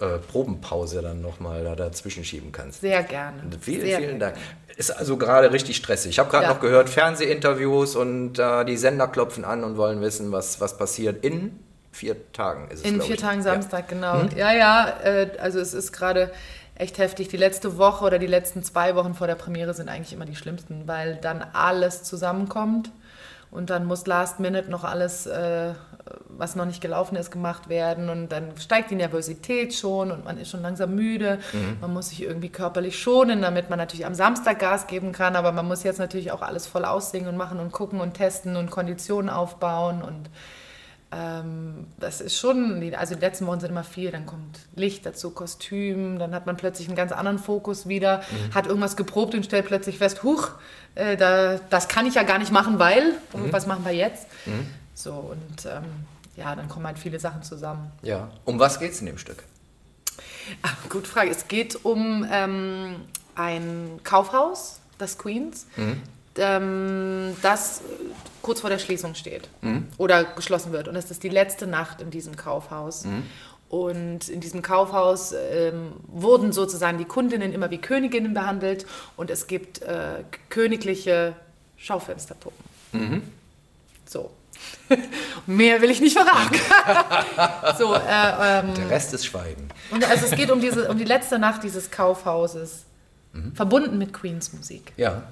äh, 0.00 0.18
Probenpause 0.18 1.02
dann 1.02 1.22
nochmal 1.22 1.64
da 1.64 1.74
dazwischen 1.76 2.24
schieben 2.24 2.50
kannst. 2.52 2.80
Sehr 2.80 3.02
gerne. 3.02 3.42
Vielen, 3.60 3.80
Sehr 3.86 3.98
vielen 3.98 4.18
gerne. 4.18 4.34
Dank. 4.34 4.36
Ist 4.76 4.90
also 4.90 5.16
gerade 5.16 5.52
richtig 5.52 5.76
stressig. 5.76 6.10
Ich 6.10 6.18
habe 6.18 6.30
gerade 6.30 6.44
Ja. 6.46 6.52
noch 6.52 6.60
gehört, 6.60 6.88
Fernsehinterviews 6.88 7.94
und 7.96 8.38
äh, 8.38 8.64
die 8.64 8.76
Sender 8.76 9.06
klopfen 9.08 9.44
an 9.44 9.62
und 9.62 9.76
wollen 9.76 10.00
wissen, 10.00 10.32
was, 10.32 10.60
was 10.60 10.76
passiert. 10.76 11.24
In 11.24 11.58
vier 11.92 12.16
Tagen 12.32 12.68
ist 12.70 12.80
es, 12.80 12.90
In 12.90 13.00
vier 13.00 13.14
ich. 13.14 13.20
Tagen 13.20 13.38
Ja. 13.38 13.44
Samstag, 13.52 13.88
genau. 13.88 14.22
Ja, 14.36 14.52
ja, 14.52 14.88
äh, 15.04 15.30
also 15.38 15.60
es 15.60 15.74
ist 15.74 15.92
gerade 15.92 16.32
echt 16.74 16.98
heftig. 16.98 17.28
Die 17.28 17.36
letzte 17.36 17.78
Woche 17.78 18.04
oder 18.04 18.18
die 18.18 18.26
letzten 18.26 18.64
zwei 18.64 18.96
Wochen 18.96 19.14
vor 19.14 19.28
der 19.28 19.36
Premiere 19.36 19.74
sind 19.74 19.88
eigentlich 19.88 20.12
immer 20.12 20.24
die 20.24 20.34
schlimmsten, 20.34 20.88
weil 20.88 21.16
dann 21.22 21.44
alles 21.52 22.02
zusammenkommt 22.02 22.90
und 23.52 23.70
dann 23.70 23.84
muss 23.86 24.06
Last 24.06 24.40
Minute 24.40 24.68
noch 24.72 24.82
alles, 24.82 25.26
äh, 25.26 25.74
was 26.28 26.54
noch 26.54 26.66
nicht 26.66 26.80
gelaufen 26.80 27.16
ist, 27.16 27.30
gemacht 27.30 27.68
werden. 27.68 28.10
Und 28.10 28.28
dann 28.28 28.56
steigt 28.58 28.90
die 28.90 28.94
Nervosität 28.94 29.74
schon 29.74 30.10
und 30.10 30.24
man 30.24 30.38
ist 30.38 30.50
schon 30.50 30.62
langsam 30.62 30.94
müde. 30.94 31.38
Man 31.80 31.92
muss 31.92 32.10
sich 32.10 32.22
irgendwie 32.22 32.50
körperlich 32.50 32.98
schonen, 32.98 33.42
damit 33.42 33.70
man 33.70 33.78
natürlich 33.78 34.04
am 34.04 34.14
Samstag 34.14 34.58
Gas 34.58 34.86
geben 34.86 35.12
kann, 35.12 35.36
aber 35.36 35.52
man 35.52 35.66
muss 35.66 35.82
jetzt 35.82 35.98
natürlich 35.98 36.32
auch 36.32 36.42
alles 36.42 36.66
voll 36.66 36.84
aussingen 36.84 37.28
und 37.28 37.36
machen 37.36 37.58
und 37.58 37.72
gucken 37.72 38.00
und 38.00 38.14
testen 38.14 38.56
und 38.56 38.70
Konditionen 38.70 39.30
aufbauen. 39.30 40.02
Und 40.02 40.28
ähm, 41.12 41.86
das 41.98 42.20
ist 42.20 42.36
schon, 42.36 42.92
also 42.94 43.14
die 43.14 43.20
letzten 43.20 43.46
Wochen 43.46 43.60
sind 43.60 43.70
immer 43.70 43.84
viel, 43.84 44.10
dann 44.10 44.26
kommt 44.26 44.58
Licht 44.74 45.06
dazu, 45.06 45.30
Kostüm, 45.30 46.18
dann 46.18 46.34
hat 46.34 46.44
man 46.44 46.56
plötzlich 46.56 46.88
einen 46.88 46.96
ganz 46.96 47.12
anderen 47.12 47.38
Fokus 47.38 47.88
wieder, 47.88 48.22
hat 48.54 48.66
irgendwas 48.66 48.96
geprobt 48.96 49.34
und 49.34 49.44
stellt 49.44 49.66
plötzlich 49.66 49.98
fest, 49.98 50.22
huch, 50.22 50.50
äh, 50.96 51.16
da, 51.16 51.58
das 51.70 51.88
kann 51.88 52.06
ich 52.06 52.14
ja 52.14 52.24
gar 52.24 52.38
nicht 52.38 52.52
machen, 52.52 52.78
weil, 52.78 53.12
was 53.32 53.66
machen 53.66 53.84
wir 53.84 53.92
jetzt? 53.92 54.26
So, 54.94 55.12
und 55.12 55.66
ähm, 55.66 55.84
ja, 56.36 56.54
dann 56.54 56.68
kommen 56.68 56.86
halt 56.86 56.98
viele 56.98 57.18
Sachen 57.20 57.42
zusammen. 57.42 57.90
Ja. 58.02 58.30
Um 58.44 58.58
was 58.58 58.78
geht 58.78 58.92
es 58.92 59.00
in 59.00 59.06
dem 59.06 59.18
Stück? 59.18 59.44
Ah, 60.62 60.70
Gute 60.88 61.08
Frage. 61.08 61.30
Es 61.30 61.48
geht 61.48 61.84
um 61.84 62.26
ähm, 62.30 62.96
ein 63.34 64.00
Kaufhaus, 64.04 64.80
das 64.98 65.18
Queens, 65.18 65.66
ähm, 66.36 67.36
das 67.42 67.82
kurz 68.42 68.60
vor 68.60 68.70
der 68.70 68.78
Schließung 68.78 69.14
steht 69.14 69.48
oder 69.98 70.24
geschlossen 70.24 70.72
wird. 70.72 70.86
Und 70.88 70.96
es 70.96 71.10
ist 71.10 71.22
die 71.22 71.28
letzte 71.28 71.66
Nacht 71.66 72.00
in 72.00 72.10
diesem 72.10 72.36
Kaufhaus. 72.36 73.04
Und 73.68 74.28
in 74.28 74.40
diesem 74.40 74.62
Kaufhaus 74.62 75.32
ähm, 75.32 75.94
wurden 76.06 76.52
sozusagen 76.52 76.98
die 76.98 77.06
Kundinnen 77.06 77.52
immer 77.52 77.70
wie 77.70 77.78
Königinnen 77.78 78.34
behandelt 78.34 78.86
und 79.16 79.30
es 79.30 79.46
gibt 79.48 79.82
äh, 79.82 80.22
königliche 80.50 81.34
Schaufensterpuppen. 81.76 82.64
So. 84.06 84.30
Mehr 85.46 85.80
will 85.82 85.90
ich 85.90 86.00
nicht 86.00 86.16
verraten. 86.18 86.56
so, 87.78 87.94
äh, 87.94 87.98
ähm, 88.00 88.74
Der 88.74 88.90
Rest 88.90 89.12
ist 89.14 89.26
Schweigen. 89.26 89.68
und 89.90 90.04
also 90.08 90.26
es 90.26 90.32
geht 90.32 90.50
um, 90.50 90.60
diese, 90.60 90.88
um 90.90 90.98
die 90.98 91.04
letzte 91.04 91.38
Nacht 91.38 91.62
dieses 91.62 91.90
Kaufhauses, 91.90 92.84
verbunden 93.54 93.98
mit 93.98 94.12
Queens 94.12 94.52
Musik. 94.52 94.92
Ja. 94.96 95.22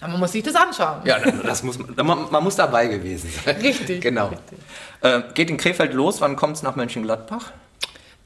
Aber 0.00 0.12
man 0.12 0.20
muss 0.20 0.32
sich 0.32 0.42
das 0.42 0.54
anschauen. 0.54 1.02
Ja, 1.04 1.18
das 1.18 1.62
muss 1.62 1.78
man, 1.78 1.94
man, 2.06 2.30
man 2.30 2.42
muss 2.42 2.56
dabei 2.56 2.86
gewesen 2.88 3.30
sein. 3.44 3.56
Richtig, 3.56 4.00
Genau. 4.02 4.28
richtig. 4.28 4.58
Äh, 5.02 5.22
geht 5.34 5.50
in 5.50 5.56
Krefeld 5.56 5.92
los, 5.94 6.20
wann 6.20 6.34
kommt 6.36 6.56
es 6.56 6.62
nach 6.62 6.76
Mönchengladbach? 6.76 7.52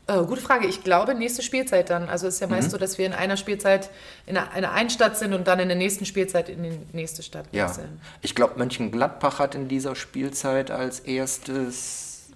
Äh, 0.08 0.24
gute 0.24 0.40
Frage. 0.40 0.66
Ich 0.66 0.82
glaube, 0.82 1.14
nächste 1.14 1.42
Spielzeit 1.42 1.90
dann. 1.90 2.08
Also 2.08 2.26
es 2.26 2.34
ist 2.34 2.40
ja 2.40 2.46
meist 2.46 2.70
so, 2.70 2.78
dass 2.78 2.96
wir 2.96 3.04
in 3.04 3.12
einer 3.12 3.36
Spielzeit 3.36 3.90
in 4.26 4.38
einer, 4.38 4.50
einer 4.52 4.72
einen 4.72 4.88
Stadt 4.88 5.18
sind 5.18 5.34
und 5.34 5.46
dann 5.46 5.60
in 5.60 5.68
der 5.68 5.76
nächsten 5.76 6.06
Spielzeit 6.06 6.48
in 6.48 6.62
die 6.62 6.78
nächste 6.94 7.22
Stadt 7.22 7.44
Ja. 7.52 7.68
wechseln. 7.68 8.00
Ich 8.22 8.34
glaube, 8.34 8.54
Mönchengladbach 8.58 9.38
hat 9.38 9.54
in 9.54 9.68
dieser 9.68 9.94
Spielzeit 9.94 10.70
als 10.70 11.00
erstes 11.00 12.30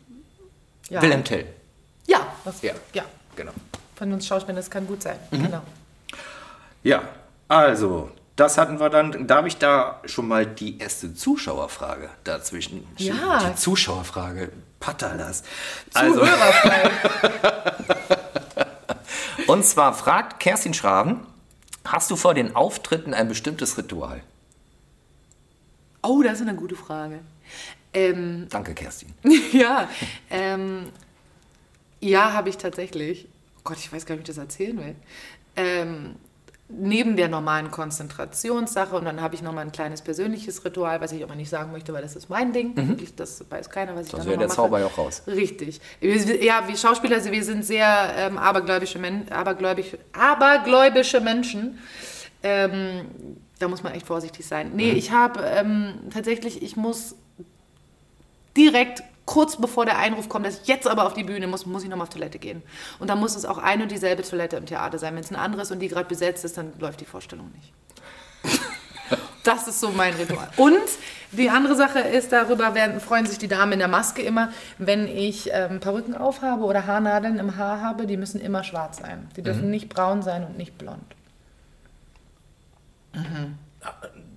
Ja. 0.91 1.01
Wilhelm 1.01 1.25
Tell. 1.25 1.47
Ja, 2.07 2.27
das, 2.45 2.61
Ja. 2.61 2.75
ja. 2.93 3.05
Genau. 3.37 3.53
Von 3.97 4.13
uns 4.13 4.27
Schauspielern, 4.27 4.57
das 4.57 4.71
kann 4.71 4.87
gut 4.87 5.03
sein. 5.03 5.17
Mhm. 5.31 5.45
Genau. 5.45 5.63
Ja, 6.83 7.03
also, 7.49 8.11
das 8.37 8.59
hatten 8.59 8.81
wir 8.81 8.91
dann. 8.91 9.27
Darf 9.27 9.47
ich 9.47 9.59
da 9.59 10.01
schon 10.05 10.29
mal 10.29 10.47
die 10.47 10.79
erste 10.79 11.15
Zuschauerfrage 11.15 12.11
dazwischen? 12.25 12.87
Ja. 12.97 13.51
Die 13.51 13.57
Zuschauerfrage. 13.57 14.53
Patalas. 14.81 15.45
Also, 15.95 16.23
und 19.47 19.65
zwar 19.65 19.95
fragt 19.95 20.41
Kerstin 20.41 20.75
Schraven, 20.75 21.21
hast 21.85 22.11
du 22.11 22.17
vor 22.17 22.35
den 22.35 22.57
Auftritten 22.57 23.15
ein 23.15 23.29
bestimmtes 23.29 23.79
Ritual? 23.79 24.23
oh, 26.03 26.23
das 26.23 26.41
ist 26.41 26.49
eine 26.49 26.57
gute 26.57 26.77
Frage. 26.77 27.21
Ähm, 27.95 28.47
Danke, 28.51 28.75
Kerstin. 28.75 29.13
ja, 29.53 29.89
ähm, 30.31 30.89
ja, 32.01 32.33
habe 32.33 32.49
ich 32.49 32.57
tatsächlich. 32.57 33.29
Oh 33.59 33.61
Gott, 33.65 33.79
ich 33.79 33.93
weiß 33.93 34.07
gar 34.07 34.17
nicht, 34.17 34.27
wie 34.27 34.31
ich 34.31 34.37
das 34.37 34.43
erzählen 34.43 34.79
will. 34.79 34.97
Ähm, 35.55 36.17
neben 36.79 37.17
der 37.17 37.29
normalen 37.29 37.71
Konzentrationssache 37.71 38.97
und 38.97 39.05
dann 39.05 39.21
habe 39.21 39.35
ich 39.35 39.43
nochmal 39.43 39.65
ein 39.65 39.73
kleines 39.73 40.03
persönliches 40.03 40.65
Ritual, 40.65 41.01
was 41.01 41.13
ich 41.13 41.23
aber 41.23 41.35
nicht 41.35 41.51
sagen 41.51 41.73
möchte, 41.73 41.93
weil 41.93 42.03
das 42.03 42.17
ist 42.17 42.31
mein 42.31 42.53
Ding. 42.53 42.77
Wirklich, 42.77 43.15
Das 43.15 43.45
weiß 43.51 43.71
keiner, 43.71 43.95
was 43.95 44.07
ich 44.07 44.13
da 44.13 44.19
wäre 44.19 44.31
noch 44.31 44.31
der 44.31 44.39
mal 44.39 44.47
mache. 44.47 44.57
Zauber 44.57 44.81
ja 44.81 44.87
auch 44.87 44.99
raus. 44.99 45.23
Richtig. 45.27 45.81
Wir, 46.01 46.43
ja, 46.43 46.65
wir 46.67 46.77
Schauspieler, 46.77 47.17
also 47.17 47.31
wir 47.31 47.45
sind 47.45 47.65
sehr 47.65 48.15
ähm, 48.17 48.39
abergläubische, 48.39 48.99
Men 48.99 49.31
abergläubig, 49.31 49.99
abergläubische 50.13 51.21
Menschen. 51.21 51.79
Ähm, 52.43 53.07
da 53.59 53.69
muss 53.69 53.83
man 53.83 53.93
echt 53.93 54.07
vorsichtig 54.07 54.47
sein. 54.47 54.71
Mhm. 54.71 54.77
Nee, 54.77 54.91
ich 54.93 55.13
habe 55.13 55.41
ähm, 55.45 55.95
tatsächlich, 56.13 56.63
ich 56.63 56.77
muss 56.77 57.15
direkt 58.57 59.03
kurz 59.33 59.57
bevor 59.57 59.87
der 59.87 59.99
Einruf 59.99 60.29
kommt, 60.29 60.45
dass 60.45 60.61
ich 60.61 60.67
jetzt 60.67 60.87
aber 60.87 61.07
auf 61.07 61.15
die 61.15 61.25
Bühne 61.25 61.47
muss, 61.47 61.65
muss 61.65 61.83
ich 61.83 61.89
nochmal 61.89 62.07
auf 62.07 62.13
Toilette 62.13 62.39
gehen. 62.39 62.63
Und 62.99 63.09
dann 63.09 63.19
muss 63.19 63.35
es 63.35 63.47
auch 63.47 63.57
eine 63.57 63.85
und 63.85 63.91
dieselbe 63.91 64.23
Toilette 64.23 64.57
im 64.59 64.67
Theater 64.67 64.99
sein. 64.99 65.15
Wenn 65.15 65.23
es 65.23 65.31
eine 65.31 65.39
andere 65.39 65.63
ist 65.63 65.71
und 65.71 65.79
die 65.79 65.89
gerade 65.89 66.07
besetzt 66.07 66.45
ist, 66.45 66.59
dann 66.59 66.75
läuft 66.79 67.01
die 67.01 67.07
Vorstellung 67.07 67.51
nicht. 67.53 67.73
Das 69.45 69.67
ist 69.67 69.81
so 69.81 69.91
mein 69.91 70.15
Ritual. 70.15 70.49
Und 70.57 70.79
Die 71.33 71.51
andere 71.51 71.75
Sache 71.75 71.99
ist, 71.99 72.31
darüber 72.31 72.75
werden, 72.75 73.01
freuen 73.01 73.27
sich 73.27 73.39
die 73.39 73.49
Damen 73.49 73.73
in 73.73 73.79
der 73.81 73.89
Maske 73.89 74.23
immer, 74.23 74.53
wenn 74.79 75.09
ich 75.09 75.51
ähm, 75.53 75.81
Perücken 75.81 76.15
aufhabe 76.15 76.63
oder 76.63 76.87
Haarnadeln 76.87 77.39
im 77.39 77.57
Haar 77.57 77.81
habe, 77.81 78.07
die 78.07 78.17
müssen 78.17 78.41
immer 78.41 78.63
schwarz 78.63 78.99
sein. 78.99 79.29
Die 79.37 79.43
dürfen 79.43 79.69
nicht 79.69 79.89
braun 79.89 80.23
sein 80.23 80.47
und 80.47 80.57
nicht 80.59 80.79
blond. 80.79 81.03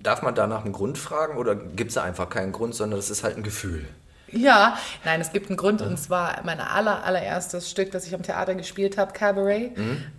Darf 0.01 0.23
man 0.23 0.33
da 0.33 0.47
nach 0.47 0.63
einem 0.63 0.73
Grund 0.73 0.97
fragen 0.97 1.37
oder 1.37 1.55
gibt 1.55 1.89
es 1.89 1.95
da 1.95 2.03
einfach 2.03 2.29
keinen 2.29 2.51
Grund, 2.51 2.73
sondern 2.73 2.97
das 2.97 3.11
ist 3.11 3.23
halt 3.23 3.37
ein 3.37 3.43
Gefühl? 3.43 3.85
Ja, 4.35 4.77
nein, 5.05 5.21
es 5.21 5.31
gibt 5.31 5.49
einen 5.49 5.57
Grund 5.57 5.81
und 5.81 5.97
zwar 5.97 6.41
mein 6.43 6.59
aller, 6.59 7.03
allererstes 7.03 7.69
Stück, 7.69 7.91
das 7.91 8.05
ich 8.05 8.13
am 8.13 8.21
Theater 8.21 8.53
gespielt 8.55 8.97
habe, 8.97 9.13
Cabaret. 9.13 9.71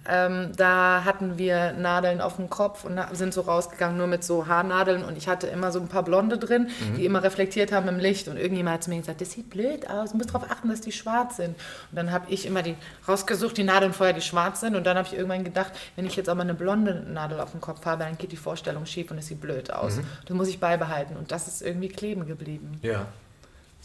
Ähm, 0.09 0.53
da 0.57 1.03
hatten 1.05 1.37
wir 1.39 1.73
Nadeln 1.73 2.21
auf 2.21 2.37
dem 2.37 2.49
Kopf 2.49 2.85
und 2.85 2.99
sind 3.13 3.35
so 3.35 3.43
rausgegangen 3.43 3.97
nur 3.97 4.07
mit 4.07 4.25
so 4.25 4.47
Haarnadeln 4.47 5.05
und 5.05 5.19
ich 5.19 5.29
hatte 5.29 5.47
immer 5.49 5.71
so 5.73 5.81
ein 5.81 5.89
paar 5.89 6.03
Blonde 6.03 6.39
drin, 6.39 6.69
die 6.97 7.05
immer 7.05 7.23
reflektiert 7.23 7.73
haben 7.73 7.89
im 7.89 7.99
Licht 7.99 8.29
und 8.29 8.37
irgendjemand 8.37 8.75
hat 8.77 8.85
zu 8.85 8.91
mir 8.91 8.99
gesagt, 8.99 9.21
das 9.21 9.33
sieht 9.33 9.51
blöd 9.51 9.89
aus, 9.91 10.13
du 10.13 10.17
musst 10.17 10.31
darauf 10.35 10.51
achten, 10.51 10.69
dass 10.69 10.81
die 10.81 10.93
schwarz 10.93 11.37
sind. 11.37 11.55
Und 11.91 11.97
dann 11.97 12.11
habe 12.11 12.27
ich 12.31 12.47
immer 12.47 12.63
die 12.63 12.77
rausgesucht, 13.07 13.57
die 13.57 13.65
Nadeln 13.65 13.93
vorher, 13.93 14.15
die 14.15 14.23
schwarz 14.23 14.61
sind 14.61 14.77
und 14.77 14.85
dann 14.85 14.97
habe 14.97 15.07
ich 15.09 15.15
irgendwann 15.15 15.45
gedacht, 15.45 15.73
wenn 15.97 16.07
ich 16.07 16.17
jetzt 16.17 16.29
aber 16.29 16.43
eine 16.43 16.55
blonde 16.55 16.95
Nadel 16.95 17.41
auf 17.41 17.51
dem 17.51 17.61
Kopf 17.61 17.85
habe, 17.85 18.05
dann 18.05 18.17
geht 18.17 18.33
die 18.33 18.37
Vorstellung 18.37 18.87
schief 18.87 19.11
und 19.11 19.19
es 19.19 19.27
sieht 19.27 19.41
blöd 19.41 19.73
aus. 19.73 20.01
Das 20.25 20.37
muss 20.37 20.49
ich 20.49 20.59
beibehalten 20.59 21.17
und 21.17 21.33
das 21.33 21.49
ist 21.49 21.63
irgendwie 21.63 21.89
kleben 21.89 22.27
geblieben. 22.27 22.79
Ja. 22.83 23.07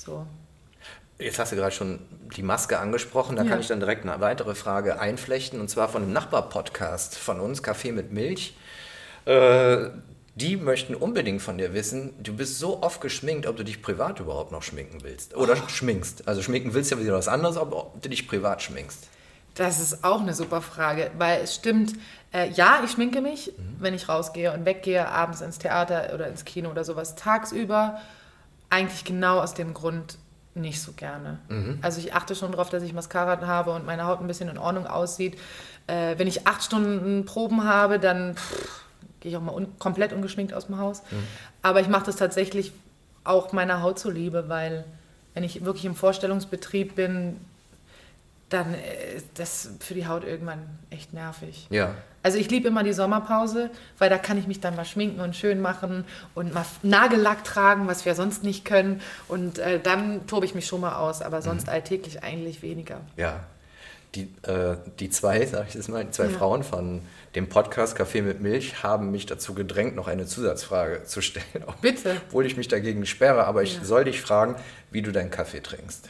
So. 0.04 0.26
Jetzt 1.20 1.38
hast 1.38 1.52
du 1.52 1.56
gerade 1.56 1.72
schon 1.74 2.00
die 2.36 2.42
Maske 2.42 2.80
angesprochen, 2.80 3.36
da 3.36 3.44
Ja. 3.44 3.50
kann 3.50 3.60
ich 3.60 3.68
dann 3.68 3.80
direkt 3.80 4.04
eine 4.06 4.20
weitere 4.22 4.56
Frage 4.56 5.00
einflechten 5.00 5.62
und 5.62 5.70
zwar 5.70 5.88
von 5.90 6.02
einem 6.02 6.14
Nachbarpodcast 6.14 7.16
von 7.18 7.40
uns, 7.40 7.62
Kaffee 7.62 7.92
mit 7.92 8.12
Milch. 8.12 8.56
Äh, 9.26 9.90
die 10.34 10.58
möchten 10.58 10.96
unbedingt 10.96 11.42
von 11.42 11.60
dir 11.60 11.74
wissen, 11.74 12.14
du 12.24 12.34
bist 12.34 12.58
so 12.58 12.82
oft 12.82 13.02
geschminkt, 13.02 13.46
ob 13.46 13.58
du 13.58 13.64
dich 13.64 13.84
privat 13.84 14.20
überhaupt 14.20 14.52
noch 14.52 14.64
schminken 14.64 15.04
willst. 15.04 15.36
Oder 15.36 15.56
schminkst. 15.70 16.28
Also 16.28 16.42
schminken 16.42 16.74
willst 16.74 16.90
ja 16.90 17.00
wieder 17.00 17.14
was 17.14 17.28
anderes, 17.28 17.58
aber 17.58 17.76
ob 17.78 18.02
du 18.02 18.10
dich 18.10 18.28
privat 18.28 18.64
schminkst. 18.64 19.08
Das 19.54 19.80
ist 19.80 20.04
auch 20.04 20.22
eine 20.22 20.34
super 20.34 20.62
Frage, 20.62 21.12
weil 21.18 21.42
es 21.42 21.54
stimmt, 21.54 21.94
äh, 22.34 22.50
ja, 22.50 22.82
ich 22.84 22.92
schminke 22.92 23.22
mich, 23.22 23.52
wenn 23.78 23.94
ich 23.94 24.10
rausgehe 24.10 24.54
und 24.54 24.66
weggehe, 24.66 25.08
abends 25.08 25.42
ins 25.42 25.60
Theater 25.60 26.12
oder 26.16 26.28
ins 26.28 26.46
Kino 26.46 26.72
oder 26.72 26.86
sowas. 26.86 27.16
Tagsüber 27.16 28.00
eigentlich 28.72 29.04
genau 29.04 29.40
aus 29.40 29.54
dem 29.54 29.74
Grund 29.76 30.18
nicht 30.56 30.82
so 30.82 30.92
gerne. 30.94 31.40
Also 31.82 32.00
ich 32.00 32.14
achte 32.14 32.36
schon 32.36 32.52
darauf, 32.52 32.70
dass 32.70 32.84
ich 32.84 32.94
Mascara 32.94 33.46
habe 33.46 33.72
und 33.72 33.86
meine 33.86 34.06
Haut 34.06 34.20
ein 34.20 34.28
bisschen 34.28 34.50
in 34.50 34.58
Ordnung 34.58 34.88
aussieht. 34.88 35.38
Äh, 35.88 36.18
wenn 36.18 36.28
ich 36.28 36.48
acht 36.48 36.64
Stunden 36.64 37.26
Proben 37.26 37.64
habe, 37.64 38.00
dann 38.00 38.36
gehe 39.20 39.32
ich 39.32 39.38
auch 39.38 39.42
mal 39.42 39.54
un 39.54 39.68
komplett 39.80 40.12
ungeschminkt 40.14 40.54
aus 40.54 40.66
dem 40.66 40.78
Haus. 40.78 41.04
Aber 41.62 41.80
ich 41.80 41.88
mache 41.88 42.06
das 42.06 42.16
tatsächlich 42.16 42.74
auch 43.24 43.54
meiner 43.54 43.82
Haut 43.82 44.00
zuliebe, 44.00 44.50
weil 44.50 44.84
wenn 45.34 45.44
ich 45.44 45.64
wirklich 45.64 45.86
im 45.86 45.96
Vorstellungsbetrieb 45.96 46.96
bin, 46.96 47.38
dann 48.52 48.74
äh, 48.76 49.16
ist 49.16 49.28
das 49.36 49.70
für 49.80 49.94
die 49.96 50.06
Haut 50.08 50.24
irgendwann 50.24 50.60
echt 50.92 51.14
nervig. 51.14 51.68
Ja. 51.72 51.96
Also 52.24 52.38
ich 52.38 52.52
liebe 52.52 52.68
immer 52.68 52.84
die 52.84 52.94
Sommerpause, 52.94 53.72
weil 53.98 54.10
da 54.12 54.20
kann 54.20 54.38
ich 54.38 54.46
mich 54.46 54.60
dann 54.60 54.76
mal 54.76 54.86
schminken 54.86 55.22
und 55.22 55.36
schön 55.36 55.60
machen 55.60 56.06
und 56.36 56.54
mal 56.54 56.66
Nagellack 56.84 57.44
tragen, 57.44 57.88
was 57.88 58.06
wir 58.06 58.14
sonst 58.14 58.44
nicht 58.44 58.64
können. 58.64 59.02
Und 59.28 59.58
äh, 59.58 59.80
dann 59.80 60.28
tobe 60.28 60.46
ich 60.46 60.54
mich 60.54 60.68
schon 60.68 60.82
mal 60.82 60.96
aus, 60.98 61.24
aber 61.24 61.42
sonst 61.42 61.68
alltäglich 61.68 62.22
eigentlich 62.24 62.62
weniger. 62.62 63.02
Ja. 63.18 63.40
Die, 64.14 64.24
äh, 64.44 64.76
die 65.00 65.10
zwei, 65.10 65.44
sag 65.48 65.70
ich 65.70 65.74
das 65.74 65.88
mal, 65.88 66.04
die 66.06 66.12
zwei 66.12 66.26
Ja. 66.26 66.38
Frauen 66.38 66.64
von 66.64 67.02
dem 67.34 67.48
Podcast 67.48 67.96
Kaffee 67.96 68.22
mit 68.22 68.42
Milch 68.42 68.84
haben 68.84 69.10
mich 69.12 69.26
dazu 69.26 69.54
gedrängt, 69.54 69.96
noch 69.96 70.08
eine 70.10 70.26
Zusatzfrage 70.26 71.06
zu 71.06 71.22
stellen. 71.22 71.46
Bitte. 71.82 72.18
Obwohl 72.28 72.46
ich 72.46 72.58
mich 72.58 72.68
dagegen 72.68 73.06
sperre, 73.06 73.46
aber 73.46 73.64
ich 73.64 73.78
Ja. 73.78 73.84
soll 73.86 74.04
dich 74.04 74.20
fragen, 74.22 74.56
wie 74.92 75.02
du 75.02 75.12
deinen 75.14 75.32
Kaffee 75.32 75.62
trinkst. 75.62 76.10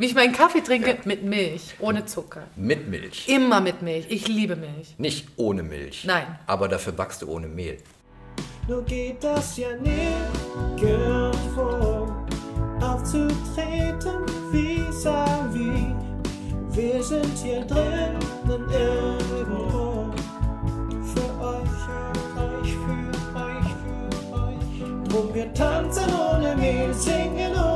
Wie 0.00 0.06
ich 0.06 0.14
meinen 0.14 0.32
Kaffee 0.32 0.60
trinke 0.60 0.96
mit 1.06 1.24
Milch, 1.24 1.74
ohne 1.80 2.06
Zucker. 2.06 2.44
Mit 2.54 2.86
Milch. 2.88 3.26
Immer 3.28 3.60
mit 3.60 3.82
Milch. 3.82 4.06
Ich 4.08 4.28
liebe 4.28 4.54
Milch. 4.54 4.94
Nicht 4.96 5.26
ohne 5.36 5.64
Milch. 5.64 6.04
Nein. 6.04 6.38
Aber 6.46 6.68
dafür 6.68 6.92
backst 6.92 7.22
du 7.22 7.28
ohne 7.28 7.48
Mehl. 7.48 7.78
Nur 8.68 8.84
geht 8.84 9.24
das 9.24 9.56
ja 9.56 9.66
nirgendwo 9.82 11.26
aufzutreten 12.80 14.24
vis-à-vis. 14.52 15.96
Wir 16.70 17.02
sind 17.02 17.36
hier 17.42 17.62
drinnen 17.62 18.20
irgendwo. 18.70 20.12
Für 21.12 21.30
euch, 21.44 21.70
für 21.84 22.12
euch, 22.40 22.70
für 22.70 23.10
euch, 23.36 23.68
für 23.82 24.06
euch. 24.36 25.08
Drum 25.08 25.34
wir 25.34 25.52
tanzen 25.54 26.06
ohne 26.14 26.54
Mehl, 26.54 26.94
singen 26.94 27.52
ohne 27.56 27.67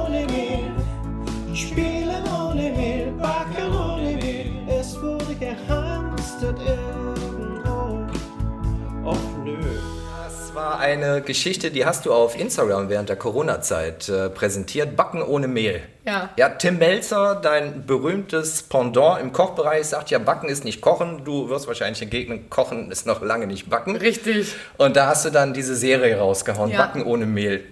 eine 10.82 11.22
Geschichte, 11.22 11.70
die 11.70 11.86
hast 11.86 12.04
du 12.04 12.12
auf 12.12 12.38
Instagram 12.38 12.88
während 12.90 13.08
der 13.08 13.16
Corona-Zeit 13.16 14.08
äh, 14.08 14.28
präsentiert. 14.28 14.96
Backen 14.96 15.22
ohne 15.22 15.48
Mehl. 15.48 15.80
Ja. 16.04 16.30
Ja, 16.36 16.48
Tim 16.50 16.78
Melzer, 16.78 17.36
dein 17.40 17.86
berühmtes 17.86 18.64
Pendant 18.64 19.20
im 19.20 19.32
Kochbereich, 19.32 19.86
sagt 19.86 20.10
ja, 20.10 20.18
Backen 20.18 20.48
ist 20.48 20.64
nicht 20.64 20.80
Kochen. 20.80 21.24
Du 21.24 21.48
wirst 21.48 21.68
wahrscheinlich 21.68 22.02
entgegnen, 22.02 22.50
Kochen 22.50 22.90
ist 22.90 23.06
noch 23.06 23.22
lange 23.22 23.46
nicht 23.46 23.70
Backen. 23.70 23.96
Richtig. 23.96 24.54
Und 24.76 24.96
da 24.96 25.06
hast 25.06 25.24
du 25.24 25.30
dann 25.30 25.54
diese 25.54 25.76
Serie 25.76 26.18
rausgehauen, 26.18 26.70
Ja. 26.70 26.76
Mhm. 26.76 26.82
Backen 26.82 27.04
ohne 27.04 27.26
Mehl. 27.26 27.64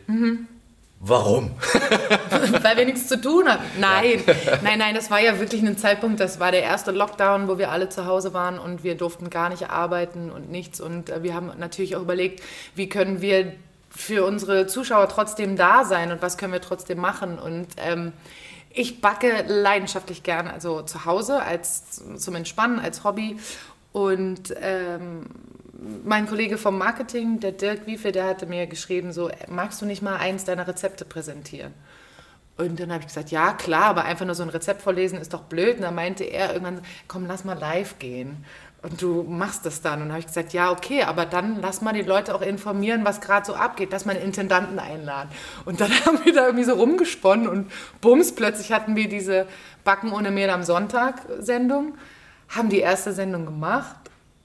Warum? 1.03 1.53
Weil 2.63 2.77
wir 2.77 2.85
nichts 2.85 3.09
zu 3.09 3.19
tun 3.19 3.49
hatten. 3.49 3.65
Nein, 3.81 4.23
nein, 4.63 4.79
nein, 4.79 4.95
das 4.95 5.11
war 5.11 5.19
ja 5.19 5.41
wirklich 5.41 5.63
ein 5.63 5.79
Zeitpunkt, 5.79 6.21
das 6.21 6.41
war 6.41 6.53
der 6.53 6.63
erste 6.63 6.91
Lockdown, 6.91 7.49
wo 7.49 7.57
wir 7.57 7.71
alle 7.71 7.89
zu 7.89 8.05
Hause 8.05 8.35
waren 8.35 8.59
und 8.59 8.85
wir 8.85 8.97
durften 8.97 9.31
gar 9.31 9.49
nicht 9.49 9.71
arbeiten 9.71 10.31
und 10.31 10.51
nichts. 10.51 10.79
Und 10.79 11.09
äh, 11.09 11.23
wir 11.23 11.35
haben 11.35 11.53
natürlich 11.59 11.97
auch 11.97 12.03
überlegt, 12.03 12.43
wie 12.75 12.91
können 12.91 13.23
wir 13.23 13.55
für 13.89 14.27
unsere 14.27 14.67
Zuschauer 14.67 15.09
trotzdem 15.09 15.57
da 15.57 15.85
sein 15.85 16.13
und 16.13 16.21
was 16.21 16.37
können 16.37 16.53
wir 16.53 16.61
trotzdem 16.61 16.99
machen. 16.99 17.39
Und 17.39 17.69
ähm, 17.79 18.13
ich 18.69 19.01
backe 19.01 19.45
leidenschaftlich 19.49 20.23
gern, 20.23 20.49
also 20.49 20.83
zu 20.83 21.07
Hause 21.07 21.43
als 21.43 22.03
zum 22.17 22.35
Entspannen, 22.35 22.79
als 22.79 23.05
Hobby. 23.05 23.39
Und 23.93 24.55
ähm, 24.61 25.27
mein 26.05 26.27
Kollege 26.27 26.59
vom 26.59 26.77
Marketing, 26.77 27.41
der 27.41 27.53
Dirk 27.53 27.87
Wiefe, 27.87 28.13
der 28.13 28.27
hatte 28.27 28.47
mir 28.47 28.67
geschrieben, 28.67 29.13
so, 29.13 29.31
magst 29.49 29.81
du 29.81 29.87
nicht 29.87 30.03
mal 30.03 30.17
eins 30.17 30.45
deiner 30.45 30.67
Rezepte 30.67 31.05
präsentieren? 31.05 31.73
Und 32.59 32.79
dann 32.79 32.93
habe 32.93 33.01
ich 33.01 33.07
gesagt, 33.07 33.31
ja 33.31 33.55
klar, 33.55 33.85
aber 33.85 34.05
einfach 34.05 34.27
nur 34.27 34.35
so 34.35 34.43
ein 34.43 34.51
Rezept 34.51 34.83
vorlesen 34.83 35.19
ist 35.19 35.33
doch 35.33 35.45
blöd. 35.45 35.77
Und 35.77 35.83
dann 35.83 35.95
meinte 35.95 36.25
er 36.25 36.53
irgendwann, 36.53 36.83
komm, 37.09 37.25
lass 37.27 37.45
mal 37.45 37.59
live 37.59 37.99
gehen. 37.99 38.45
Und 38.83 39.01
du 39.01 39.23
machst 39.23 39.65
das 39.65 39.81
dann. 39.81 39.95
Und 39.95 40.09
dann 40.09 40.11
habe 40.11 40.21
ich 40.21 40.27
gesagt, 40.27 40.53
ja, 40.53 40.71
okay, 40.71 41.05
aber 41.05 41.25
dann 41.25 41.63
lass 41.63 41.81
mal 41.81 41.95
die 41.95 42.03
Leute 42.03 42.35
auch 42.35 42.43
informieren, 42.43 43.05
was 43.05 43.23
gerade 43.23 43.47
so 43.47 43.55
abgeht. 43.55 43.89
Lass 43.93 44.05
mal 44.05 44.15
einen 44.15 44.25
Intendanten 44.25 44.79
einladen. 44.79 45.31
Und 45.65 45.81
dann 45.81 45.91
haben 46.05 46.23
wir 46.25 46.35
da 46.35 46.45
irgendwie 46.47 46.65
so 46.65 46.75
rumgesponnen 46.75 47.49
und 47.49 47.73
bums, 48.03 48.35
plötzlich 48.35 48.73
hatten 48.73 48.95
wir 48.95 49.09
diese 49.09 49.47
Backen 49.85 50.13
ohne 50.13 50.31
Mehl 50.31 50.51
am 50.51 50.63
Sonntag 50.63 51.23
Sendung, 51.39 51.95
haben 52.51 52.69
die 52.69 52.81
erste 52.81 53.15
Sendung 53.15 53.47
gemacht 53.47 54.00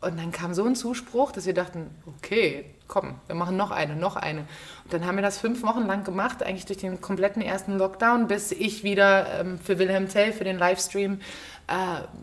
und 0.06 0.18
dann 0.18 0.32
kam 0.32 0.54
so 0.54 0.64
ein 0.64 0.76
Zuspruch, 0.76 1.32
dass 1.32 1.46
wir 1.46 1.54
dachten, 1.54 1.90
okay, 2.06 2.66
komm, 2.88 3.16
wir 3.28 3.36
machen 3.36 3.58
noch 3.58 3.72
eine, 3.72 3.96
noch 3.96 4.16
eine. 4.16 4.42
Und 4.84 4.94
dann 4.94 5.06
haben 5.06 5.16
wir 5.16 5.24
das 5.24 5.40
fünf 5.40 5.64
Wochen 5.64 5.86
lang 5.86 6.04
gemacht, 6.04 6.44
eigentlich 6.44 6.66
durch 6.66 6.80
den 6.80 7.02
kompletten 7.02 7.42
ersten 7.42 7.78
Lockdown, 7.78 8.28
bis 8.28 8.52
ich 8.52 8.84
wieder 8.84 9.40
ähm, 9.40 9.60
für 9.60 9.80
Wilhelm 9.80 10.08
Tell, 10.08 10.32
für 10.32 10.44
den 10.44 10.60
Livestream 10.60 11.20
äh, 11.68 11.74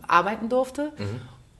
arbeiten 0.07 0.49
durfte. 0.49 0.93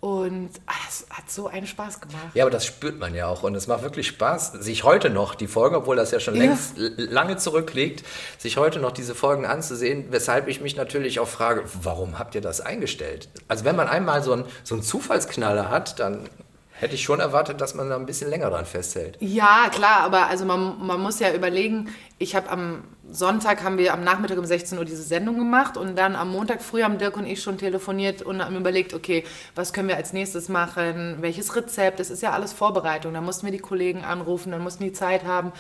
Und 0.04 0.50
ah, 0.66 0.74
es 0.90 1.06
hat 1.10 1.32
so 1.32 1.48
einen 1.48 1.66
Spaß 1.66 2.02
gemacht. 2.02 2.18
Ja, 2.34 2.44
aber 2.44 2.52
das 2.52 2.66
spürt 2.66 3.00
man 3.00 3.16
ja 3.16 3.28
auch 3.28 3.44
und 3.44 3.56
es 3.56 3.68
macht 3.68 3.84
wirklich 3.84 4.08
Spaß, 4.08 4.52
sich 4.52 4.84
heute 4.84 5.10
noch 5.10 5.34
die 5.34 5.48
Folgen, 5.48 5.78
obwohl 5.78 5.96
das 5.96 6.12
ja 6.12 6.20
schon 6.20 6.36
Ja. 6.36 6.42
längst 6.42 6.74
lange 6.98 7.38
zurückliegt, 7.38 8.04
sich 8.38 8.58
heute 8.58 8.80
noch 8.80 8.92
diese 8.92 9.16
Folgen 9.16 9.46
anzusehen, 9.46 10.08
weshalb 10.10 10.50
ich 10.50 10.60
mich 10.60 10.76
natürlich 10.76 11.22
auch 11.22 11.28
frage, 11.30 11.64
warum 11.82 12.20
habt 12.20 12.36
ihr 12.36 12.42
das 12.42 12.60
eingestellt? 12.60 13.30
Also 13.48 13.64
wenn 13.64 13.78
man 13.78 13.88
einmal 13.88 14.22
so 14.22 14.34
einen, 14.34 14.44
so 14.66 14.76
einen 14.76 14.84
Zufallsknaller 14.84 15.70
hat, 15.70 16.02
dann 16.02 16.28
hätte 16.74 16.96
ich 16.96 17.04
schon 17.04 17.22
erwartet, 17.22 17.62
dass 17.62 17.74
man 17.74 17.88
da 17.90 17.96
ein 17.96 18.06
bisschen 18.06 18.30
länger 18.30 18.50
dran 18.50 18.66
festhält. 18.66 19.16
Ja, 19.22 19.70
klar, 19.72 20.02
aber 20.02 20.28
also 20.28 20.44
man, 20.44 20.86
man 20.86 21.00
muss 21.00 21.20
ja 21.20 21.34
überlegen, 21.34 21.88
ich 22.18 22.36
habe 22.36 22.50
am 22.50 22.84
Sonntag 23.14 23.64
haben 23.64 23.78
wir 23.78 23.94
am 23.94 24.04
Nachmittag 24.04 24.38
um 24.38 24.46
16 24.46 24.78
Uhr 24.78 24.86
diese 24.86 25.04
Sendung 25.04 25.38
gemacht 25.38 25.78
und 25.78 25.96
dann 25.98 26.16
am 26.16 26.32
Montag 26.32 26.62
früh 26.62 26.84
haben 26.84 26.98
Dirk 26.98 27.16
und 27.16 27.26
ich 27.26 27.42
schon 27.42 27.58
telefoniert 27.58 28.22
und 28.22 28.44
haben 28.44 28.56
überlegt, 28.56 28.94
okay, 28.94 29.24
was 29.56 29.74
können 29.74 29.88
wir 29.88 29.98
als 29.98 30.14
nächstes 30.14 30.50
machen, 30.50 31.18
welches 31.22 31.56
Rezept, 31.56 32.00
das 32.00 32.10
ist 32.10 32.22
ja 32.22 32.32
alles 32.32 32.54
Vorbereitung, 32.54 33.14
da 33.14 33.22
mussten 33.22 33.46
wir 33.46 33.52
die 33.52 33.60
Kollegen 33.60 34.04
anrufen, 34.04 34.52
dann 34.52 34.64
mussten 34.64 34.84
die 34.84 34.94
Zeit 34.94 35.24
haben 35.26 35.54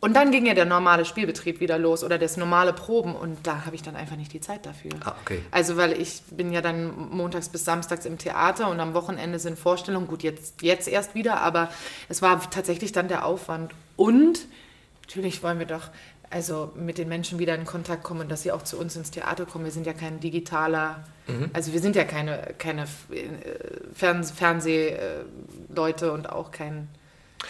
und 0.00 0.14
dann 0.14 0.30
ging 0.30 0.46
ja 0.46 0.54
der 0.54 0.64
normale 0.64 1.04
Spielbetrieb 1.04 1.60
wieder 1.60 1.78
los 1.78 2.02
oder 2.02 2.16
das 2.18 2.38
normale 2.38 2.72
Proben 2.72 3.14
und 3.14 3.46
da 3.46 3.66
habe 3.66 3.76
ich 3.76 3.82
dann 3.82 3.96
einfach 3.96 4.16
nicht 4.16 4.32
die 4.32 4.40
Zeit 4.40 4.64
dafür. 4.64 4.92
Ah, 5.04 5.14
okay. 5.20 5.42
Also 5.50 5.76
weil 5.76 5.92
ich 5.92 6.22
bin 6.30 6.52
ja 6.52 6.62
dann 6.62 7.10
montags 7.10 7.50
bis 7.50 7.66
samstags 7.66 8.06
im 8.06 8.16
Theater 8.16 8.70
und 8.70 8.80
am 8.80 8.94
Wochenende 8.94 9.38
sind 9.38 9.58
Vorstellungen. 9.58 10.06
Gut, 10.06 10.22
jetzt, 10.22 10.62
jetzt 10.62 10.88
erst 10.88 11.14
wieder, 11.14 11.42
aber 11.42 11.70
es 12.08 12.22
war 12.22 12.40
tatsächlich 12.50 12.92
dann 12.92 13.08
der 13.08 13.26
Aufwand. 13.26 13.74
Und 13.96 14.46
natürlich 15.02 15.42
wollen 15.42 15.58
wir 15.58 15.66
doch 15.66 15.88
also 16.30 16.70
mit 16.76 16.96
den 16.98 17.08
Menschen 17.08 17.38
wieder 17.40 17.54
in 17.56 17.64
Kontakt 17.64 18.04
kommen 18.04 18.20
und 18.20 18.28
dass 18.30 18.42
sie 18.42 18.52
auch 18.52 18.62
zu 18.62 18.78
uns 18.78 18.94
ins 18.96 19.10
Theater 19.10 19.46
kommen. 19.46 19.64
Wir 19.64 19.72
sind 19.72 19.86
ja 19.86 19.92
kein 19.92 20.20
digitaler, 20.20 21.04
also 21.52 21.72
wir 21.72 21.80
sind 21.80 21.94
ja 21.96 22.04
keine, 22.04 22.54
keine 22.58 22.82
äh, 22.82 22.86
Fern 23.94 24.24
Fernsehleute 24.24 26.12
und 26.12 26.28
auch 26.30 26.50
kein 26.50 26.88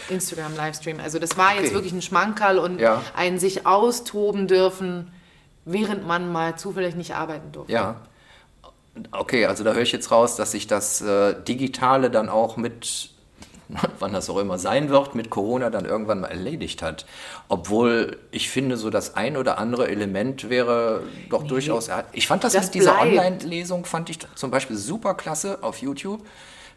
Instagram-Livestream. 0.09 1.01
Also 1.01 1.19
das 1.19 1.37
war 1.37 1.55
jetzt 1.55 1.67
Okay. 1.67 1.75
wirklich 1.75 1.93
ein 1.93 2.03
Schmankerl 2.03 2.59
und 2.59 2.79
Ja. 2.79 3.03
ein 3.15 3.39
sich 3.39 3.67
austoben 3.67 4.47
dürfen, 4.49 5.13
während 5.65 6.07
man 6.07 6.31
mal 6.33 6.57
zufällig 6.57 6.95
nicht 6.95 7.15
arbeiten 7.15 7.53
durfte. 7.53 7.73
Ja. 7.73 7.97
Okay, 9.13 9.47
also 9.47 9.63
da 9.65 9.73
höre 9.73 9.83
ich 9.83 9.93
jetzt 9.93 10.11
raus, 10.11 10.37
dass 10.37 10.53
sich 10.53 10.67
das 10.67 11.01
äh, 11.01 11.35
Digitale 11.43 12.11
dann 12.11 12.29
auch 12.29 12.57
mit, 12.57 13.11
wann 13.99 14.13
das 14.13 14.29
auch 14.31 14.39
immer 14.39 14.59
sein 14.59 14.89
wird, 14.91 15.15
mit 15.15 15.31
Corona 15.31 15.71
dann 15.71 15.85
irgendwann 15.85 16.21
mal 16.21 16.29
erledigt 16.29 16.83
hat. 16.83 17.07
Obwohl 17.49 18.19
ich 18.31 18.49
finde, 18.51 18.77
so 18.77 18.91
das 18.91 19.17
ein 19.17 19.37
oder 19.37 19.59
andere 19.59 19.89
Element 19.89 20.49
wäre 20.51 21.03
doch 21.29 21.43
durchaus. 21.45 21.91
Ich 22.13 22.27
fand 22.27 22.45
das, 22.45 22.53
Das 22.53 22.67
mit 22.67 22.75
dieser. 22.75 23.01
Online-Lesung, 23.01 23.85
fand 23.85 24.11
ich 24.11 24.19
zum 24.35 24.51
Beispiel 24.51 24.77
super 24.77 25.15
klasse 25.15 25.59
auf 25.63 25.79
YouTube. 25.79 26.21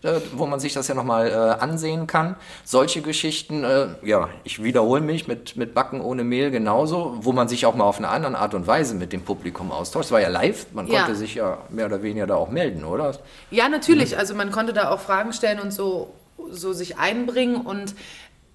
äh, 0.04 0.20
Wo 0.36 0.46
man 0.48 0.60
sich 0.60 0.74
das 0.74 0.90
ja 0.90 0.96
nochmal 0.96 1.30
äh, 1.30 1.34
ansehen 1.64 2.08
kann. 2.08 2.36
Solche 2.66 3.02
Geschichten, 3.02 3.64
äh, 3.64 3.88
ja, 4.04 4.28
ich 4.44 4.62
wiederhole 4.62 5.00
mich 5.00 5.30
mit, 5.30 5.56
mit 5.56 5.74
Backen 5.74 6.02
ohne 6.02 6.26
Mehl 6.26 6.52
genauso, 6.52 7.16
wo 7.22 7.32
man 7.32 7.48
sich 7.48 7.66
auch 7.66 7.74
mal 7.76 7.86
auf 7.86 8.00
eine 8.00 8.10
andere 8.10 8.38
Art 8.38 8.54
und 8.54 8.68
Weise 8.68 8.96
mit 8.96 9.14
dem 9.14 9.22
Publikum 9.22 9.72
austauscht. 9.72 10.08
Es 10.08 10.12
war 10.12 10.20
ja 10.20 10.28
live, 10.28 10.66
man 10.74 10.88
Ja. 10.88 11.04
konnte 11.04 11.16
sich 11.16 11.36
ja 11.36 11.60
mehr 11.70 11.86
oder 11.86 12.04
weniger 12.04 12.28
da 12.28 12.36
auch 12.36 12.50
melden, 12.50 12.84
oder? 12.84 13.18
Ja, 13.50 13.70
natürlich. 13.70 14.18
Also 14.18 14.36
man 14.36 14.52
konnte 14.52 14.74
da 14.74 14.90
auch 14.90 15.00
Fragen 15.00 15.32
stellen 15.32 15.62
und 15.62 15.72
so, 15.72 16.14
so 16.52 16.74
sich 16.74 16.98
einbringen. 16.98 17.58
Und 17.58 17.96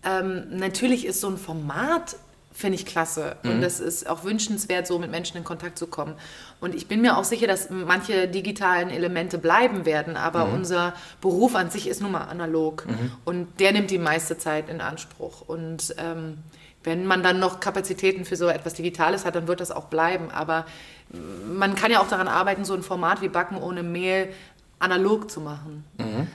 ähm, 0.04 0.44
natürlich 0.50 1.06
ist 1.06 1.20
so 1.20 1.28
ein 1.28 1.38
Format, 1.38 2.16
finde 2.52 2.74
ich 2.74 2.86
klasse. 2.86 3.36
Und 3.44 3.60
das 3.60 3.78
ist 3.78 4.08
auch 4.08 4.24
wünschenswert, 4.24 4.86
so 4.86 4.98
mit 4.98 5.12
Menschen 5.12 5.36
in 5.36 5.44
Kontakt 5.44 5.78
zu 5.78 5.86
kommen. 5.86 6.14
Und 6.60 6.74
ich 6.74 6.88
bin 6.88 7.00
mir 7.00 7.16
auch 7.16 7.22
sicher, 7.22 7.46
dass 7.46 7.70
manche 7.70 8.26
digitalen 8.26 8.90
Elemente 8.90 9.38
bleiben 9.38 9.86
werden. 9.86 10.16
Aber 10.16 10.46
unser 10.54 10.92
Beruf 11.20 11.54
an 11.54 11.70
sich 11.70 11.86
ist 11.86 12.02
nun 12.02 12.10
mal 12.10 12.24
analog. 12.24 12.84
Und 13.24 13.60
der 13.60 13.72
nimmt 13.72 13.92
die 13.92 13.98
meiste 13.98 14.38
Zeit 14.38 14.68
in 14.68 14.80
Anspruch. 14.80 15.42
Und 15.46 15.94
ähm, 15.98 16.38
wenn 16.82 17.06
man 17.06 17.22
dann 17.22 17.38
noch 17.38 17.60
Kapazitäten 17.60 18.24
für 18.24 18.36
so 18.36 18.48
etwas 18.48 18.74
Digitales 18.74 19.24
hat, 19.24 19.36
dann 19.36 19.46
wird 19.46 19.60
das 19.60 19.70
auch 19.70 19.84
bleiben. 19.84 20.30
Aber 20.32 20.64
man 21.46 21.74
kann 21.74 21.90
ja 21.90 22.00
auch 22.00 22.08
daran 22.08 22.28
arbeiten, 22.28 22.64
so 22.64 22.74
ein 22.74 22.82
Format 22.82 23.22
wie 23.22 23.28
Backen 23.28 23.56
ohne 23.56 23.82
Mehl 23.82 24.28
analog 24.80 25.30
zu 25.30 25.40
machen. 25.40 25.84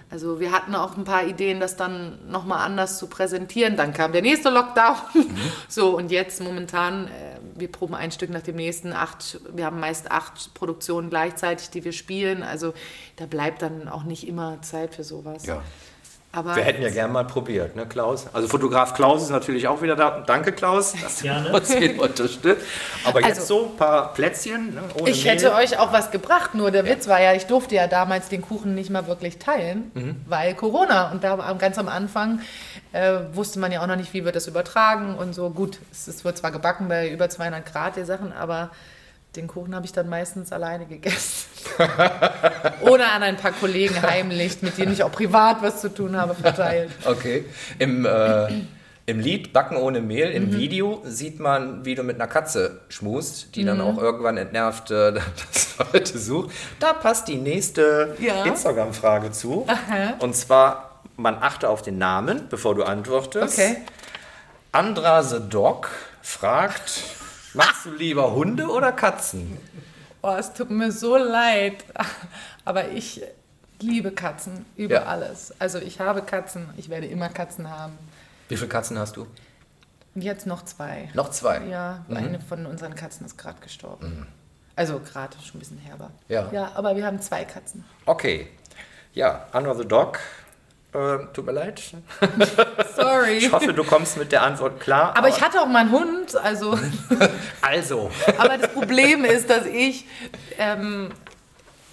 Also 0.09 0.39
wir 0.39 0.51
hatten 0.51 0.75
auch 0.75 0.97
ein 0.97 1.05
paar 1.05 1.25
Ideen, 1.25 1.59
das 1.59 1.75
dann 1.75 2.19
nochmal 2.29 2.59
anders 2.59 2.97
zu 2.97 3.07
präsentieren. 3.07 3.77
Dann 3.77 3.93
kam 3.93 4.11
der 4.11 4.21
nächste 4.21 4.49
Lockdown. 4.49 4.95
So, 5.67 5.97
und 5.97 6.11
jetzt 6.11 6.41
momentan, 6.41 7.07
äh, 7.07 7.09
wir 7.55 7.71
proben 7.71 7.95
ein 7.95 8.11
Stück 8.11 8.29
nach 8.29 8.41
dem 8.41 8.55
nächsten, 8.55 8.93
acht, 8.93 9.39
wir 9.51 9.65
haben 9.65 9.79
meist 9.79 10.11
acht 10.11 10.53
Produktionen 10.53 11.09
gleichzeitig, 11.09 11.69
die 11.69 11.83
wir 11.83 11.93
spielen. 11.93 12.43
Also 12.43 12.73
da 13.15 13.25
bleibt 13.25 13.61
dann 13.61 13.87
auch 13.87 14.03
nicht 14.03 14.27
immer 14.27 14.61
Zeit 14.61 14.93
für 14.93 15.03
sowas. 15.03 15.45
Ja. 15.45 15.61
Aber 16.35 16.55
Wir 16.55 16.63
hätten 16.63 16.81
ja 16.81 16.89
gern 16.89 17.11
mal 17.11 17.25
probiert, 17.25 17.75
ne, 17.75 17.85
Klaus? 17.85 18.25
Also 18.33 18.47
Fotograf 18.47 18.95
Klaus 18.95 19.21
ist 19.21 19.29
natürlich 19.29 19.67
auch 19.67 19.83
wieder 19.83 19.95
da. 19.95 20.23
Danke, 20.25 20.51
Klaus, 20.51 20.93
dass 20.99 21.17
du 21.17 21.23
Gerne. 21.25 21.53
uns 21.53 21.71
hier 21.71 22.01
unterstützt. 22.01 22.65
Aber 23.05 23.21
jetzt 23.21 23.41
Also- 23.41 23.59
so 23.59 23.65
ein 23.67 23.77
paar 23.77 24.13
Plätzchen, 24.15 24.73
ne, 24.73 24.81
ohne 24.99 25.11
Ich 25.11 25.23
Mehl. 25.25 25.33
hätte 25.33 25.53
euch 25.53 25.77
auch 25.77 25.93
was 25.93 26.09
gebracht, 26.09 26.55
nur 26.55 26.71
der 26.71 26.85
Witz 26.85 27.07
war 27.07 27.21
ja, 27.21 27.33
ich 27.33 27.45
durfte 27.45 27.75
ja 27.75 27.85
damals 27.85 28.29
den 28.29 28.41
Kuchen 28.41 28.73
nicht 28.73 28.89
mal 28.89 29.05
wirklich 29.05 29.37
teilen, 29.37 29.91
weil 30.27 30.55
Corona. 30.55 31.11
Und 31.11 31.23
da 31.23 31.35
ganz 31.59 31.77
am 31.77 31.87
Anfang 31.87 32.41
äh, 32.93 33.13
wusste 33.33 33.59
man 33.59 33.71
ja 33.71 33.83
auch 33.83 33.87
noch 33.87 33.95
nicht, 33.95 34.11
wie 34.13 34.25
wird 34.25 34.35
das 34.35 34.47
übertragen 34.47 35.13
und 35.15 35.33
so. 35.35 35.51
Gut, 35.51 35.77
es, 35.91 36.07
es 36.07 36.25
wird 36.25 36.37
zwar 36.39 36.49
gebacken 36.51 36.87
bei 36.87 37.09
über 37.09 37.29
200 37.29 37.63
Grad, 37.63 37.95
die 37.95 38.05
Sachen, 38.05 38.33
aber 38.33 38.71
den 39.35 39.47
Kuchen 39.47 39.73
habe 39.75 39.85
ich 39.85 39.91
dann 39.93 40.09
meistens 40.09 40.51
alleine 40.51 40.85
gegessen. 40.85 41.47
Oder 42.81 43.13
an 43.13 43.23
ein 43.23 43.37
paar 43.37 43.51
Kollegen 43.51 44.01
heimlich, 44.01 44.61
mit 44.61 44.77
denen 44.77 44.93
ich 44.93 45.03
auch 45.03 45.11
privat 45.11 45.61
was 45.61 45.81
zu 45.81 45.89
tun 45.93 46.15
habe, 46.15 46.35
verteilt. 46.35 46.91
Okay. 47.05 47.45
Im, 47.79 48.05
äh, 48.05 48.47
Im 49.05 49.19
Lied 49.19 49.51
Backen 49.51 49.77
ohne 49.77 50.01
Mehl, 50.01 50.29
im 50.31 50.53
Video, 50.53 51.01
sieht 51.05 51.39
man, 51.39 51.83
wie 51.83 51.95
du 51.95 52.03
mit 52.03 52.15
einer 52.17 52.27
Katze 52.27 52.81
schmust, 52.89 53.55
die 53.55 53.65
dann 53.65 53.81
auch 53.81 53.97
irgendwann 53.97 54.37
entnervt 54.37 54.91
äh, 54.91 55.13
das 55.53 55.75
Leute 55.91 56.17
sucht. 56.17 56.51
Da 56.79 56.93
passt 56.93 57.27
die 57.27 57.37
nächste 57.37 58.15
Ja. 58.19 58.45
Instagram-Frage 58.45 59.31
zu. 59.31 59.65
Und 60.19 60.35
zwar, 60.35 61.01
man 61.17 61.37
achte 61.41 61.69
auf 61.69 61.81
den 61.81 61.97
Namen, 61.97 62.47
bevor 62.49 62.75
du 62.75 62.83
antwortest. 62.83 63.57
Okay. 63.57 63.77
Andra 64.71 65.21
the 65.23 65.39
Dog 65.49 65.89
fragt, 66.21 67.03
magst 67.53 67.85
du 67.85 67.91
lieber 67.91 68.33
Hunde 68.33 68.67
oder 68.67 68.91
Katzen? 68.91 69.57
Oh, 70.21 70.35
es 70.37 70.53
tut 70.53 70.69
mir 70.69 70.91
so 70.91 71.17
leid, 71.17 71.83
aber 72.65 72.89
ich 72.89 73.21
liebe 73.79 74.11
Katzen 74.11 74.65
über 74.77 74.95
Ja. 74.95 75.03
alles. 75.03 75.53
Also 75.59 75.79
ich 75.79 75.99
habe 75.99 76.21
Katzen, 76.21 76.69
ich 76.77 76.89
werde 76.89 77.07
immer 77.07 77.29
Katzen 77.29 77.69
haben. 77.69 77.97
Wie 78.47 78.55
viele 78.55 78.69
Katzen 78.69 78.97
hast 78.97 79.17
du? 79.17 79.27
Jetzt 80.15 80.45
noch 80.45 80.63
zwei. 80.63 81.09
Noch 81.13 81.31
zwei. 81.31 81.65
Ja, 81.65 82.05
eine 82.09 82.39
von 82.39 82.65
unseren 82.65 82.93
Katzen 82.95 83.25
ist 83.25 83.37
gerade 83.37 83.59
gestorben. 83.61 84.27
Also 84.75 84.99
gerade 84.99 85.35
schon 85.43 85.57
ein 85.57 85.59
bisschen 85.59 85.77
herber. 85.79 86.11
Ja. 86.29 86.49
Ja, 86.51 86.71
aber 86.75 86.95
wir 86.95 87.05
haben 87.05 87.19
zwei 87.21 87.45
Katzen. 87.45 87.83
Okay. 88.05 88.47
Ja, 89.13 89.47
Andra 89.51 89.75
the 89.75 89.85
Dog. 89.87 90.19
Äh, 90.93 91.25
tut 91.33 91.45
mir 91.45 91.53
leid. 91.53 91.81
Sorry. 92.95 93.37
Ich 93.37 93.51
hoffe, 93.51 93.73
du 93.73 93.83
kommst 93.83 94.17
mit 94.17 94.31
der 94.31 94.43
Antwort 94.43 94.79
klar. 94.79 95.17
aber 95.17 95.27
ich 95.27 95.41
hatte 95.41 95.59
auch 95.61 95.67
mal 95.67 95.79
einen 95.79 95.91
Hund, 95.91 96.35
also. 96.35 96.77
Also, 97.61 98.11
aber 98.37 98.57
das 98.57 98.71
Problem 98.73 99.23
ist, 99.25 99.49
dass 99.49 99.65
ich. 99.65 100.05
Ähm, 100.57 101.11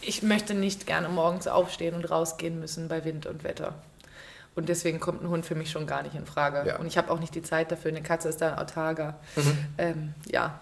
ich 0.03 0.23
möchte 0.23 0.55
nicht 0.55 0.87
gerne 0.87 1.09
morgens 1.09 1.47
aufstehen 1.47 1.95
und 1.95 2.11
rausgehen 2.11 2.59
müssen 2.59 2.89
bei 2.89 3.05
Wind 3.05 3.27
und 3.27 3.45
Wetter. 3.45 3.75
Und 4.55 4.69
deswegen 4.69 4.99
kommt 4.99 5.23
ein 5.23 5.29
Hund 5.29 5.47
für 5.47 5.55
mich 5.55 5.71
schon 5.71 5.87
gar 5.87 6.03
nicht 6.03 6.15
in 6.15 6.27
Frage. 6.27 6.67
Ja. 6.67 6.79
Und 6.79 6.87
ich 6.87 6.99
habe 6.99 7.11
auch 7.11 7.21
nicht 7.21 7.35
die 7.35 7.43
Zeit 7.43 7.71
dafür. 7.71 7.91
Eine 7.91 8.03
Katze 8.03 8.29
ist 8.29 8.41
da 8.41 8.57
autarker. 8.57 9.19
Ähm, 9.79 10.15
ja. 10.31 10.59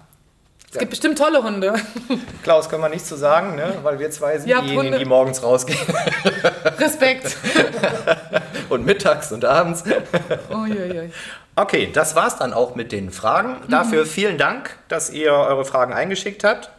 Es 0.70 0.74
Ja. 0.74 0.80
gibt 0.80 0.90
bestimmt 0.90 1.16
tolle 1.18 1.42
Hunde. 1.42 1.74
Klaus, 2.42 2.68
können 2.68 2.82
wir 2.82 2.88
nichts 2.90 3.08
zu 3.08 3.16
sagen, 3.16 3.54
ne? 3.56 3.74
weil 3.82 3.98
wir 3.98 4.10
zwei 4.10 4.36
sind 4.38 4.48
Ja, 4.48 4.60
diejenigen, 4.60 4.84
Hunde. 4.86 4.98
die 4.98 5.04
morgens 5.06 5.42
rausgehen 5.42 5.78
Respekt. 6.78 7.36
und 8.68 8.84
mittags 8.84 9.32
und 9.32 9.44
abends. 9.46 9.82
Uiuiui. 10.50 11.10
Okay, 11.56 11.88
das 11.92 12.14
war's 12.14 12.36
dann 12.36 12.52
auch 12.52 12.74
mit 12.74 12.92
den 12.92 13.10
Fragen. 13.10 13.56
Dafür 13.68 14.04
vielen 14.06 14.36
Dank, 14.38 14.76
dass 14.88 15.10
ihr 15.10 15.32
eure 15.32 15.64
Fragen 15.64 15.92
eingeschickt 15.94 16.44
habt. 16.44 16.70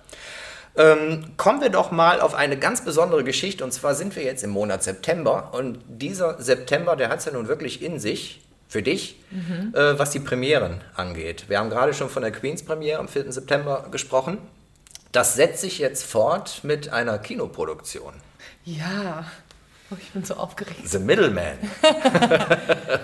Ähm, 0.78 1.32
kommen 1.36 1.60
wir 1.60 1.70
doch 1.70 1.90
mal 1.92 2.22
auf 2.22 2.36
eine 2.36 2.58
ganz 2.58 2.86
besondere 2.86 3.24
Geschichte. 3.24 3.64
Und 3.64 3.74
zwar 3.74 3.96
sind 3.96 4.16
wir 4.16 4.24
jetzt 4.24 4.44
im 4.44 4.52
Monat 4.52 4.84
September. 4.84 5.50
Und 5.52 5.80
dieser 5.88 6.42
September, 6.42 6.96
der 6.96 7.10
hat 7.10 7.20
es 7.20 7.26
ja 7.26 7.32
nun 7.34 7.48
wirklich 7.48 7.82
in 7.82 8.00
sich, 8.00 8.40
für 8.70 8.82
dich, 8.82 9.20
äh, 9.74 9.98
was 9.98 10.12
die 10.12 10.20
Premieren 10.20 10.82
angeht. 10.96 11.50
Wir 11.50 11.60
haben 11.60 11.70
gerade 11.70 11.94
schon 11.94 12.10
von 12.10 12.22
der 12.22 12.32
Queens-Premiere 12.32 13.00
am 13.00 13.10
4. 13.10 13.32
September 13.32 13.88
gesprochen. 13.92 14.38
Das 15.12 15.34
setzt 15.34 15.62
sich 15.62 15.80
jetzt 15.80 16.06
fort 16.06 16.62
mit 16.64 16.94
einer 16.94 17.18
Kinoproduktion. 17.18 18.14
Ja. 18.64 19.26
Oh, 19.92 19.96
ich 20.00 20.12
bin 20.12 20.24
so 20.24 20.36
aufgeregt. 20.36 20.88
The 20.88 21.00
Middleman. 21.00 21.58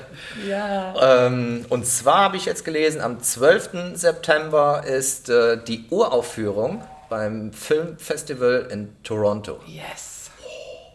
Ja. 0.48 1.26
Ähm, 1.28 1.66
und 1.70 1.86
zwar 1.86 2.20
habe 2.20 2.38
ich 2.38 2.46
jetzt 2.46 2.66
gelesen, 2.66 3.02
am 3.02 3.22
12. 3.22 3.96
September 3.96 4.84
ist 4.86 5.30
äh, 5.30 5.58
die 5.64 5.86
Uraufführung 5.90 6.84
beim 7.10 7.54
Filmfestival 7.54 8.68
in 8.72 8.96
Toronto. 9.04 9.60
Yes. 9.66 10.32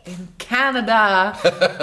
In 0.05 0.29
Kanada 0.39 1.35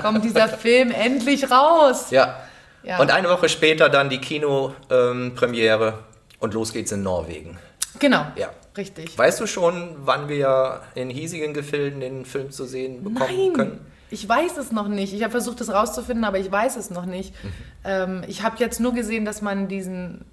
kommt 0.01 0.23
dieser 0.25 0.49
Film 0.49 0.91
endlich 0.91 1.49
raus. 1.49 2.09
Ja. 2.09 2.41
Ja. 2.87 2.99
Und 2.99 3.11
eine 3.11 3.29
Woche 3.29 3.49
später 3.49 3.89
dann 3.89 4.09
die 4.09 4.19
Kinopremiere 4.19 5.99
und 6.39 6.53
los 6.53 6.71
geht's 6.71 6.91
in 6.91 7.03
Norwegen. 7.03 7.57
Genau. 7.99 8.25
Ja. 8.35 8.49
Richtig. 8.77 9.17
Weißt 9.17 9.39
du 9.39 9.47
schon, 9.47 9.95
wann 10.05 10.29
wir 10.29 10.81
in 10.93 11.09
hiesigen 11.09 11.53
Gefilden 11.53 11.99
den 11.99 12.25
Film 12.25 12.51
zu 12.51 12.65
sehen 12.65 13.03
bekommen 13.03 13.37
Nein, 13.37 13.53
können? 13.53 13.85
ich 14.11 14.29
weiß 14.29 14.57
es 14.57 14.71
noch 14.71 14.87
nicht. 14.87 15.13
Ich 15.13 15.23
habe 15.23 15.31
versucht, 15.31 15.59
es 15.61 15.73
rauszufinden, 15.73 16.23
aber 16.23 16.37
ich 16.37 16.51
weiß 16.51 16.77
es 16.77 16.91
noch 16.91 17.05
nicht. 17.05 17.33
Mhm. 17.43 17.49
Ähm, 17.83 18.23
ich 18.27 18.43
habe 18.43 18.57
jetzt 18.59 18.79
nur 18.79 18.93
gesehen, 18.93 19.25
dass 19.25 19.41
man 19.41 19.67
diesen 19.67 20.25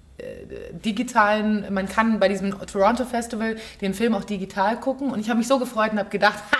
digitalen, 0.71 1.65
man 1.73 1.87
kann 1.89 2.19
bei 2.19 2.27
diesem 2.27 2.51
Toronto 2.67 3.05
Festival 3.05 3.57
den 3.81 3.93
Film 3.93 4.13
auch 4.15 4.23
digital 4.23 4.79
gucken 4.79 5.11
und 5.11 5.19
ich 5.19 5.29
habe 5.29 5.37
mich 5.39 5.47
so 5.47 5.59
gefreut 5.59 5.91
und 5.91 5.99
habe 5.99 6.09
gedacht, 6.09 6.35
ha, 6.51 6.57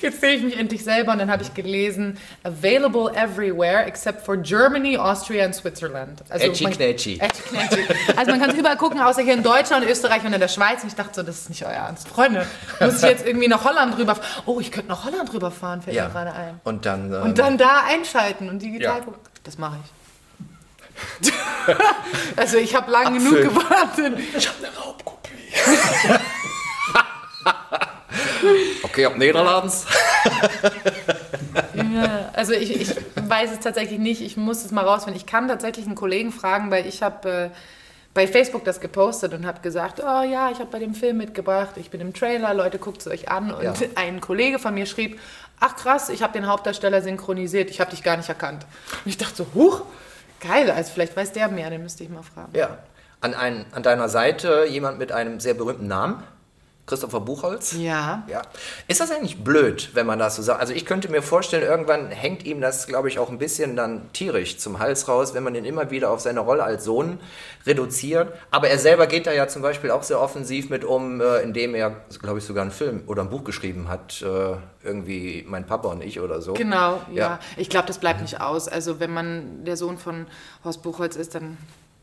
jetzt 0.00 0.20
sehe 0.20 0.36
ich 0.36 0.42
mich 0.42 0.58
endlich 0.58 0.84
selber 0.84 1.12
und 1.12 1.18
dann 1.18 1.30
habe 1.30 1.42
ich 1.42 1.52
gelesen, 1.54 2.18
available 2.44 3.12
everywhere 3.14 3.84
except 3.84 4.24
for 4.24 4.36
Germany, 4.36 4.96
Austria 4.96 5.44
and 5.44 5.54
Switzerland. 5.54 6.22
Also 6.28 6.46
Edgy 6.46 6.64
man- 6.64 6.72
knetchy. 6.72 7.18
Edgy 7.20 7.42
knetchy. 7.50 7.82
Also 8.16 8.30
man 8.30 8.40
kann 8.40 8.50
es 8.50 8.56
überall 8.56 8.76
gucken, 8.76 9.00
außer 9.00 9.22
hier 9.22 9.34
in 9.34 9.42
Deutschland, 9.42 9.84
Österreich 9.86 10.24
und 10.24 10.32
in 10.32 10.40
der 10.40 10.48
Schweiz. 10.48 10.82
Und 10.82 10.88
ich 10.88 10.94
dachte 10.94 11.14
so, 11.14 11.22
das 11.22 11.40
ist 11.40 11.48
nicht 11.50 11.64
euer 11.64 11.72
Ernst. 11.72 12.08
Freunde, 12.08 12.46
muss 12.80 12.96
ich 13.02 13.08
jetzt 13.08 13.26
irgendwie 13.26 13.48
nach 13.48 13.64
Holland 13.64 13.98
rüber 13.98 14.16
Oh, 14.46 14.60
ich 14.60 14.70
könnte 14.70 14.88
nach 14.88 15.04
Holland 15.04 15.32
rüberfahren, 15.32 15.82
fällt 15.82 15.96
mir 15.96 16.08
gerade 16.08 16.32
ein. 16.32 16.60
Und 16.64 16.86
dann, 16.86 17.12
ähm, 17.12 17.22
Und 17.22 17.38
dann 17.38 17.58
da 17.58 17.82
einschalten 17.88 18.48
und 18.48 18.62
digital 18.62 18.98
Ja. 18.98 19.04
gucken. 19.04 19.20
Das 19.44 19.58
mache 19.58 19.76
ich. 19.84 20.03
Also 22.36 22.58
ich 22.58 22.74
habe 22.74 22.90
lange 22.90 23.18
genug 23.18 23.40
gewartet. 23.40 24.18
Ich 24.36 24.48
habe 24.48 24.58
eine 24.66 24.76
Raubkopie. 24.76 25.30
okay, 28.82 29.06
ab 29.06 29.16
Niederlands. 29.16 29.86
Ja, 31.74 32.30
also 32.34 32.52
ich, 32.52 32.80
ich 32.80 32.96
weiß 33.16 33.52
es 33.52 33.60
tatsächlich 33.60 33.98
nicht. 33.98 34.20
Ich 34.20 34.36
muss 34.36 34.64
es 34.64 34.72
mal 34.72 34.84
rausfinden. 34.84 35.18
Ich 35.18 35.26
kann 35.26 35.48
tatsächlich 35.48 35.86
einen 35.86 35.94
Kollegen 35.94 36.32
fragen, 36.32 36.70
weil 36.70 36.86
ich 36.86 37.02
habe 37.02 37.30
äh, 37.30 37.50
bei 38.14 38.28
Facebook 38.28 38.64
das 38.64 38.80
gepostet 38.80 39.34
und 39.34 39.44
habe 39.44 39.60
gesagt, 39.60 40.00
oh 40.00 40.22
ja, 40.22 40.50
ich 40.50 40.60
habe 40.60 40.70
bei 40.70 40.78
dem 40.78 40.94
Film 40.94 41.16
mitgebracht, 41.18 41.76
ich 41.76 41.90
bin 41.90 42.00
im 42.00 42.14
Trailer, 42.14 42.54
Leute, 42.54 42.78
guckt 42.78 43.00
es 43.00 43.08
euch 43.08 43.28
an. 43.28 43.50
Und 43.52 43.62
Ja. 43.62 43.74
ein 43.96 44.20
Kollege 44.20 44.58
von 44.58 44.72
mir 44.74 44.86
schrieb, 44.86 45.18
ach 45.60 45.76
krass, 45.76 46.08
ich 46.08 46.22
habe 46.22 46.32
den 46.32 46.46
Hauptdarsteller 46.46 47.02
synchronisiert, 47.02 47.70
ich 47.70 47.80
habe 47.80 47.90
dich 47.90 48.02
gar 48.02 48.16
nicht 48.16 48.28
erkannt. 48.28 48.64
Und 49.04 49.10
ich 49.10 49.18
dachte 49.18 49.34
so, 49.34 49.46
huch, 49.54 49.82
geil, 50.40 50.70
also 50.70 50.92
vielleicht 50.92 51.16
weiß 51.16 51.32
der 51.32 51.48
mehr, 51.48 51.70
den 51.70 51.82
müsste 51.82 52.04
ich 52.04 52.10
mal 52.10 52.22
fragen. 52.22 52.52
Ja. 52.54 52.78
An, 53.20 53.34
ein, 53.34 53.64
an 53.72 53.82
deiner 53.82 54.08
Seite 54.08 54.66
jemand 54.68 54.98
mit 54.98 55.10
einem 55.10 55.40
sehr 55.40 55.54
berühmten 55.54 55.86
Namen. 55.86 56.22
Christopher 56.86 57.20
Buchholz. 57.20 57.72
Ja. 57.72 58.24
Ja. 58.28 58.42
Ist 58.88 59.00
das 59.00 59.10
eigentlich 59.10 59.42
blöd, 59.42 59.90
wenn 59.94 60.06
man 60.06 60.18
das 60.18 60.36
so 60.36 60.42
sagt? 60.42 60.60
Also 60.60 60.74
ich 60.74 60.84
könnte 60.84 61.10
mir 61.10 61.22
vorstellen, 61.22 61.62
irgendwann 61.62 62.10
hängt 62.10 62.44
ihm 62.44 62.60
das, 62.60 62.86
glaube 62.86 63.08
ich, 63.08 63.18
auch 63.18 63.30
ein 63.30 63.38
bisschen 63.38 63.74
dann 63.74 64.12
tierisch 64.12 64.58
zum 64.58 64.78
Hals 64.78 65.08
raus, 65.08 65.32
wenn 65.32 65.42
man 65.42 65.54
ihn 65.54 65.64
immer 65.64 65.90
wieder 65.90 66.10
auf 66.10 66.20
seine 66.20 66.40
Rolle 66.40 66.62
als 66.62 66.84
Sohn 66.84 67.18
reduziert. 67.66 68.34
Aber 68.50 68.68
er 68.68 68.78
selber 68.78 69.06
geht 69.06 69.26
da 69.26 69.32
ja 69.32 69.48
zum 69.48 69.62
Beispiel 69.62 69.90
auch 69.90 70.02
sehr 70.02 70.20
offensiv 70.20 70.68
mit 70.68 70.84
um, 70.84 71.22
äh, 71.22 71.38
indem 71.38 71.74
er, 71.74 71.96
glaube 72.20 72.38
ich, 72.38 72.44
sogar 72.44 72.62
einen 72.62 72.70
Film 72.70 73.04
oder 73.06 73.22
ein 73.22 73.30
Buch 73.30 73.44
geschrieben 73.44 73.88
hat, 73.88 74.20
äh, 74.20 74.56
irgendwie 74.82 75.44
Mein 75.48 75.66
Papa 75.66 75.88
und 75.88 76.02
ich 76.02 76.20
oder 76.20 76.42
so. 76.42 76.52
Genau, 76.52 77.00
ja. 77.10 77.24
Ja. 77.24 77.38
Ich 77.56 77.70
glaube, 77.70 77.86
das 77.86 77.98
bleibt 77.98 78.20
nicht 78.20 78.42
aus. 78.42 78.68
Also 78.68 79.00
wenn 79.00 79.12
man 79.12 79.64
der 79.64 79.78
Sohn 79.78 79.96
von 79.96 80.26
Horst 80.64 80.82
Buchholz 80.82 81.16
ist, 81.16 81.34
dann 81.34 81.56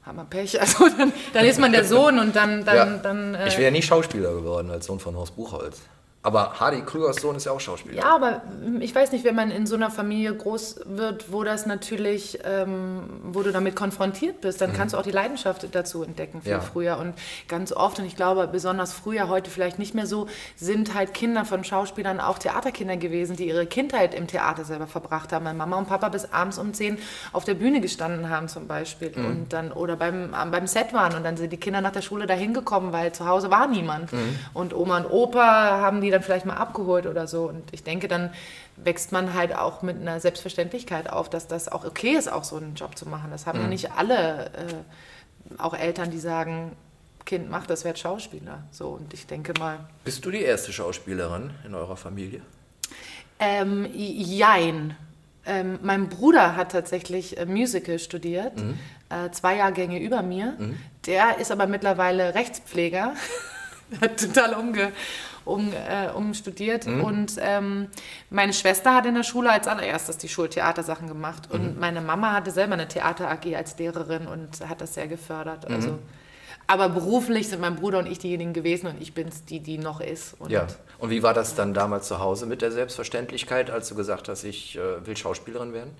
hat 0.04 0.16
man 0.16 0.30
Pech. 0.30 0.58
Also 0.62 0.88
dann, 0.97 1.14
dann 1.34 1.45
ist 1.45 1.60
man 1.60 1.72
der 1.72 1.86
Sohn 1.86 2.20
und 2.20 2.36
dann, 2.36 2.66
dann, 2.66 2.76
Ja. 2.76 2.86
dann 2.97 3.36
äh, 3.36 3.47
Ich 3.47 3.54
wäre 3.54 3.66
ja 3.66 3.72
nie 3.72 3.82
Schauspieler 3.82 4.34
geworden 4.34 4.70
als 4.72 4.86
Sohn 4.88 4.99
von 4.99 5.16
Horst 5.16 5.36
Buchholz. 5.36 5.82
Aber 6.24 6.59
Hardy 6.59 6.82
Krügers 6.84 7.15
Sohn 7.17 7.36
ist 7.36 7.45
ja 7.45 7.51
auch 7.51 7.59
Schauspieler. 7.59 7.95
Ja, 7.97 8.15
aber 8.15 8.43
ich 8.80 8.93
weiß 8.93 9.11
nicht, 9.11 9.26
wenn 9.26 9.34
man 9.34 9.49
in 9.49 9.65
so 9.65 9.76
einer 9.76 9.89
Familie 9.89 10.36
groß 10.36 10.82
wird, 10.86 11.32
wo 11.32 11.43
das 11.43 11.65
natürlich, 11.65 12.38
ähm, 12.43 13.01
wo 13.24 13.41
du 13.41 13.51
damit 13.51 13.76
konfrontiert 13.76 14.39
bist, 14.39 14.61
dann 14.61 14.72
kannst 14.74 14.93
du 14.93 14.99
auch 14.99 15.03
die 15.03 15.09
Leidenschaft 15.11 15.67
dazu 15.74 16.03
entdecken 16.03 16.43
viel 16.43 16.51
Ja. 16.51 16.59
früher. 16.59 16.99
Und 16.99 17.15
ganz 17.47 17.74
oft, 17.74 17.97
und 17.97 18.05
ich 18.05 18.15
glaube 18.15 18.47
besonders 18.47 18.93
früher, 18.93 19.30
heute 19.30 19.49
vielleicht 19.49 19.80
nicht 19.80 19.95
mehr 19.95 20.05
so, 20.05 20.28
sind 20.55 20.93
halt 20.93 21.15
Kinder 21.15 21.43
von 21.43 21.63
Schauspielern 21.63 22.19
auch 22.19 22.38
Theaterkinder 22.38 22.97
gewesen, 22.97 23.36
die 23.36 23.47
ihre 23.47 23.65
Kindheit 23.65 24.13
im 24.13 24.28
Theater 24.28 24.63
selber 24.63 24.86
verbracht 24.86 25.34
haben. 25.34 25.45
Weil 25.45 25.55
Mama 25.55 25.78
und 25.78 25.88
Papa 25.88 26.09
bis 26.09 26.32
abends 26.32 26.59
um 26.59 26.72
10 26.76 26.99
auf 27.34 27.45
der 27.45 27.55
Bühne 27.55 27.82
gestanden 27.82 28.30
haben 28.30 28.47
zum 28.47 28.67
Beispiel. 28.67 29.11
Und 29.15 29.53
dann, 29.53 29.72
oder 29.72 29.95
beim, 29.95 30.36
beim 30.51 30.67
Set 30.67 30.93
waren 30.93 31.15
und 31.15 31.24
dann 31.24 31.36
sind 31.36 31.51
die 31.51 31.57
Kinder 31.57 31.82
nach 31.82 31.93
der 31.93 32.03
Schule 32.03 32.28
da 32.28 32.36
hingekommen, 32.36 32.93
weil 32.93 33.11
zu 33.11 33.26
Hause 33.28 33.49
war 33.49 33.65
niemand. 33.65 34.11
Und 34.53 34.76
Oma 34.76 34.97
und 34.97 35.09
Opa 35.09 35.41
haben 35.82 36.01
die 36.01 36.11
dann 36.12 36.22
vielleicht 36.22 36.45
mal 36.45 36.55
abgeholt 36.57 37.05
oder 37.05 37.28
so. 37.28 37.43
Und 37.49 37.64
ich 37.72 37.84
denke, 37.84 38.07
dann 38.07 38.32
wächst 38.78 39.12
man 39.12 39.34
halt 39.34 39.55
auch 39.55 39.82
mit 39.82 39.97
einer 39.99 40.20
Selbstverständlichkeit 40.20 41.09
auf, 41.09 41.30
dass 41.30 41.47
das 41.47 41.68
auch 41.70 41.86
okay 41.86 42.12
ist, 42.12 42.32
auch 42.32 42.43
so 42.43 42.57
einen 42.57 42.76
Job 42.76 42.97
zu 42.97 43.07
machen. 43.07 43.30
Das 43.32 43.45
haben 43.47 43.59
ja 43.62 43.68
nicht 43.68 43.91
alle, 43.91 44.45
äh, 44.47 45.59
auch 45.62 45.74
Eltern, 45.74 46.12
die 46.12 46.20
sagen, 46.20 46.72
Kind, 47.26 47.49
mach 47.49 47.68
das, 47.68 47.86
werd 47.86 47.99
Schauspieler. 47.99 48.64
So, 48.72 48.89
und 48.89 49.14
ich 49.14 49.28
denke 49.28 49.53
mal, 49.59 49.80
Bist 50.03 50.26
du 50.26 50.32
die 50.32 50.41
erste 50.41 50.74
Schauspielerin 50.74 51.51
in 51.66 51.76
eurer 51.76 51.95
Familie? 51.97 52.41
ähm, 53.39 53.88
jein. 53.93 54.95
Ähm, 55.45 55.80
mein 55.82 56.09
Bruder 56.09 56.55
hat 56.55 56.72
tatsächlich 56.72 57.38
äh, 57.38 57.45
Musical 57.47 57.97
studiert, 57.97 58.53
äh, 59.09 59.32
zwei 59.32 59.55
Jahrgänge 59.57 59.99
über 59.99 60.22
mir. 60.22 60.55
Der 61.07 61.39
ist 61.39 61.51
aber 61.51 61.66
mittlerweile 61.66 62.36
Rechtspfleger, 62.36 63.14
hat 64.01 64.20
total 64.20 64.53
umge, 64.53 64.91
um, 65.46 65.72
äh, 65.74 66.12
umstudiert. 66.12 66.86
Und 66.88 67.34
ähm, 67.39 67.88
meine 68.30 68.54
Schwester 68.54 68.96
hat 68.96 69.06
in 69.06 69.16
der 69.16 69.24
Schule 69.24 69.52
als 69.52 69.68
allererstes 69.68 70.18
die 70.18 70.30
Schultheatersachen 70.30 71.08
gemacht. 71.08 71.50
Und 71.52 71.80
meine 71.80 72.02
Mama 72.02 72.34
hatte 72.34 72.52
selber 72.52 72.74
eine 72.74 72.88
Theater 72.88 73.30
AG 73.30 73.56
als 73.56 73.78
Lehrerin 73.78 74.28
und 74.28 74.68
hat 74.68 74.82
das 74.82 74.94
sehr 74.94 75.08
gefördert. 75.08 75.70
Also, 75.70 76.00
aber 76.68 76.89
beruflich 76.89 77.50
sind 77.50 77.60
mein 77.60 77.76
Bruder 77.76 78.00
und 78.00 78.08
ich 78.08 78.20
diejenigen 78.20 78.54
gewesen 78.54 78.88
und 78.88 79.02
ich 79.02 79.14
bin 79.14 79.28
es 79.28 79.44
die, 79.44 79.60
die 79.60 79.78
noch 79.78 80.00
ist. 80.00 80.36
Und 80.39 80.52
Ja. 80.52 80.68
Und 81.00 81.10
wie 81.10 81.24
war 81.24 81.34
das 81.34 81.56
dann 81.56 81.74
damals 81.74 82.08
zu 82.08 82.20
Hause 82.20 82.46
mit 82.46 82.62
der 82.62 82.72
Selbstverständlichkeit, 82.72 83.70
als 83.70 83.89
du 83.89 83.96
gesagt 83.96 84.30
hast, 84.30 84.44
ich 84.44 84.78
äh, 84.78 85.06
will 85.06 85.18
Schauspielerin 85.18 85.74
werden? 85.74 85.92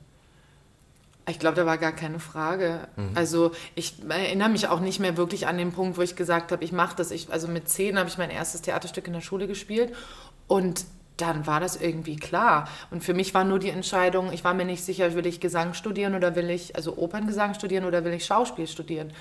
Ich 1.32 1.40
glaube, 1.40 1.56
da 1.56 1.66
war 1.66 1.78
gar 1.78 1.94
keine 1.94 2.20
Frage. 2.20 2.88
Also 3.16 3.52
ich 3.74 3.96
erinnere 4.08 4.50
mich 4.50 4.68
auch 4.68 4.82
nicht 4.82 5.00
mehr 5.00 5.16
wirklich 5.16 5.48
an 5.48 5.58
den 5.58 5.72
Punkt, 5.72 5.98
wo 5.98 6.02
ich 6.02 6.16
gesagt 6.18 6.52
habe, 6.52 6.64
ich 6.64 6.74
mache 6.74 6.96
das. 6.98 7.10
Ich, 7.10 7.32
also 7.32 7.48
mit 7.48 7.70
zehn 7.70 7.98
habe 7.98 8.10
ich 8.10 8.18
mein 8.18 8.30
erstes 8.30 8.62
Theaterstück 8.62 9.08
in 9.08 9.14
der 9.14 9.22
Schule 9.22 9.48
gespielt 9.48 9.94
und 10.48 10.86
dann 11.18 11.48
war 11.48 11.60
das 11.60 11.76
irgendwie 11.78 12.18
klar. 12.18 12.68
Und 12.90 13.04
für 13.04 13.14
mich 13.14 13.34
war 13.34 13.44
nur 13.44 13.60
die 13.60 13.70
Entscheidung, 13.70 14.34
ich 14.34 14.44
war 14.44 14.54
mir 14.54 14.66
nicht 14.66 14.84
sicher, 14.84 15.14
will 15.14 15.26
ich 15.26 15.40
Gesang 15.40 15.74
studieren 15.74 16.16
oder 16.16 16.36
will 16.36 16.50
ich, 16.50 16.76
also 16.76 16.98
Operngesang 16.98 17.54
studieren 17.54 17.86
oder 17.86 18.04
will 18.04 18.14
ich 18.14 18.26
Schauspiel 18.26 18.68
studieren. 18.68 19.14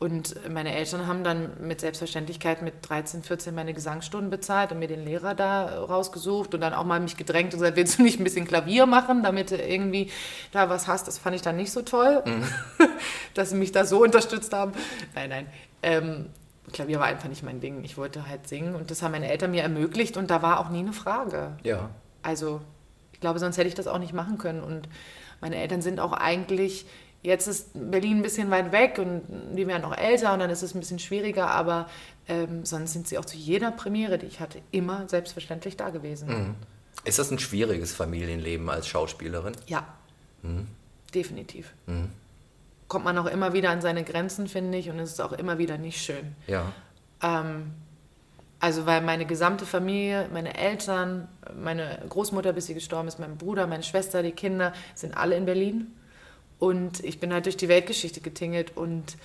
Und 0.00 0.48
meine 0.48 0.76
Eltern 0.76 1.08
haben 1.08 1.24
dann 1.24 1.50
mit 1.60 1.80
Selbstverständlichkeit 1.80 2.62
mit 2.62 2.74
13, 2.88 3.24
14 3.24 3.52
meine 3.52 3.74
Gesangsstunden 3.74 4.30
bezahlt 4.30 4.70
und 4.70 4.78
mir 4.78 4.86
den 4.86 5.04
Lehrer 5.04 5.34
da 5.34 5.80
rausgesucht 5.80 6.54
und 6.54 6.60
dann 6.60 6.72
auch 6.72 6.84
mal 6.84 7.00
mich 7.00 7.16
gedrängt 7.16 7.52
und 7.52 7.58
gesagt, 7.58 7.76
willst 7.76 7.98
du 7.98 8.02
nicht 8.02 8.20
ein 8.20 8.24
bisschen 8.24 8.46
Klavier 8.46 8.86
machen, 8.86 9.24
damit 9.24 9.50
du 9.50 9.56
irgendwie 9.56 10.10
da 10.52 10.68
was 10.68 10.86
hast. 10.86 11.08
Das 11.08 11.18
fand 11.18 11.34
ich 11.34 11.42
dann 11.42 11.56
nicht 11.56 11.72
so 11.72 11.82
toll, 11.82 12.22
dass 13.34 13.50
sie 13.50 13.56
mich 13.56 13.72
da 13.72 13.84
so 13.84 14.02
unterstützt 14.02 14.52
haben. 14.52 14.72
Nein, 15.16 15.30
nein. 15.30 15.46
Ähm, 15.82 16.26
Klavier 16.72 17.00
war 17.00 17.06
einfach 17.06 17.28
nicht 17.28 17.42
mein 17.42 17.60
Ding. 17.60 17.82
Ich 17.82 17.96
wollte 17.96 18.28
halt 18.28 18.46
singen 18.46 18.76
und 18.76 18.92
das 18.92 19.02
haben 19.02 19.12
meine 19.12 19.28
Eltern 19.28 19.50
mir 19.50 19.62
ermöglicht 19.62 20.16
und 20.16 20.30
da 20.30 20.42
war 20.42 20.60
auch 20.60 20.68
nie 20.68 20.80
eine 20.80 20.92
Frage. 20.92 21.56
Ja. 21.64 21.90
Also, 22.22 22.60
ich 23.12 23.20
glaube, 23.20 23.40
sonst 23.40 23.58
hätte 23.58 23.68
ich 23.68 23.74
das 23.74 23.88
auch 23.88 23.98
nicht 23.98 24.12
machen 24.12 24.38
können. 24.38 24.62
Und 24.62 24.88
meine 25.40 25.56
Eltern 25.56 25.82
sind 25.82 25.98
auch 25.98 26.12
eigentlich, 26.12 26.86
jetzt 27.22 27.46
ist 27.46 27.70
Berlin 27.74 28.18
ein 28.18 28.22
bisschen 28.22 28.50
weit 28.50 28.72
weg 28.72 28.98
und 28.98 29.22
die 29.56 29.66
werden 29.66 29.84
auch 29.84 29.96
älter 29.96 30.32
und 30.32 30.40
dann 30.40 30.50
ist 30.50 30.62
es 30.62 30.74
ein 30.74 30.80
bisschen 30.80 30.98
schwieriger, 30.98 31.50
aber 31.50 31.88
ähm, 32.28 32.64
sonst 32.64 32.92
sind 32.92 33.08
sie 33.08 33.18
auch 33.18 33.24
zu 33.24 33.36
jeder 33.36 33.70
Premiere, 33.70 34.18
die 34.18 34.26
ich 34.26 34.40
hatte, 34.40 34.60
immer 34.70 35.08
selbstverständlich 35.08 35.76
da 35.76 35.90
gewesen. 35.90 36.56
Ist 37.04 37.18
das 37.18 37.30
ein 37.30 37.38
schwieriges 37.38 37.92
Familienleben 37.92 38.68
als 38.68 38.88
Schauspielerin? 38.88 39.54
Ja, 39.66 39.86
definitiv. 41.14 41.72
Kommt 42.86 43.04
man 43.04 43.18
auch 43.18 43.26
immer 43.26 43.52
wieder 43.52 43.70
an 43.70 43.80
seine 43.80 44.04
Grenzen, 44.04 44.48
finde 44.48 44.78
ich, 44.78 44.90
und 44.90 44.98
es 44.98 45.10
ist 45.10 45.20
auch 45.20 45.32
immer 45.32 45.58
wieder 45.58 45.78
nicht 45.78 46.00
schön. 46.00 46.34
Ja. 46.46 46.72
Ähm, 47.22 47.72
also 48.60 48.86
weil 48.86 49.02
meine 49.02 49.24
gesamte 49.24 49.66
Familie, 49.66 50.28
meine 50.32 50.56
Eltern, 50.56 51.28
meine 51.56 52.00
Großmutter, 52.08 52.52
bis 52.52 52.66
sie 52.66 52.74
gestorben 52.74 53.06
ist, 53.08 53.18
mein 53.18 53.36
Bruder, 53.36 53.66
meine 53.66 53.82
Schwester, 53.82 54.22
die 54.22 54.32
Kinder, 54.32 54.72
sind 54.94 55.16
alle 55.16 55.36
in 55.36 55.44
Berlin. 55.44 55.94
Und 56.58 57.04
ich 57.04 57.20
bin 57.20 57.32
halt 57.32 57.46
durch 57.46 57.56
die 57.56 57.68
Weltgeschichte 57.68 58.20
getingelt 58.20 58.76
und 58.76 59.16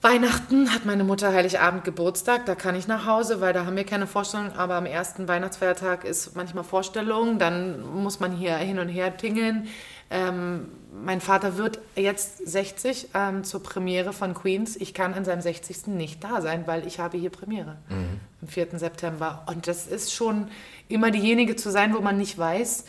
Weihnachten 0.00 0.72
hat 0.72 0.84
meine 0.84 1.02
Mutter 1.02 1.32
Heiligabend 1.32 1.82
Geburtstag, 1.82 2.46
da 2.46 2.54
kann 2.54 2.76
ich 2.76 2.86
nach 2.86 3.04
Hause, 3.04 3.40
weil 3.40 3.52
da 3.52 3.66
haben 3.66 3.74
wir 3.74 3.82
keine 3.82 4.06
Vorstellung, 4.06 4.52
aber 4.52 4.76
am 4.76 4.86
ersten 4.86 5.26
Weihnachtsfeiertag 5.26 6.04
ist 6.04 6.36
manchmal 6.36 6.62
Vorstellung, 6.62 7.40
dann 7.40 7.82
muss 7.82 8.20
man 8.20 8.30
hier 8.30 8.56
hin 8.58 8.78
und 8.78 8.88
her 8.88 9.16
tingeln. 9.16 9.66
Ähm, 10.08 10.68
mein 11.02 11.20
Vater 11.20 11.58
wird 11.58 11.80
jetzt 11.96 12.46
60 12.46 13.08
ähm, 13.12 13.42
zur 13.42 13.60
Premiere 13.60 14.12
von 14.12 14.34
Queens. 14.34 14.76
Ich 14.76 14.94
kann 14.94 15.14
an 15.14 15.24
seinem 15.24 15.40
60. 15.40 15.88
nicht 15.88 16.22
da 16.22 16.40
sein, 16.42 16.66
weil 16.66 16.86
ich 16.86 17.00
habe 17.00 17.18
hier 17.18 17.30
Premiere 17.30 17.76
am 18.40 18.48
4. 18.48 18.78
September. 18.78 19.44
Und 19.46 19.66
das 19.66 19.88
ist 19.88 20.14
schon 20.14 20.48
immer 20.88 21.10
diejenige 21.10 21.56
zu 21.56 21.70
sein, 21.70 21.92
wo 21.94 22.00
man 22.00 22.16
nicht 22.16 22.38
weiß, 22.38 22.84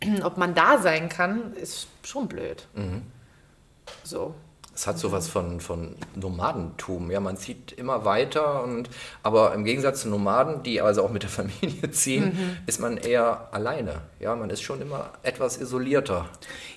ob 0.22 0.36
man 0.36 0.54
da 0.54 0.78
sein 0.78 1.08
kann, 1.08 1.54
ist 1.54 1.88
schon 2.02 2.28
blöd. 2.28 2.66
So. 4.04 4.34
Es 4.78 4.86
hat 4.86 4.96
sowas 4.96 5.26
von, 5.26 5.58
von 5.58 5.96
Nomadentum. 6.14 7.10
Ja, 7.10 7.18
man 7.18 7.36
zieht 7.36 7.72
immer 7.72 8.04
weiter 8.04 8.62
und 8.62 8.88
aber 9.24 9.52
im 9.52 9.64
Gegensatz 9.64 10.02
zu 10.02 10.08
Nomaden, 10.08 10.62
die 10.62 10.80
also 10.80 11.02
auch 11.02 11.10
mit 11.10 11.24
der 11.24 11.30
Familie 11.40 11.90
ziehen, 11.90 12.56
ist 12.66 12.78
man 12.78 12.96
eher 12.96 13.48
alleine. 13.50 14.02
Ja, 14.20 14.36
man 14.36 14.50
ist 14.50 14.62
schon 14.62 14.80
immer 14.80 15.14
etwas 15.24 15.60
isolierter. 15.60 16.26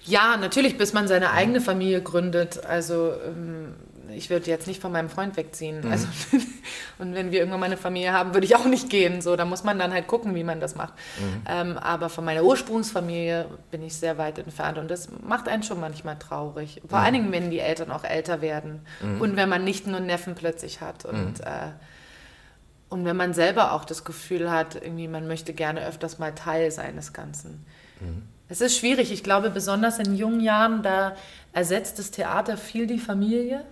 Ja, 0.04 0.36
natürlich, 0.38 0.80
bis 0.80 0.94
man 0.94 1.08
seine 1.08 1.30
eigene 1.30 1.62
Familie 1.62 2.02
gründet. 2.02 2.66
Also 2.66 3.14
ähm, 3.24 3.76
ich 4.16 4.30
würde 4.30 4.50
jetzt 4.50 4.68
nicht 4.68 4.82
von 4.82 4.92
meinem 4.92 5.10
Freund 5.10 5.38
wegziehen. 5.38 5.90
Also, 5.90 6.08
und 7.00 7.14
wenn 7.14 7.32
wir 7.32 7.40
irgendwann 7.40 7.60
mal 7.60 7.66
eine 7.66 7.78
Familie 7.78 8.14
haben, 8.14 8.34
würde 8.34 8.46
ich 8.46 8.56
auch 8.56 8.66
nicht 8.66 8.90
gehen. 8.90 9.22
So, 9.22 9.36
da 9.36 9.46
muss 9.46 9.64
man 9.64 9.80
dann 9.80 9.94
halt 9.94 10.08
gucken, 10.08 10.36
wie 10.36 10.44
man 10.44 10.60
das 10.60 10.76
macht. 10.76 10.94
Ähm, 11.48 11.78
aber 11.78 12.10
von 12.10 12.26
meiner 12.26 12.44
Ursprungsfamilie 12.44 13.48
bin 13.72 13.84
ich 13.84 13.96
sehr 13.96 14.18
weit 14.18 14.40
entfernt 14.40 14.78
und 14.78 14.90
das 14.90 15.10
macht 15.22 15.48
einen 15.48 15.64
schon 15.64 15.80
manchmal 15.80 16.18
traurig. 16.18 16.82
Vor 16.88 17.00
allen 17.00 17.14
Dingen, 17.14 17.32
wenn 17.32 17.50
die 17.52 17.60
Eltern 17.60 17.92
auch 17.92 18.04
älter 18.04 18.42
werden 18.42 18.82
und 19.20 19.36
wenn 19.36 19.50
man 19.50 19.64
Nichten 19.64 19.96
und 19.96 20.06
Neffen 20.06 20.36
plötzlich 20.36 20.82
hat 20.82 21.06
und 21.06 21.42
äh, 21.42 21.72
und 22.90 23.06
wenn 23.06 23.16
man 23.16 23.34
selber 23.34 23.72
auch 23.72 23.86
das 23.86 24.04
Gefühl 24.04 24.52
hat, 24.52 24.76
irgendwie 24.76 25.08
man 25.08 25.26
möchte 25.26 25.54
gerne 25.54 25.88
öfters 25.88 26.20
mal 26.20 26.36
Teil 26.36 26.72
seines 26.72 27.14
Ganzen. 27.14 27.66
Es 28.50 28.60
ist 28.60 28.78
schwierig. 28.78 29.14
Ich 29.14 29.24
glaube, 29.24 29.50
besonders 29.50 29.98
in 29.98 30.14
jungen 30.14 30.42
Jahren, 30.42 30.84
da 30.84 31.16
ersetzt 31.54 32.00
das 32.00 32.12
Theater 32.12 32.58
viel 32.58 32.88
die 32.88 33.00
Familie. 33.00 33.64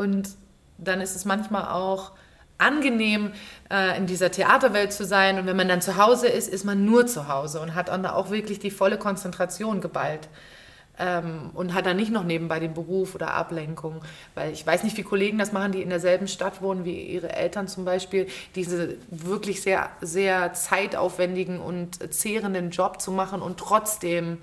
Und 0.00 0.30
dann 0.78 1.02
ist 1.02 1.14
es 1.14 1.26
manchmal 1.26 1.68
auch 1.68 2.12
angenehm, 2.56 3.32
äh, 3.70 3.98
in 3.98 4.06
dieser 4.06 4.30
Theaterwelt 4.30 4.94
zu 4.94 5.04
sein. 5.04 5.38
Und 5.38 5.44
wenn 5.44 5.56
man 5.56 5.68
dann 5.68 5.82
zu 5.82 5.98
Hause 5.98 6.26
ist, 6.26 6.48
ist 6.48 6.64
man 6.64 6.86
nur 6.86 7.06
zu 7.06 7.28
Hause 7.28 7.60
und 7.60 7.74
hat 7.74 7.88
dann 7.88 8.06
auch 8.06 8.30
wirklich 8.30 8.58
die 8.58 8.70
volle 8.70 8.96
Konzentration 8.96 9.82
geballt. 9.82 10.28
Ähm, 10.98 11.50
und 11.52 11.74
hat 11.74 11.84
dann 11.84 11.98
nicht 11.98 12.12
noch 12.12 12.24
nebenbei 12.24 12.60
den 12.60 12.72
Beruf 12.72 13.14
oder 13.14 13.34
Ablenkung. 13.34 14.00
Weil 14.34 14.52
ich 14.52 14.66
weiß 14.66 14.84
nicht, 14.84 14.96
wie 14.96 15.02
Kollegen 15.02 15.36
das 15.36 15.52
machen, 15.52 15.72
die 15.72 15.82
in 15.82 15.90
derselben 15.90 16.28
Stadt 16.28 16.62
wohnen 16.62 16.86
wie 16.86 16.98
ihre 16.98 17.34
Eltern 17.34 17.68
zum 17.68 17.84
Beispiel, 17.84 18.26
diese 18.54 18.96
wirklich 19.10 19.60
sehr, 19.60 19.90
sehr 20.00 20.54
zeitaufwendigen 20.54 21.60
und 21.60 22.12
zehrenden 22.14 22.70
Job 22.70 23.02
zu 23.02 23.12
machen 23.12 23.42
und 23.42 23.58
trotzdem 23.58 24.38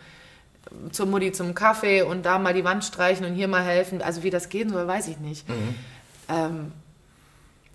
zur 0.91 1.05
Mutti 1.05 1.31
zum 1.31 1.53
Kaffee 1.53 2.01
und 2.01 2.25
da 2.25 2.39
mal 2.39 2.53
die 2.53 2.63
Wand 2.63 2.83
streichen 2.83 3.25
und 3.25 3.35
hier 3.35 3.47
mal 3.47 3.63
helfen. 3.63 4.01
Also 4.01 4.23
wie 4.23 4.29
das 4.29 4.49
gehen 4.49 4.69
soll, 4.69 4.87
weiß 4.87 5.07
ich 5.07 5.19
nicht. 5.19 5.45
Ähm, 6.29 6.71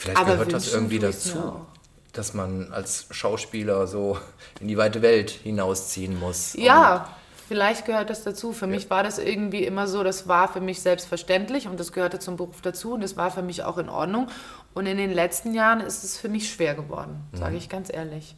Vielleicht 0.02 0.18
Aber 0.18 0.32
gehört 0.32 0.52
das 0.52 0.72
irgendwie 0.72 0.98
dazu, 0.98 1.64
dass 2.12 2.34
man 2.34 2.72
als 2.72 3.06
Schauspieler 3.12 3.86
so 3.86 4.18
in 4.60 4.66
die 4.66 4.76
weite 4.76 5.00
Welt 5.00 5.30
hinausziehen 5.30 6.18
muss. 6.18 6.54
Ja, 6.54 7.08
vielleicht 7.46 7.86
gehört 7.86 8.10
das 8.10 8.24
dazu. 8.24 8.52
Für 8.52 8.66
mich 8.66 8.90
war 8.90 9.04
das 9.04 9.18
irgendwie 9.18 9.64
immer 9.64 9.86
so, 9.86 10.02
das 10.02 10.26
war 10.26 10.52
für 10.52 10.60
mich 10.60 10.82
selbstverständlich 10.82 11.68
und 11.68 11.78
das 11.78 11.92
gehörte 11.92 12.18
zum 12.18 12.36
Beruf 12.36 12.60
dazu 12.62 12.94
und 12.94 13.00
das 13.02 13.16
war 13.16 13.30
für 13.30 13.42
mich 13.42 13.62
auch 13.62 13.78
in 13.78 13.88
Ordnung. 13.88 14.26
Und 14.74 14.86
in 14.86 14.96
den 14.96 15.12
letzten 15.12 15.54
Jahren 15.54 15.80
ist 15.80 16.02
es 16.02 16.18
für 16.18 16.28
mich 16.28 16.50
schwer 16.50 16.74
geworden, 16.74 17.22
sage 17.32 17.56
ich 17.56 17.68
ganz 17.68 17.92
ehrlich. 17.92 18.34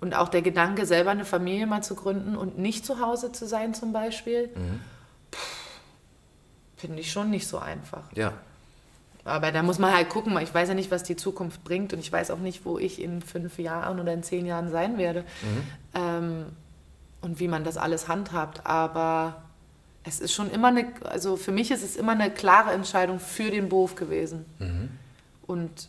Und 0.00 0.14
auch 0.14 0.28
der 0.28 0.42
Gedanke, 0.42 0.86
selber 0.86 1.10
eine 1.10 1.24
Familie 1.24 1.66
mal 1.66 1.82
zu 1.82 1.94
gründen 1.94 2.36
und 2.36 2.58
nicht 2.58 2.86
zu 2.86 3.00
Hause 3.00 3.32
zu 3.32 3.46
sein 3.46 3.74
zum 3.74 3.92
Beispiel, 3.92 4.48
pff, 5.32 5.60
finde 6.76 7.00
ich 7.00 7.12
schon 7.12 7.30
nicht 7.30 7.46
so 7.46 7.58
einfach. 7.58 8.10
Ja. 8.14 8.32
Aber 9.24 9.52
da 9.52 9.62
muss 9.62 9.78
man 9.78 9.92
halt 9.92 10.08
gucken. 10.08 10.36
Ich 10.38 10.54
weiß 10.54 10.68
ja 10.68 10.74
nicht, 10.74 10.90
was 10.90 11.02
die 11.02 11.16
Zukunft 11.16 11.62
bringt 11.62 11.92
und 11.92 11.98
ich 11.98 12.10
weiß 12.10 12.30
auch 12.30 12.38
nicht, 12.38 12.64
wo 12.64 12.78
ich 12.78 13.00
in 13.00 13.20
fünf 13.20 13.58
Jahren 13.58 14.00
oder 14.00 14.14
in 14.14 14.22
zehn 14.22 14.46
Jahren 14.46 14.70
sein 14.70 14.96
werde 14.96 15.24
ähm, 15.94 16.46
und 17.20 17.38
wie 17.38 17.48
man 17.48 17.64
das 17.64 17.76
alles 17.76 18.08
handhabt. 18.08 18.64
Aber 18.64 19.42
es 20.04 20.20
ist 20.20 20.32
schon 20.32 20.50
immer 20.50 20.68
eine, 20.68 20.86
also 21.04 21.36
für 21.36 21.52
mich 21.52 21.70
ist 21.70 21.84
es 21.84 21.96
immer 21.96 22.12
eine 22.12 22.30
klare 22.30 22.72
Entscheidung 22.72 23.20
für 23.20 23.50
den 23.50 23.68
Beruf 23.68 23.94
gewesen. 23.94 24.46
Und 25.46 25.88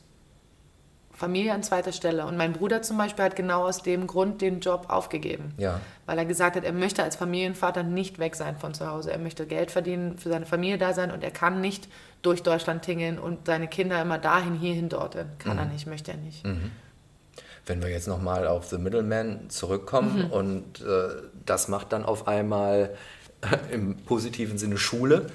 Familie 1.22 1.54
an 1.54 1.64
zweiter 1.64 1.94
Stelle. 1.94 2.26
Und 2.26 2.36
mein 2.36 2.52
Bruder 2.54 2.82
zum 2.82 2.98
Beispiel 2.98 3.24
hat 3.24 3.36
genau 3.38 3.64
aus 3.66 3.82
dem 3.84 4.08
Grund 4.08 4.42
den 4.42 4.60
Job 4.60 4.88
aufgegeben. 4.90 5.54
Ja. 5.58 5.80
Weil 6.06 6.18
er 6.18 6.26
gesagt 6.26 6.56
hat, 6.58 6.64
er 6.66 6.74
möchte 6.74 7.04
als 7.04 7.16
Familienvater 7.16 7.84
nicht 7.84 8.20
weg 8.20 8.36
sein 8.36 8.58
von 8.58 8.74
zu 8.74 8.88
Hause. 8.88 9.12
Er 9.12 9.20
möchte 9.20 9.46
Geld 9.46 9.72
verdienen, 9.72 10.18
für 10.18 10.30
seine 10.30 10.46
Familie 10.46 10.78
da 10.78 10.94
sein 10.94 11.12
und 11.12 11.24
er 11.24 11.32
kann 11.32 11.62
nicht 11.62 11.88
durch 12.22 12.44
Deutschland 12.44 12.82
tingeln 12.84 13.18
und 13.20 13.46
seine 13.46 13.68
Kinder 13.68 14.02
immer 14.02 14.18
dahin, 14.18 14.56
hierhin, 14.56 14.90
dorthin. 14.90 15.28
Kann 15.40 15.58
er 15.58 15.66
nicht, 15.66 15.88
möchte 15.88 16.12
er 16.12 16.18
nicht. 16.18 16.44
Wenn 17.66 17.82
wir 17.82 17.90
jetzt 17.90 18.08
nochmal 18.08 18.48
auf 18.48 18.66
The 18.66 18.78
Middleman 18.78 19.50
zurückkommen 19.50 20.26
Mhm. 20.26 20.32
und 20.32 20.82
äh, 20.82 20.86
das 21.46 21.68
macht 21.68 21.94
dann 21.94 22.04
auf 22.04 22.28
einmal 22.28 22.96
im 23.72 23.96
positiven 23.98 24.58
Sinne 24.58 24.78
Schule, 24.78 25.28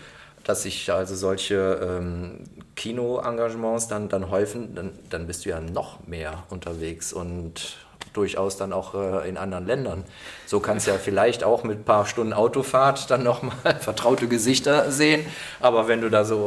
dass 0.47 0.62
sich 0.62 0.92
also 0.92 1.16
solche 1.16 1.80
ähm, 1.82 2.44
Kinoengagements 2.76 3.88
dann, 3.88 4.09
dann 4.09 4.30
häufen, 4.30 4.76
dann, 4.76 4.92
dann 5.11 5.26
bist 5.26 5.44
du 5.44 5.49
ja 5.49 5.61
noch 5.61 6.07
mehr 6.07 6.44
unterwegs 6.51 7.12
und 7.12 7.76
durchaus 8.12 8.57
dann 8.57 8.72
auch 8.72 8.94
äh, 8.94 9.28
in 9.28 9.38
anderen 9.38 9.66
Ländern. 9.66 10.05
So 10.47 10.61
kannst 10.61 10.86
du 10.86 10.92
ja 10.92 10.99
vielleicht 10.99 11.42
auch 11.42 11.64
mit 11.64 11.80
ein 11.80 11.84
paar 11.84 12.07
Stunden 12.07 12.32
Autofahrt 12.32 13.11
dann 13.11 13.24
nochmal 13.24 13.57
vertraute 13.80 14.28
Gesichter 14.28 14.92
sehen, 14.92 15.26
aber 15.61 15.88
wenn 15.88 16.01
du 16.01 16.11
da 16.11 16.24
so 16.24 16.47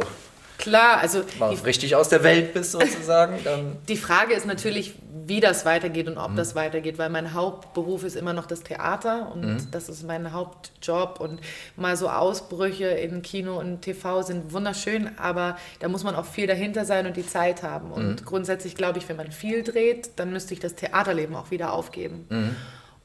Klar, 0.59 0.99
also 0.99 1.23
mal 1.39 1.53
richtig 1.53 1.95
aus 1.95 2.09
der 2.09 2.21
Welt 2.21 2.53
bist 2.53 2.73
sozusagen, 2.73 3.39
dann... 3.45 3.77
die 3.87 3.95
Frage 3.95 4.33
ist 4.33 4.45
natürlich, 4.45 4.93
wie 5.25 5.39
das 5.39 5.63
weitergeht 5.63 6.07
und 6.07 6.17
ob 6.17 6.35
das 6.35 6.53
weitergeht, 6.53 6.97
weil 6.97 7.09
mein 7.09 7.33
Hauptberuf 7.33 8.03
ist 8.03 8.15
immer 8.15 8.33
noch 8.33 8.45
das 8.45 8.61
Theater 8.61 9.31
und 9.33 9.69
das 9.71 9.87
ist 9.87 10.05
mein 10.05 10.33
Hauptjob 10.33 11.21
und 11.21 11.39
mal 11.77 11.95
so 11.95 12.09
Ausbrüche 12.09 12.87
in 12.87 13.21
Kino 13.21 13.57
und 13.57 13.81
TV 13.81 14.21
sind 14.21 14.51
wunderschön, 14.51 15.11
aber 15.17 15.57
da 15.79 15.87
muss 15.87 16.03
man 16.03 16.15
auch 16.15 16.25
viel 16.25 16.45
dahinter 16.45 16.83
sein 16.83 17.07
und 17.07 17.15
die 17.15 17.25
Zeit 17.25 17.63
haben. 17.63 17.91
Und 17.91 18.25
grundsätzlich 18.25 18.75
glaube 18.75 18.99
ich, 18.99 19.07
wenn 19.07 19.15
man 19.15 19.31
viel 19.31 19.63
dreht, 19.63 20.11
dann 20.17 20.33
müsste 20.33 20.53
ich 20.53 20.59
das 20.59 20.75
Theaterleben 20.75 21.35
auch 21.35 21.51
wieder 21.51 21.71
aufgeben. 21.71 22.27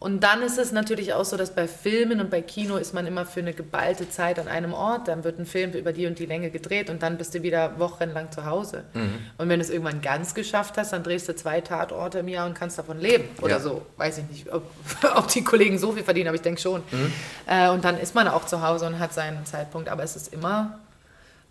Und 0.05 0.21
dann 0.21 0.43
ist 0.43 0.59
es 0.59 0.71
natürlich 0.71 1.15
auch 1.15 1.25
so, 1.25 1.39
dass 1.39 1.53
bei 1.55 1.67
Filmen 1.67 2.21
und 2.21 2.29
bei 2.29 2.43
Kino 2.43 2.77
ist 2.77 2.93
man 2.93 3.07
immer 3.07 3.25
für 3.25 3.41
eine 3.41 3.55
geballte 3.55 4.11
Zeit 4.11 4.39
an 4.39 4.49
einem 4.49 4.75
Ort. 4.75 5.09
Dann 5.09 5.25
wird 5.25 5.39
ein 5.39 5.47
Film 5.47 5.73
über 5.73 5.95
die 5.95 6.07
und 6.07 6.19
die 6.19 6.27
Länge 6.27 6.51
gedreht 6.51 6.91
und 6.91 7.03
dann 7.03 7.17
bist 7.17 7.35
du 7.35 7.43
wieder 7.43 7.79
wochenlang 7.79 8.31
zu 8.31 8.45
Hause. 8.45 8.85
Und 9.39 9.49
wenn 9.49 9.59
du 9.61 9.65
es 9.65 9.71
irgendwann 9.71 10.03
ganz 10.03 10.35
geschafft 10.35 10.77
hast, 10.77 10.93
dann 10.93 11.03
drehst 11.05 11.27
du 11.31 11.35
zwei 11.35 11.63
Tatorte 11.63 12.19
im 12.19 12.29
Jahr 12.29 12.47
und 12.47 12.53
kannst 12.55 12.79
davon 12.79 12.99
leben. 13.01 13.25
Oder 13.41 13.55
Ja. 13.55 13.61
so. 13.61 13.81
Weiß 13.97 14.19
ich 14.19 14.25
nicht, 14.29 14.53
ob, 14.53 14.65
ob 15.17 15.27
die 15.29 15.43
Kollegen 15.43 15.79
so 15.79 15.93
viel 15.93 16.05
verdienen, 16.05 16.29
aber 16.29 16.37
ich 16.37 16.43
denke 16.43 16.61
schon. 16.61 16.83
Äh, 17.47 17.71
und 17.71 17.83
dann 17.85 17.97
ist 17.99 18.15
man 18.15 18.29
auch 18.29 18.45
zu 18.45 18.61
Hause 18.61 18.87
und 18.87 18.99
hat 18.99 19.15
seinen 19.15 19.47
Zeitpunkt. 19.47 19.89
Aber 19.89 20.03
es 20.03 20.17
ist 20.17 20.35
immer 20.35 20.81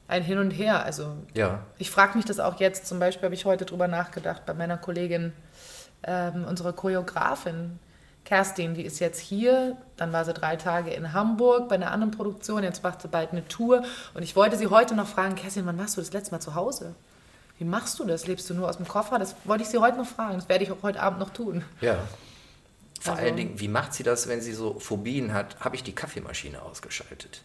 ein 0.08 0.22
Hin 0.22 0.38
und 0.38 0.52
Her. 0.52 0.84
Also 0.86 1.08
Ja. 1.34 1.62
ich 1.80 1.90
frage 1.90 2.16
mich 2.18 2.26
das 2.26 2.40
auch 2.40 2.60
jetzt, 2.60 2.86
zum 2.86 3.00
Beispiel 3.00 3.24
habe 3.26 3.34
ich 3.34 3.46
heute 3.46 3.66
drüber 3.66 3.88
nachgedacht 3.88 4.46
bei 4.46 4.54
meiner 4.54 4.78
Kollegin, 4.78 5.34
ähm, 6.06 6.46
unsere 6.48 6.72
Choreografin 6.74 7.80
Kerstin, 8.26 8.74
die 8.74 8.84
ist 8.84 9.00
jetzt 9.00 9.20
hier, 9.20 9.76
dann 9.98 10.14
war 10.14 10.24
sie 10.24 10.34
drei 10.34 10.56
Tage 10.56 10.92
in 10.92 11.12
Hamburg 11.14 11.68
bei 11.68 11.76
einer 11.76 11.92
anderen 11.92 12.12
Produktion, 12.12 12.64
jetzt 12.64 12.82
macht 12.84 13.02
sie 13.02 13.08
bald 13.10 13.32
eine 13.32 13.46
Tour 13.48 13.84
und 14.14 14.24
ich 14.24 14.36
wollte 14.36 14.58
sie 14.58 14.68
heute 14.68 14.96
noch 14.96 15.08
fragen, 15.08 15.36
Kerstin, 15.36 15.66
wann 15.66 15.78
warst 15.78 15.98
du 15.98 16.02
das 16.02 16.14
letzte 16.14 16.32
Mal 16.32 16.40
zu 16.40 16.56
Hause? 16.56 16.96
Wie 17.60 17.66
machst 17.66 18.00
du 18.00 18.06
das? 18.06 18.26
Lebst 18.26 18.50
du 18.50 18.54
nur 18.54 18.70
aus 18.70 18.78
dem 18.78 18.88
Koffer? 18.88 19.20
Das 19.20 19.36
wollte 19.44 19.64
ich 19.64 19.70
sie 19.70 19.78
heute 19.80 19.98
noch 19.98 20.08
fragen, 20.08 20.36
das 20.36 20.48
werde 20.50 20.64
ich 20.64 20.72
auch 20.72 20.82
heute 20.84 21.02
Abend 21.02 21.20
noch 21.20 21.32
tun. 21.32 21.64
Ja. 21.82 21.98
Vor 23.02 23.14
Also- 23.14 23.26
allen 23.26 23.36
Dingen, 23.36 23.60
wie 23.60 23.68
macht 23.68 23.94
sie 23.94 24.04
das, 24.04 24.28
wenn 24.30 24.42
sie 24.42 24.54
so 24.54 24.80
Phobien 24.80 25.34
hat? 25.34 25.60
Habe 25.60 25.76
ich 25.76 25.84
die 25.84 25.94
Kaffeemaschine 25.94 26.62
ausgeschaltet? 26.62 27.42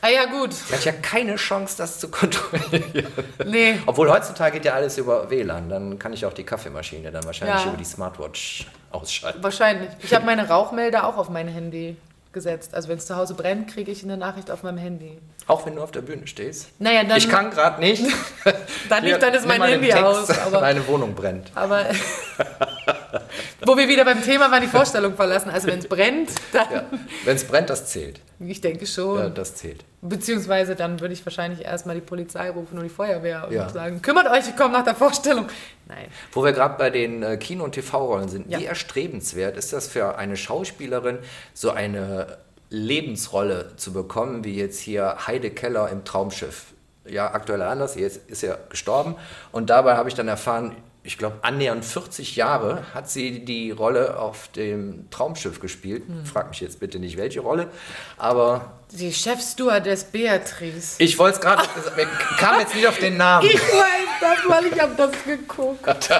Ah 0.00 0.08
ja, 0.08 0.24
gut. 0.26 0.52
Sie 0.52 0.74
hat 0.74 0.84
ja 0.84 0.92
keine 0.92 1.36
Chance, 1.36 1.76
das 1.78 1.98
zu 1.98 2.08
kontrollieren. 2.08 3.06
Nee, 3.46 3.80
Obwohl 3.86 4.10
heutzutage 4.10 4.52
geht 4.58 4.64
ja 4.64 4.74
alles 4.74 4.98
über 4.98 5.30
WLAN. 5.30 5.68
Dann 5.68 5.98
kann 5.98 6.12
ich 6.12 6.26
auch 6.26 6.32
die 6.32 6.44
Kaffeemaschine 6.44 7.10
dann 7.10 7.24
wahrscheinlich 7.24 7.60
Ja. 7.62 7.68
über 7.68 7.76
die 7.76 7.84
Smartwatch 7.84 8.66
ausschalten. 8.90 9.42
wahrscheinlich. 9.42 9.90
Ich 10.02 10.12
habe 10.14 10.24
meine 10.26 10.48
Rauchmelder 10.48 11.06
auch 11.06 11.16
auf 11.16 11.28
mein 11.30 11.48
Handy 11.48 11.96
gesetzt. 12.32 12.74
Also 12.74 12.88
wenn 12.88 12.98
es 12.98 13.06
zu 13.06 13.16
Hause 13.16 13.34
brennt, 13.34 13.72
kriege 13.72 13.90
ich 13.90 14.02
eine 14.02 14.16
Nachricht 14.16 14.50
auf 14.50 14.62
meinem 14.62 14.78
Handy. 14.78 15.18
Auch 15.46 15.66
wenn 15.66 15.76
du 15.76 15.82
auf 15.82 15.90
der 15.90 16.00
Bühne 16.02 16.26
stehst. 16.26 16.68
Naja, 16.78 17.04
dann, 17.04 17.18
ich 17.18 17.28
kann 17.28 17.50
gerade 17.50 17.80
nicht. 17.80 18.02
dann, 18.88 19.04
nicht, 19.04 19.22
dann 19.22 19.34
ist 19.34 19.46
mein 19.46 19.62
Handy 19.62 19.92
aus. 19.92 20.30
Aber, 20.30 20.60
Meine 20.60 20.86
Wohnung 20.86 21.14
brennt. 21.14 21.50
aber 21.54 21.86
wo 23.66 23.76
wir 23.76 23.88
wieder 23.88 24.04
beim 24.04 24.22
Thema 24.22 24.50
waren, 24.50 24.60
die 24.62 24.68
Vorstellung 24.68 25.14
verlassen. 25.14 25.50
Also 25.50 25.68
wenn 25.68 25.78
es 25.78 25.86
brennt, 25.88 26.30
dann, 26.52 26.66
Ja. 26.72 26.84
Wenn 27.24 27.36
es 27.36 27.44
brennt, 27.44 27.70
das 27.70 27.86
zählt. 27.86 28.20
ich 28.40 28.60
denke 28.60 28.86
schon. 28.86 29.18
Ja, 29.18 29.28
das 29.28 29.54
zählt. 29.54 29.84
Beziehungsweise 30.00 30.74
dann 30.76 31.00
würde 31.00 31.14
ich 31.14 31.24
wahrscheinlich 31.24 31.64
erstmal 31.64 31.94
die 31.94 32.00
Polizei 32.00 32.50
rufen 32.50 32.76
und 32.78 32.84
die 32.84 32.90
Feuerwehr 32.90 33.46
und 33.48 33.54
Ja. 33.54 33.68
sagen, 33.68 34.02
kümmert 34.02 34.26
euch, 34.30 34.48
ich 34.48 34.56
komme 34.56 34.72
nach 34.72 34.84
der 34.84 34.94
Vorstellung. 34.96 35.46
Nein. 35.86 36.06
Wo 36.32 36.42
wir 36.44 36.52
gerade 36.52 36.76
bei 36.76 36.90
den 36.90 37.22
äh, 37.22 37.36
Kino- 37.36 37.64
und 37.64 37.72
TV-Rollen 37.72 38.28
sind, 38.28 38.50
Ja. 38.50 38.58
wie 38.58 38.64
erstrebenswert 38.66 39.56
ist 39.56 39.72
das 39.72 39.86
für 39.88 40.16
eine 40.18 40.36
Schauspielerin, 40.36 41.18
so 41.54 41.70
eine 41.70 42.38
Lebensrolle 42.70 43.72
zu 43.76 43.92
bekommen, 43.92 44.44
wie 44.44 44.56
jetzt 44.56 44.80
hier 44.80 45.16
Heide 45.26 45.50
Keller 45.50 45.88
im 45.90 46.04
Traumschiff? 46.04 46.66
Ja, 47.04 47.32
aktuell 47.34 47.62
anders, 47.62 47.94
jetzt 47.96 48.28
ist 48.30 48.42
er 48.42 48.58
gestorben. 48.70 49.16
Und 49.52 49.70
dabei 49.70 49.96
habe 49.96 50.08
ich 50.08 50.14
dann 50.14 50.28
erfahren, 50.28 50.74
ich 51.04 51.18
glaube, 51.18 51.38
annähernd 51.42 51.84
40 51.84 52.36
Jahre 52.36 52.84
hat 52.94 53.10
sie 53.10 53.44
die 53.44 53.70
Rolle 53.72 54.18
auf 54.18 54.48
dem 54.48 55.10
Traumschiff 55.10 55.58
gespielt. 55.60 56.04
Hm. 56.06 56.24
Frag 56.24 56.50
mich 56.50 56.60
jetzt 56.60 56.78
bitte 56.80 56.98
nicht, 57.00 57.16
welche 57.16 57.40
Rolle, 57.40 57.68
aber 58.16 58.72
Die 58.92 59.12
Chefstewardess 59.12 60.04
Beatrice. 60.04 60.94
ich 60.98 61.18
wollte 61.18 61.36
es 61.36 61.40
gerade, 61.40 61.62
wir 61.96 62.06
kamen 62.38 62.60
jetzt 62.60 62.74
nicht 62.74 62.86
auf 62.86 62.98
den 62.98 63.16
Namen. 63.16 63.46
Ich 63.46 63.54
weiß 63.54 64.08
das, 64.20 64.38
weil 64.48 64.66
ich 64.66 64.80
habe 64.80 64.94
das 64.96 65.10
geguckt. 65.24 65.86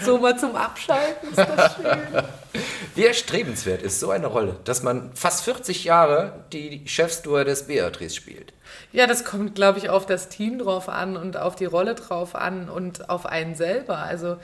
So 0.04 0.18
mal 0.18 0.38
zum 0.38 0.56
Abschalten 0.56 1.30
ist 1.30 1.38
das 1.38 1.76
schön. 1.76 1.84
Wie 2.94 3.04
erstrebenswert 3.04 3.82
ist 3.82 4.00
so 4.00 4.10
eine 4.10 4.26
Rolle, 4.26 4.56
dass 4.64 4.82
man 4.82 5.12
fast 5.14 5.44
40 5.44 5.84
Jahre 5.84 6.44
die 6.52 6.82
Chefstewardess 6.86 7.66
Beatrice 7.66 8.14
spielt. 8.14 8.52
Ja, 8.92 9.06
das 9.06 9.24
kommt, 9.24 9.54
glaube 9.54 9.78
ich, 9.78 9.88
auf 9.90 10.06
das 10.06 10.28
Team 10.28 10.58
drauf 10.58 10.88
an 10.88 11.16
und 11.16 11.36
auf 11.36 11.56
die 11.56 11.66
Rolle 11.66 11.94
drauf 11.94 12.34
an 12.34 12.68
und 12.68 13.10
auf 13.10 13.26
einen 13.26 13.54
selber. 13.54 13.98
Also 13.98 14.38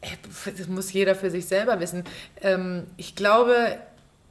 äh, 0.00 0.52
das 0.56 0.66
muss 0.68 0.92
jeder 0.92 1.14
für 1.14 1.30
sich 1.30 1.46
selber 1.46 1.80
wissen. 1.80 2.04
Ähm, 2.40 2.86
ich 2.96 3.14
glaube, 3.14 3.78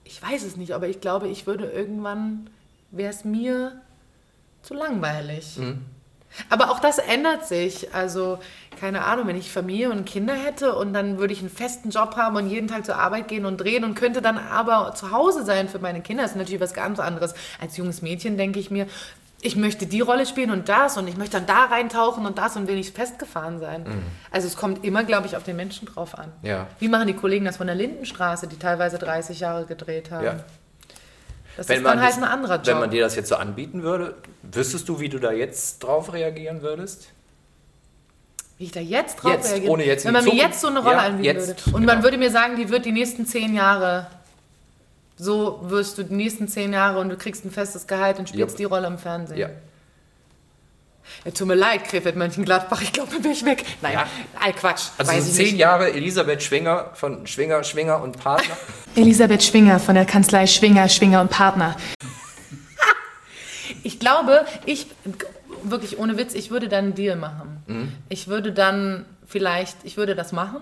ich 0.04 0.22
weiß 0.22 0.44
es 0.44 0.58
nicht, 0.58 0.74
aber 0.74 0.88
ich 0.88 1.02
glaube, 1.02 1.28
ich 1.28 1.48
würde 1.48 1.66
irgendwann, 1.66 2.50
wäre 2.92 3.12
es 3.12 3.24
mir 3.24 3.82
zu 4.64 4.74
langweilig. 4.74 5.58
Aber 6.50 6.72
auch 6.72 6.80
das 6.80 6.98
ändert 6.98 7.48
sich. 7.48 7.94
Also, 7.94 8.40
keine 8.80 9.06
Ahnung, 9.06 9.28
wenn 9.28 9.38
ich 9.38 9.52
Familie 9.52 9.92
und 9.92 10.06
Kinder 10.06 10.34
hätte 10.34 10.76
und 10.76 10.94
dann 10.94 11.18
würde 11.20 11.34
ich 11.34 11.40
einen 11.40 11.50
festen 11.50 11.90
Job 11.90 12.16
haben 12.16 12.36
und 12.36 12.50
jeden 12.50 12.68
Tag 12.68 12.86
zur 12.86 12.96
Arbeit 12.96 13.28
gehen 13.28 13.46
und 13.46 13.58
drehen 13.58 13.84
und 13.84 13.96
könnte 13.96 14.22
dann 14.22 14.38
aber 14.38 14.94
zu 14.96 15.12
Hause 15.12 15.44
sein 15.44 15.68
für 15.68 15.80
meine 15.80 16.02
Kinder, 16.02 16.24
das 16.24 16.32
ist 16.32 16.38
natürlich 16.38 16.62
was 16.62 16.74
ganz 16.74 17.00
anderes. 17.00 17.34
Als 17.60 17.78
junges 17.78 18.02
Mädchen 18.02 18.38
denke 18.38 18.60
ich 18.60 18.72
mir, 18.72 18.88
ich 19.42 19.56
möchte 19.56 19.86
die 19.86 20.02
Rolle 20.02 20.26
spielen 20.26 20.52
und 20.52 20.68
das 20.68 20.98
und 20.98 21.08
ich 21.08 21.16
möchte 21.18 21.38
dann 21.38 21.46
da 21.46 21.66
reintauchen 21.66 22.26
und 22.26 22.38
das 22.38 22.58
und 22.58 22.68
will 22.68 22.76
nicht 22.76 22.96
festgefahren 22.96 23.60
sein. 23.60 23.86
Also 24.32 24.48
es 24.48 24.58
kommt 24.58 24.84
immer, 24.84 25.04
glaube 25.04 25.28
ich, 25.28 25.38
auf 25.38 25.44
den 25.44 25.56
Menschen 25.56 25.88
drauf 25.88 26.18
an. 26.18 26.34
Mhm. 26.42 26.48
Ja. 26.48 26.68
Wie 26.80 26.90
machen 26.90 27.08
die 27.08 27.14
Kollegen 27.14 27.46
das 27.46 27.58
von 27.58 27.68
der 27.68 27.76
Lindenstraße, 27.76 28.48
die 28.48 28.58
teilweise 28.58 28.98
30 28.98 29.40
Jahre 29.40 29.66
gedreht 29.66 30.12
haben? 30.12 30.26
Ja. 30.26 30.36
Das 31.60 31.70
ist 31.70 31.84
dann 31.86 32.02
halt 32.02 32.16
ein 32.16 32.24
anderer 32.24 32.56
Job. 32.56 32.68
Wenn 32.68 32.80
man 32.80 32.90
dir 32.90 33.02
das 33.04 33.16
jetzt 33.16 33.28
so 33.30 33.36
anbieten 33.36 33.84
würde, 33.84 34.16
wüsstest 34.44 34.88
du, 34.88 35.00
wie 35.02 35.10
du 35.10 35.20
da 35.20 35.32
jetzt 35.34 35.80
drauf 35.80 36.14
reagieren 36.14 36.62
würdest? 36.62 37.10
Wie 38.58 38.64
ich 38.66 38.72
da 38.72 38.80
jetzt 38.80 39.18
drauf 39.18 39.34
Jetzt, 39.34 39.52
reagiere. 39.52 39.72
ohne 39.72 39.86
jetzt 39.86 40.06
Wenn 40.06 40.14
man 40.14 40.24
mir 40.24 40.36
jetzt 40.36 40.62
so 40.62 40.68
eine 40.68 40.80
Rolle 40.80 40.96
Ja, 40.96 41.02
anbieten 41.02 41.24
jetzt, 41.38 41.66
würde. 41.66 41.76
Und 41.78 41.86
man 41.86 41.96
genau. 41.98 42.04
würde 42.04 42.18
mir 42.18 42.32
sagen, 42.32 42.56
die 42.56 42.70
wird 42.70 42.86
die 42.86 42.92
nächsten 42.94 43.26
zehn 43.26 43.54
Jahre, 43.56 44.08
so 45.18 45.60
wirst 45.64 45.98
du 45.98 46.04
die 46.04 46.14
nächsten 46.14 46.48
zehn 46.48 46.72
Jahre 46.72 47.00
und 47.00 47.10
du 47.10 47.18
kriegst 47.18 47.44
ein 47.44 47.52
festes 47.52 47.88
Gehalt 47.88 48.20
und 48.20 48.30
spielst 48.30 48.52
Ja. 48.56 48.58
die 48.58 48.64
Rolle 48.64 48.88
im 48.88 48.98
Fernsehen. 48.98 49.38
Ja. 49.38 49.50
Ja, 51.26 51.32
tut 51.32 51.48
mir 51.48 51.56
leid, 51.56 51.84
Krefeld 51.86 52.16
Mönchengladbach, 52.16 52.82
ich 52.82 52.94
glaube, 52.94 53.12
dann 53.12 53.22
bin 53.22 53.32
ich 53.32 53.44
weg. 53.46 53.66
Nein, 53.82 53.94
Ja. 53.94 54.08
all 54.40 54.54
Quatsch. 54.54 54.88
Also 54.98 55.12
weiß 55.12 55.24
so 55.24 55.30
ich 55.32 55.36
zehn 55.36 55.46
nicht. 55.48 55.58
Jahre 55.58 55.92
Elisabeth 55.92 56.42
Schwinger 56.44 56.92
von 56.94 57.26
Schwinger, 57.28 57.64
Schwinger 57.64 58.02
und 58.02 58.18
Partner. 58.20 58.56
Elisabeth 58.96 59.44
Schwinger 59.44 59.80
von 59.80 59.96
der 59.96 60.06
Kanzlei 60.06 60.48
Schwinger, 60.48 60.88
Schwinger 60.90 61.22
und 61.22 61.30
Partner. 61.30 61.76
Ich 63.84 64.00
glaube, 64.00 64.46
ich, 64.66 64.88
wirklich 65.64 65.98
ohne 66.00 66.18
Witz, 66.18 66.34
ich 66.34 66.52
würde 66.52 66.68
dann 66.70 66.86
einen 66.86 66.96
Deal 66.96 67.16
machen. 67.16 67.64
Mhm. 67.68 67.94
Ich 68.10 68.28
würde 68.28 68.52
dann 68.52 69.06
vielleicht, 69.26 69.78
ich 69.84 69.96
würde 69.98 70.16
das 70.16 70.32
machen 70.32 70.62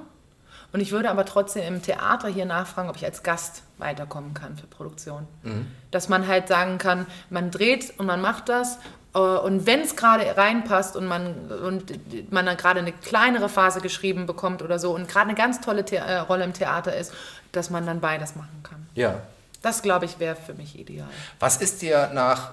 und 0.73 0.81
ich 0.81 0.91
würde 0.91 1.09
aber 1.09 1.25
trotzdem 1.25 1.63
im 1.63 1.81
Theater 1.81 2.27
hier 2.27 2.45
nachfragen, 2.45 2.89
ob 2.89 2.95
ich 2.97 3.05
als 3.05 3.23
Gast 3.23 3.63
weiterkommen 3.77 4.33
kann 4.33 4.57
für 4.57 4.67
Produktion. 4.67 5.27
Mhm. 5.43 5.67
Dass 5.91 6.09
man 6.09 6.27
halt 6.27 6.47
sagen 6.47 6.77
kann, 6.77 7.05
man 7.29 7.49
dreht 7.51 7.93
und 7.97 8.05
man 8.05 8.21
macht 8.21 8.49
das 8.49 8.77
und 9.19 9.65
wenn 9.65 9.81
es 9.81 9.95
gerade 9.95 10.35
reinpasst 10.37 10.95
und 10.95 11.05
man, 11.05 11.51
und 11.51 12.31
man 12.31 12.45
dann 12.45 12.57
gerade 12.57 12.79
eine 12.79 12.91
kleinere 12.91 13.49
Phase 13.49 13.81
geschrieben 13.81 14.25
bekommt 14.25 14.61
oder 14.61 14.79
so 14.79 14.93
und 14.93 15.07
gerade 15.07 15.27
eine 15.29 15.35
ganz 15.35 15.61
tolle 15.61 15.85
The 15.87 15.95
äh, 15.97 16.17
Rolle 16.17 16.43
im 16.43 16.53
Theater 16.53 16.95
ist, 16.95 17.13
dass 17.51 17.69
man 17.69 17.85
dann 17.85 17.99
beides 18.01 18.35
machen 18.35 18.63
kann. 18.63 18.87
ja. 18.95 19.21
Das, 19.63 19.81
glaube 19.81 20.05
ich, 20.05 20.19
wäre 20.19 20.35
für 20.35 20.53
mich 20.53 20.77
ideal. 20.77 21.07
Was 21.39 21.57
ist 21.57 21.81
dir 21.81 22.11
nach, 22.13 22.51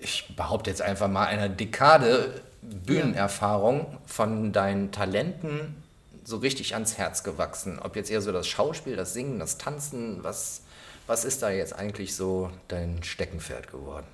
ich 0.00 0.34
behaupte 0.36 0.70
jetzt 0.70 0.80
einfach 0.82 1.08
mal, 1.08 1.26
einer 1.26 1.48
Dekade 1.48 2.42
Bühnenerfahrung 2.62 3.98
von 4.06 4.52
deinen 4.52 4.92
Talenten 4.92 5.82
so 6.24 6.36
richtig 6.36 6.74
ans 6.74 6.96
Herz 6.96 7.24
gewachsen? 7.24 7.80
Ob 7.80 7.96
jetzt 7.96 8.08
eher 8.10 8.20
so 8.22 8.30
das 8.30 8.46
Schauspiel, 8.46 8.94
das 8.94 9.12
Singen, 9.12 9.40
das 9.40 9.58
Tanzen, 9.58 10.22
was, 10.22 10.62
was 11.08 11.24
ist 11.24 11.42
da 11.42 11.50
jetzt 11.50 11.74
eigentlich 11.74 12.14
so 12.14 12.50
dein 12.68 13.02
Steckenpferd 13.02 13.70
geworden? 13.70 14.06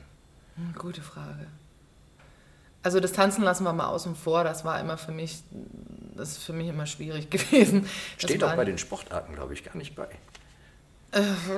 Hm, 0.56 0.74
Gute 0.78 1.02
Frage. 1.02 1.46
Also 2.82 3.00
das 3.00 3.12
Tanzen 3.12 3.42
lassen 3.44 3.64
wir 3.64 3.72
mal 3.72 3.88
außen 3.88 4.16
vor. 4.16 4.44
Das 4.44 4.64
war 4.64 4.80
immer 4.80 4.96
für 4.96 5.12
mich, 5.12 5.42
das 6.16 6.30
ist 6.32 6.44
für 6.44 6.52
mich 6.52 6.68
immer 6.68 6.86
schwierig 6.86 7.30
gewesen. 7.30 7.86
Steht 8.18 8.42
auch 8.42 8.54
bei 8.54 8.64
den 8.64 8.78
Sportarten, 8.78 9.34
glaube 9.34 9.54
ich, 9.54 9.64
gar 9.64 9.76
nicht 9.76 9.94
bei. 9.94 10.08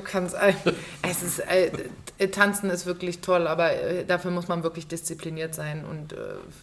Kann 0.04 0.28
sein. 0.28 0.56
Es 1.02 1.22
ist, 1.22 1.40
äh, 1.40 1.70
äh, 2.18 2.28
Tanzen 2.28 2.70
ist 2.70 2.86
wirklich 2.86 3.20
toll, 3.20 3.46
aber 3.46 3.72
äh, 3.72 4.04
dafür 4.04 4.30
muss 4.30 4.48
man 4.48 4.62
wirklich 4.62 4.86
diszipliniert 4.86 5.54
sein 5.54 5.84
und 5.84 6.12
äh, 6.12 6.16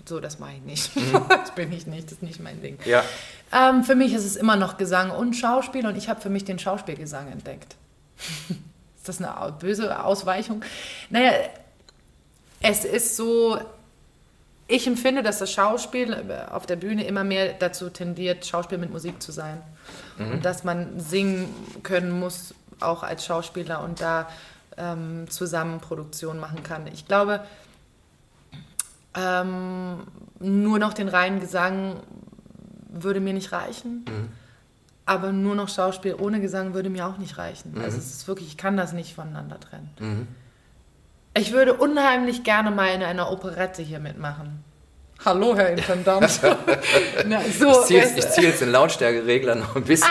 so, 0.05 0.19
das 0.19 0.39
mache 0.39 0.53
ich 0.53 0.61
nicht. 0.63 0.91
das 1.29 1.53
bin 1.53 1.71
ich 1.71 1.85
nicht, 1.85 2.05
das 2.05 2.13
ist 2.13 2.23
nicht 2.23 2.39
mein 2.39 2.61
Ding. 2.61 2.79
Ja. 2.85 3.03
Ähm, 3.53 3.83
für 3.83 3.95
mich 3.95 4.13
ist 4.13 4.25
es 4.25 4.35
immer 4.35 4.55
noch 4.55 4.77
Gesang 4.77 5.11
und 5.11 5.35
Schauspiel 5.35 5.85
und 5.85 5.97
ich 5.97 6.09
habe 6.09 6.21
für 6.21 6.29
mich 6.29 6.45
den 6.45 6.57
Schauspielgesang 6.57 7.31
entdeckt. 7.31 7.75
ist 8.97 9.07
das 9.07 9.21
eine 9.21 9.51
böse 9.51 10.03
Ausweichung? 10.03 10.63
Naja, 11.09 11.33
es 12.61 12.85
ist 12.85 13.15
so, 13.15 13.59
ich 14.69 14.85
empfinde, 14.87 15.23
dass 15.23 15.39
das 15.39 15.51
Schauspiel 15.51 16.13
äh, 16.13 16.51
auf 16.51 16.65
der 16.65 16.75
Bühne 16.75 17.05
immer 17.05 17.23
mehr 17.23 17.53
dazu 17.53 17.89
tendiert, 17.89 18.45
Schauspiel 18.45 18.77
mit 18.77 18.91
Musik 18.91 19.21
zu 19.21 19.31
sein. 19.31 19.61
Und 20.19 20.45
dass 20.45 20.63
man 20.63 20.99
singen 20.99 21.49
können 21.83 22.11
muss, 22.11 22.53
auch 22.79 23.03
als 23.03 23.25
Schauspieler 23.25 23.83
und 23.83 23.99
da 23.99 24.29
ähm, 24.77 25.29
zusammen 25.29 25.79
Produktion 25.79 26.39
machen 26.39 26.63
kann. 26.63 26.87
Ich 26.87 27.07
glaube, 27.07 27.43
ähm, 29.17 30.03
nur 30.39 30.79
noch 30.79 30.93
den 30.93 31.09
reinen 31.09 31.39
Gesang 31.39 32.01
würde 32.89 33.19
mir 33.19 33.33
nicht 33.33 33.51
reichen. 33.51 34.05
Aber 35.05 35.31
nur 35.31 35.55
noch 35.55 35.69
Schauspiel 35.69 36.13
ohne 36.13 36.39
Gesang 36.39 36.75
würde 36.75 36.89
mir 36.91 37.07
auch 37.07 37.17
nicht 37.17 37.37
reichen. 37.39 37.73
Also 37.81 37.97
es 37.97 38.11
ist 38.11 38.27
wirklich, 38.27 38.49
ich 38.49 38.57
kann 38.57 38.77
das 38.77 38.93
nicht 38.93 39.15
voneinander 39.15 39.59
trennen. 39.59 39.89
Ich 41.35 41.51
würde 41.51 41.73
unheimlich 41.73 42.43
gerne 42.43 42.71
mal 42.71 42.93
in 42.93 43.03
einer 43.03 43.31
Operette 43.31 43.81
hier 43.81 43.99
mitmachen. 43.99 44.63
Hallo, 45.23 45.55
Herr 45.55 45.69
Intendant. 45.71 46.39
Na, 47.25 47.41
so, 47.41 47.69
Ich 47.69 47.87
ziehe 47.87 48.01
jetzt, 48.01 48.17
ich 48.17 48.29
zieh 48.29 48.41
jetzt 48.41 48.61
den 48.61 48.71
Lautstärkeregler 48.71 49.55
noch 49.55 49.75
ein 49.75 49.83
bisschen. 49.83 50.09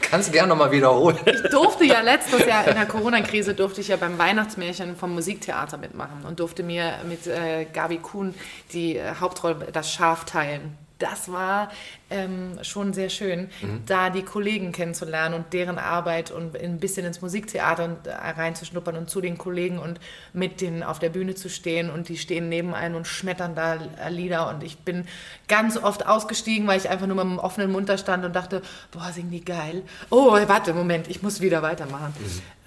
Kannst 0.00 0.28
du 0.28 0.32
gerne 0.32 0.48
nochmal 0.48 0.70
wiederholen. 0.70 1.18
ich 1.26 1.50
durfte 1.50 1.84
ja 1.84 2.00
letztes 2.02 2.46
Jahr 2.46 2.66
in 2.66 2.74
der 2.74 2.86
Corona-Krise 2.86 3.54
durfte 3.54 3.80
ich 3.80 3.88
ja 3.88 3.96
beim 3.96 4.18
Weihnachtsmärchen 4.18 4.96
vom 4.96 5.14
Musiktheater 5.14 5.78
mitmachen 5.78 6.24
und 6.26 6.40
durfte 6.40 6.62
mir 6.62 6.94
mit 7.08 7.26
äh, 7.26 7.66
Gabi 7.72 7.98
Kuhn 7.98 8.34
die 8.72 8.96
äh, 8.96 9.14
Hauptrolle 9.20 9.68
das 9.72 9.92
Schaf 9.92 10.24
teilen. 10.24 10.78
Das 10.98 11.30
war 11.30 11.70
ähm, 12.08 12.58
schon 12.62 12.94
sehr 12.94 13.10
schön, 13.10 13.50
da 13.84 14.08
die 14.08 14.22
Kollegen 14.22 14.72
kennenzulernen 14.72 15.34
und 15.34 15.52
deren 15.52 15.78
Arbeit 15.78 16.30
und 16.30 16.56
ein 16.56 16.78
bisschen 16.78 17.04
ins 17.04 17.20
Musiktheater 17.20 17.96
äh, 18.04 18.10
reinzuschnuppern 18.30 18.96
und 18.96 19.10
zu 19.10 19.20
den 19.20 19.36
Kollegen 19.36 19.78
und 19.78 20.00
mit 20.32 20.62
denen 20.62 20.82
auf 20.82 20.98
der 20.98 21.10
Bühne 21.10 21.34
zu 21.34 21.50
stehen 21.50 21.90
und 21.90 22.08
die 22.08 22.16
stehen 22.16 22.48
neben 22.48 22.72
einem 22.72 22.94
und 22.94 23.06
schmettern 23.06 23.54
da 23.54 23.74
äh, 23.74 24.08
Lieder 24.08 24.48
und 24.48 24.62
ich 24.62 24.78
bin 24.78 25.06
ganz 25.48 25.76
oft 25.76 26.06
ausgestiegen, 26.06 26.66
weil 26.66 26.78
ich 26.78 26.88
einfach 26.88 27.06
nur 27.06 27.16
mit 27.16 27.26
einem 27.26 27.38
offenen 27.38 27.72
Mund 27.72 27.90
da 27.90 27.98
stand 27.98 28.24
und 28.24 28.34
dachte, 28.34 28.62
boah, 28.90 29.12
singen 29.12 29.30
die 29.30 29.44
geil. 29.44 29.82
Oh, 30.08 30.32
warte, 30.32 30.72
Moment, 30.72 31.08
ich 31.08 31.22
muss 31.22 31.42
wieder 31.42 31.60
weitermachen. 31.60 32.14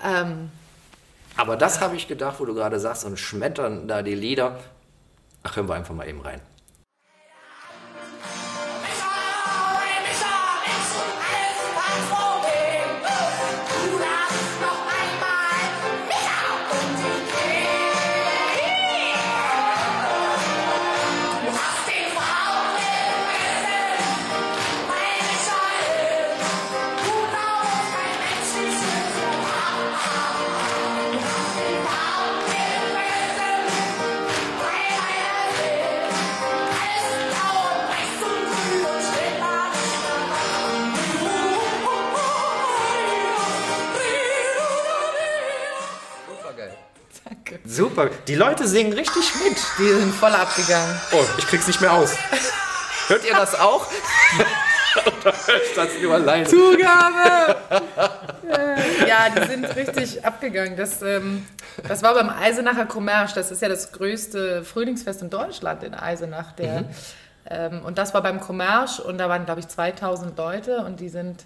Ähm, 0.05 0.51
Aber 1.35 1.57
das 1.57 1.81
habe 1.81 1.95
ich 1.95 2.07
gedacht, 2.07 2.39
wo 2.39 2.45
du 2.45 2.53
gerade 2.53 2.79
sagst, 2.79 3.05
und 3.05 3.17
schmettern 3.17 3.87
da 3.87 4.03
die 4.03 4.13
Lieder. 4.15 4.59
Ach, 5.41 5.55
hören 5.55 5.67
wir 5.67 5.73
einfach 5.75 5.95
mal 5.95 6.07
eben 6.07 6.21
rein. 6.21 6.41
Super. 48.09 48.21
Die 48.27 48.35
Leute 48.35 48.67
singen 48.67 48.93
richtig 48.93 49.33
mit. 49.43 49.57
Die 49.77 49.89
sind 49.89 50.13
voll 50.13 50.33
abgegangen. 50.33 50.99
Oh, 51.11 51.23
ich 51.37 51.47
krieg's 51.47 51.67
nicht 51.67 51.81
mehr 51.81 51.93
aus. 51.93 52.15
Hört 53.07 53.25
ihr 53.25 53.33
das 53.33 53.59
auch? 53.59 53.87
Oder 55.21 55.33
hört 55.45 55.61
das 55.77 55.89
nur 56.01 56.19
leise? 56.19 56.51
Zugabe! 56.51 57.55
ja, 59.07 59.29
die 59.29 59.47
sind 59.47 59.75
richtig 59.75 60.25
abgegangen. 60.25 60.75
Das, 60.75 61.01
ähm, 61.01 61.45
das 61.87 62.03
war 62.03 62.13
beim 62.13 62.29
Eisenacher 62.29 62.87
Commerce. 62.91 63.35
Das 63.35 63.51
ist 63.51 63.61
ja 63.61 63.69
das 63.69 63.91
größte 63.91 64.63
Frühlingsfest 64.63 65.21
in 65.21 65.29
Deutschland 65.29 65.83
in 65.83 65.93
Eisenach. 65.93 66.51
Der, 66.53 66.85
ähm, 67.49 67.81
und 67.83 67.97
das 67.97 68.13
war 68.13 68.21
beim 68.21 68.39
Commerce 68.39 69.01
und 69.01 69.17
da 69.17 69.29
waren, 69.29 69.45
glaube 69.45 69.59
ich, 69.59 69.67
2000 69.67 70.37
Leute 70.37 70.79
und 70.79 70.99
die 70.99 71.09
sind 71.09 71.45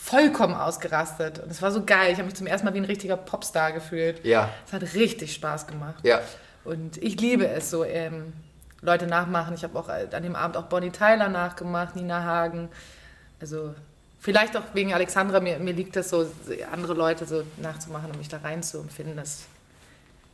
vollkommen 0.00 0.54
ausgerastet. 0.54 1.38
Und 1.40 1.50
es 1.50 1.60
war 1.60 1.70
so 1.72 1.84
geil. 1.84 2.12
Ich 2.12 2.18
habe 2.18 2.24
mich 2.26 2.34
zum 2.34 2.46
ersten 2.46 2.66
Mal 2.66 2.74
wie 2.74 2.78
ein 2.78 2.84
richtiger 2.84 3.16
Popstar 3.16 3.72
gefühlt. 3.72 4.24
Ja. 4.24 4.48
Es 4.66 4.72
hat 4.72 4.82
richtig 4.94 5.34
Spaß 5.34 5.66
gemacht. 5.66 5.96
Ja. 6.04 6.20
Und 6.64 6.96
ich 7.02 7.20
liebe 7.20 7.46
es 7.48 7.70
so, 7.70 7.84
ähm, 7.84 8.32
Leute 8.80 9.06
nachmachen. 9.06 9.54
Ich 9.54 9.64
habe 9.64 9.78
auch 9.78 9.88
äh, 9.88 10.06
an 10.12 10.22
dem 10.22 10.36
Abend 10.36 10.56
auch 10.56 10.64
Bonnie 10.64 10.90
Tyler 10.90 11.28
nachgemacht, 11.28 11.96
Nina 11.96 12.22
Hagen. 12.22 12.68
Also 13.40 13.74
vielleicht 14.20 14.56
auch 14.56 14.62
wegen 14.74 14.94
Alexandra, 14.94 15.40
mir, 15.40 15.58
mir 15.58 15.72
liegt 15.72 15.96
das 15.96 16.10
so, 16.10 16.26
andere 16.72 16.94
Leute 16.94 17.26
so 17.26 17.42
nachzumachen 17.56 18.10
und 18.10 18.18
mich 18.18 18.28
da 18.28 18.38
rein 18.38 18.62
zu 18.62 18.78
empfinden. 18.78 19.16
Das 19.16 19.40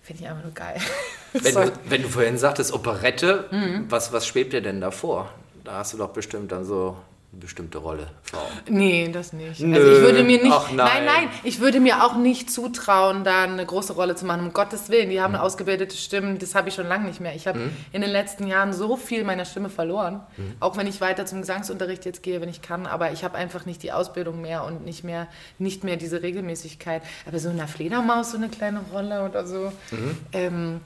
Finde 0.02 0.22
ich 0.22 0.28
einfach 0.28 0.42
nur 0.44 0.52
geil. 0.52 0.76
Wenn 1.32 1.54
du, 1.54 1.72
wenn 1.86 2.02
du 2.02 2.08
vorhin 2.08 2.36
sagtest 2.38 2.72
Operette, 2.74 3.48
Mhm. 3.50 3.86
was, 3.88 4.12
was 4.12 4.24
schwebt 4.26 4.52
dir 4.52 4.60
denn 4.60 4.80
davor? 4.82 5.30
Da 5.64 5.78
hast 5.78 5.94
du 5.94 5.96
doch 5.96 6.10
bestimmt 6.10 6.52
dann 6.52 6.64
so 6.66 6.96
eine 7.34 7.40
bestimmte 7.40 7.78
Rolle 7.78 8.06
Augen. 8.32 8.76
Nee, 8.78 9.10
das 9.12 9.32
nicht. 9.32 9.60
Nö. 9.60 9.76
Also 9.76 9.90
ich 9.92 10.00
würde 10.00 10.22
mir 10.24 10.42
nicht, 10.42 10.52
Ach, 10.52 10.70
nein. 10.70 10.76
nein, 10.76 11.04
nein, 11.04 11.28
ich 11.42 11.60
würde 11.60 11.80
mir 11.80 12.04
auch 12.04 12.16
nicht 12.16 12.50
zutrauen, 12.50 13.24
da 13.24 13.42
eine 13.42 13.64
große 13.66 13.92
Rolle 13.92 14.14
zu 14.14 14.24
machen. 14.24 14.40
Um 14.40 14.52
Gottes 14.52 14.88
Willen, 14.88 15.10
die 15.10 15.20
haben 15.20 15.32
Mhm. 15.34 15.40
ausgebildete 15.40 15.96
Stimmen, 15.96 16.38
das 16.38 16.54
habe 16.54 16.68
ich 16.68 16.74
schon 16.74 16.86
lange 16.86 17.06
nicht 17.06 17.20
mehr. 17.20 17.34
Ich 17.34 17.46
habe 17.46 17.70
in 17.92 18.00
den 18.02 18.10
letzten 18.10 18.46
Jahren 18.46 18.72
so 18.72 18.96
viel 18.96 19.24
meiner 19.24 19.44
Stimme 19.44 19.68
verloren, 19.68 20.20
Mhm. 20.36 20.54
auch 20.60 20.76
wenn 20.76 20.86
ich 20.86 21.00
weiter 21.00 21.26
zum 21.26 21.40
Gesangsunterricht 21.40 22.04
jetzt 22.04 22.22
gehe, 22.22 22.40
wenn 22.40 22.48
ich 22.48 22.62
kann. 22.62 22.86
Aber 22.86 23.12
ich 23.12 23.24
habe 23.24 23.36
einfach 23.36 23.66
nicht 23.66 23.82
die 23.82 23.92
Ausbildung 23.92 24.40
mehr 24.40 24.64
und 24.64 24.84
nicht 24.84 25.02
mehr, 25.04 25.26
nicht 25.58 25.82
mehr 25.84 25.96
diese 25.96 26.22
Regelmäßigkeit. 26.22 27.02
Aber 27.26 27.38
so 27.38 27.50
in 27.50 27.58
einer 27.58 27.68
Fledermaus 27.68 28.30
so 28.30 28.36
eine 28.36 28.48
kleine 28.48 28.80
Rolle 28.92 29.24
oder 29.24 29.46
so, 29.46 29.72
Mhm. 29.90 30.16
ähm, 30.32 30.80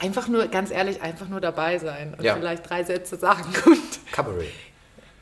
einfach 0.00 0.26
nur, 0.28 0.46
ganz 0.48 0.70
ehrlich, 0.70 1.00
einfach 1.02 1.28
nur 1.28 1.40
dabei 1.40 1.78
sein 1.78 2.14
und 2.18 2.24
Ja. 2.24 2.34
vielleicht 2.34 2.68
drei 2.68 2.82
Sätze 2.84 3.16
sagen. 3.16 3.44
Cabaret. 4.12 4.46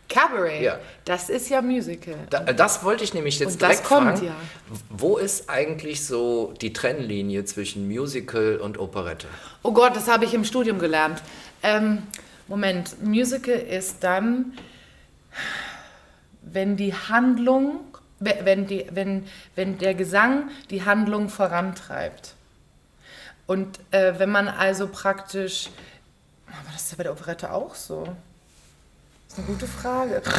Cabaret, 0.09 0.61
Ja. 0.63 0.79
das 1.05 1.29
ist 1.31 1.49
ja 1.49 1.63
Musical. 1.63 2.15
Da, 2.31 2.41
das 2.41 2.85
wollte 2.85 3.05
ich 3.05 3.15
nämlich 3.15 3.39
jetzt 3.39 3.55
Und 3.55 3.63
das 3.63 3.69
direkt 3.71 3.85
kommt 3.89 4.19
fragen. 4.19 4.27
ja. 4.27 4.35
Wo 4.91 5.17
ist 5.17 5.49
eigentlich 5.49 6.05
so 6.07 6.53
die 6.61 6.73
Trennlinie 6.73 7.45
zwischen 7.45 7.89
Musical 7.89 8.57
und 8.59 8.79
Operette? 8.79 9.27
Oh 9.63 9.73
Gott, 9.73 9.97
das 9.97 10.07
habe 10.09 10.25
ich 10.25 10.35
im 10.35 10.45
Studium 10.45 10.79
gelernt. 10.79 11.23
Ähm, 11.63 12.03
Moment, 12.49 13.03
Musical 13.03 13.55
ist 13.55 14.05
dann, 14.05 14.53
wenn 16.43 16.77
die 16.77 16.93
Handlung, 16.95 17.81
we- 18.21 18.39
wenn, 18.45 18.67
die, 18.67 18.87
wenn, 18.91 19.27
wenn 19.55 19.79
der 19.79 19.95
Gesang 19.95 20.51
die 20.71 20.85
Handlung 20.85 21.29
vorantreibt. 21.29 22.35
Und 23.47 23.79
äh, 23.91 24.19
wenn 24.19 24.31
man 24.31 24.49
also 24.49 24.87
praktisch, 24.89 25.71
aber 26.47 26.71
das 26.73 26.83
ist 26.85 26.91
ja 26.93 26.97
bei 26.99 27.03
der 27.05 27.13
Operette 27.13 27.51
auch 27.53 27.75
so. 27.75 28.15
Ist 29.35 29.39
eine 29.39 29.49
gute 29.49 29.67
Frage. 29.67 30.23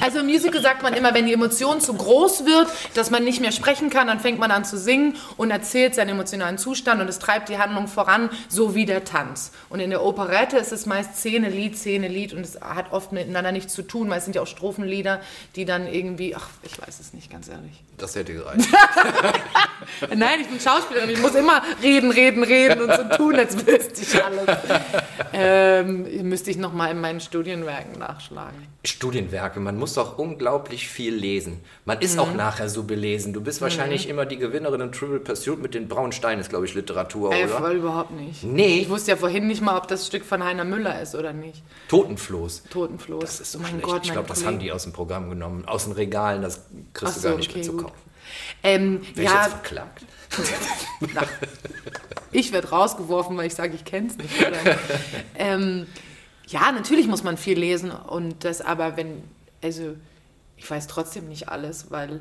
Also 0.00 0.18
im 0.20 0.26
Musical 0.26 0.60
sagt 0.60 0.82
man 0.82 0.94
immer, 0.94 1.14
wenn 1.14 1.26
die 1.26 1.32
Emotion 1.32 1.80
zu 1.80 1.94
groß 1.94 2.44
wird, 2.44 2.68
dass 2.94 3.10
man 3.10 3.22
nicht 3.22 3.40
mehr 3.40 3.52
sprechen 3.52 3.88
kann, 3.88 4.08
dann 4.08 4.18
fängt 4.18 4.38
man 4.38 4.50
an 4.50 4.64
zu 4.64 4.78
singen 4.78 5.16
und 5.36 5.50
erzählt 5.50 5.94
seinen 5.94 6.10
emotionalen 6.10 6.58
Zustand 6.58 7.00
und 7.00 7.08
es 7.08 7.18
treibt 7.18 7.48
die 7.48 7.58
Handlung 7.58 7.86
voran, 7.86 8.30
so 8.48 8.74
wie 8.74 8.84
der 8.84 9.04
Tanz. 9.04 9.52
Und 9.68 9.80
in 9.80 9.90
der 9.90 10.02
Operette 10.02 10.56
ist 10.56 10.72
es 10.72 10.86
meist 10.86 11.16
Szene, 11.16 11.50
Lied, 11.50 11.76
Szene, 11.76 12.08
Lied 12.08 12.32
und 12.32 12.40
es 12.40 12.60
hat 12.60 12.92
oft 12.92 13.12
miteinander 13.12 13.52
nichts 13.52 13.74
zu 13.74 13.82
tun, 13.82 14.10
weil 14.10 14.18
es 14.18 14.24
sind 14.24 14.34
ja 14.34 14.42
auch 14.42 14.46
Strophenlieder, 14.46 15.20
die 15.54 15.64
dann 15.64 15.86
irgendwie, 15.86 16.34
ach, 16.34 16.48
ich 16.62 16.80
weiß 16.80 16.98
es 16.98 17.12
nicht, 17.12 17.30
ganz 17.30 17.48
ehrlich. 17.48 17.82
Das 17.98 18.14
hätte 18.14 18.34
gereicht. 18.34 18.68
Nein, 20.16 20.40
ich 20.42 20.48
bin 20.48 20.60
Schauspielerin, 20.60 21.10
ich 21.10 21.20
muss 21.20 21.34
immer 21.34 21.62
reden, 21.82 22.10
reden, 22.10 22.42
reden 22.42 22.82
und 22.82 22.92
so 22.94 23.16
tun, 23.16 23.36
als 23.36 23.56
wüsste 23.66 24.02
ich 24.02 24.22
alles. 24.24 24.46
Ähm, 25.32 26.28
müsste 26.28 26.50
ich 26.50 26.56
nochmal 26.56 26.90
in 26.90 27.00
meinen 27.00 27.20
Studienwerken 27.20 27.98
nachschlagen. 27.98 28.66
Studienwerke, 28.84 29.60
man 29.60 29.78
muss 29.78 29.94
doch 29.94 30.18
unglaublich 30.18 30.88
viel 30.88 31.14
lesen. 31.14 31.60
Man 31.84 32.00
ist 32.00 32.14
Mhm. 32.14 32.20
auch 32.20 32.34
nachher 32.34 32.68
so 32.68 32.82
belesen. 32.84 33.32
Du 33.32 33.40
bist 33.40 33.60
wahrscheinlich 33.60 34.08
immer 34.08 34.26
die 34.26 34.36
Gewinnerin 34.38 34.80
in 34.80 34.92
Trivial 34.92 35.20
Pursuit 35.20 35.60
mit 35.60 35.74
den 35.74 35.88
braunen 35.88 36.12
Steinen, 36.12 36.40
ist 36.40 36.50
glaube 36.50 36.66
ich 36.66 36.74
Literatur, 36.74 37.32
Ey, 37.32 37.44
oder? 37.44 37.58
voll 37.58 37.76
überhaupt 37.76 38.10
nicht. 38.12 38.44
Nee. 38.44 38.80
Ich 38.80 38.88
wusste 38.90 39.12
ja 39.12 39.16
vorhin 39.16 39.46
nicht 39.46 39.62
mal, 39.62 39.76
ob 39.76 39.88
das 39.88 40.06
Stück 40.06 40.24
von 40.24 40.44
Heiner 40.44 40.64
Müller 40.64 41.00
ist 41.00 41.14
oder 41.14 41.32
nicht. 41.32 41.62
Totenfloß. 41.88 42.64
Totenfloß. 42.70 43.20
Das 43.22 43.40
ist 43.40 43.52
so 43.52 43.58
oh 43.58 43.62
mein 43.62 43.70
schlecht. 43.72 43.84
Gott, 43.84 44.04
ich 44.04 44.12
glaube, 44.12 44.28
das 44.28 44.44
haben 44.44 44.58
die 44.58 44.72
aus 44.72 44.82
dem 44.84 44.92
Programm 44.92 45.30
genommen. 45.30 45.64
Aus 45.66 45.84
den 45.84 45.92
Regalen, 45.92 46.42
das 46.42 46.60
kriegst 46.92 47.12
Ach 47.12 47.14
du 47.14 47.20
so, 47.20 47.28
gar 47.30 47.36
nicht 47.38 47.54
mehr 47.54 47.64
okay, 47.68 47.76
kaufen. 47.82 47.85
Ähm, 48.62 49.02
ich 49.14 49.22
ja, 49.22 49.42
jetzt 49.42 49.50
verklagt? 49.50 50.04
na, 51.14 51.22
ich 52.32 52.52
werde 52.52 52.68
rausgeworfen, 52.68 53.36
weil 53.36 53.46
ich 53.46 53.54
sage, 53.54 53.74
ich 53.74 53.84
kenne 53.84 54.08
es 54.08 54.16
nicht. 54.16 54.34
Ähm, 55.38 55.86
ja, 56.48 56.72
natürlich 56.72 57.06
muss 57.06 57.22
man 57.22 57.36
viel 57.36 57.58
lesen 57.58 57.90
und 57.90 58.44
das 58.44 58.60
aber, 58.60 58.96
wenn, 58.96 59.22
also 59.62 59.96
ich 60.56 60.70
weiß 60.70 60.86
trotzdem 60.86 61.28
nicht 61.28 61.48
alles, 61.48 61.90
weil 61.90 62.20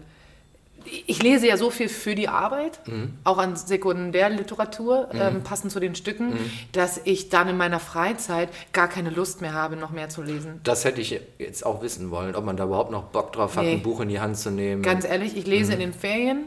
ich 1.07 1.21
lese 1.23 1.47
ja 1.47 1.57
so 1.57 1.69
viel 1.69 1.89
für 1.89 2.15
die 2.15 2.27
Arbeit, 2.27 2.79
auch 3.23 3.38
an 3.38 3.55
Sekundärliteratur, 3.55 5.09
ähm, 5.13 5.43
passend 5.43 5.71
zu 5.71 5.79
den 5.79 5.95
Stücken, 5.95 6.33
dass 6.71 6.99
ich 7.03 7.29
dann 7.29 7.47
in 7.49 7.57
meiner 7.57 7.79
Freizeit 7.79 8.49
gar 8.73 8.88
keine 8.88 9.09
Lust 9.09 9.41
mehr 9.41 9.53
habe, 9.53 9.75
noch 9.75 9.91
mehr 9.91 10.09
zu 10.09 10.21
lesen. 10.21 10.59
Das 10.63 10.86
hätte 10.86 11.01
ich 11.01 11.19
jetzt 11.39 11.65
auch 11.65 11.81
wissen 11.81 12.11
wollen, 12.11 12.36
ob 12.36 12.45
man 12.45 12.57
da 12.57 12.65
überhaupt 12.65 12.91
noch 12.91 13.03
Bock 13.05 13.33
drauf 13.33 13.55
hat, 13.57 13.63
Nee. 13.63 13.73
ein 13.73 13.81
Buch 13.83 13.99
in 14.01 14.09
die 14.09 14.19
Hand 14.19 14.38
zu 14.38 14.51
nehmen. 14.51 14.81
Ganz 14.81 15.05
ehrlich, 15.05 15.36
ich 15.36 15.45
lese 15.47 15.73
in 15.73 15.79
den 15.79 15.93
Ferien 15.93 16.45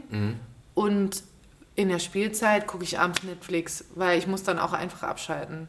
und 0.73 1.23
in 1.75 1.89
der 1.89 1.99
Spielzeit 1.99 2.67
gucke 2.67 2.83
ich 2.83 2.99
abends 2.99 3.23
Netflix, 3.23 3.85
weil 3.95 4.19
ich 4.19 4.27
muss 4.27 4.43
dann 4.43 4.59
auch 4.59 4.73
einfach 4.73 5.03
abschalten. 5.03 5.67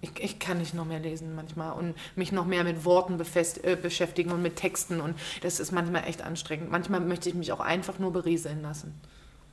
Ich, 0.00 0.10
ich 0.18 0.38
kann 0.38 0.58
nicht 0.58 0.72
noch 0.72 0.86
mehr 0.86 1.00
lesen 1.00 1.34
manchmal 1.34 1.72
und 1.72 1.94
mich 2.16 2.32
noch 2.32 2.46
mehr 2.46 2.64
mit 2.64 2.84
Worten 2.84 3.18
befest, 3.18 3.62
äh, 3.64 3.76
beschäftigen 3.76 4.32
und 4.32 4.40
mit 4.42 4.56
Texten 4.56 5.00
und 5.00 5.18
das 5.42 5.60
ist 5.60 5.70
manchmal 5.72 6.04
echt 6.04 6.22
anstrengend. 6.22 6.70
Manchmal 6.70 7.00
möchte 7.00 7.28
ich 7.28 7.34
mich 7.34 7.52
auch 7.52 7.60
einfach 7.60 7.98
nur 7.98 8.12
berieseln 8.12 8.62
lassen. 8.62 8.98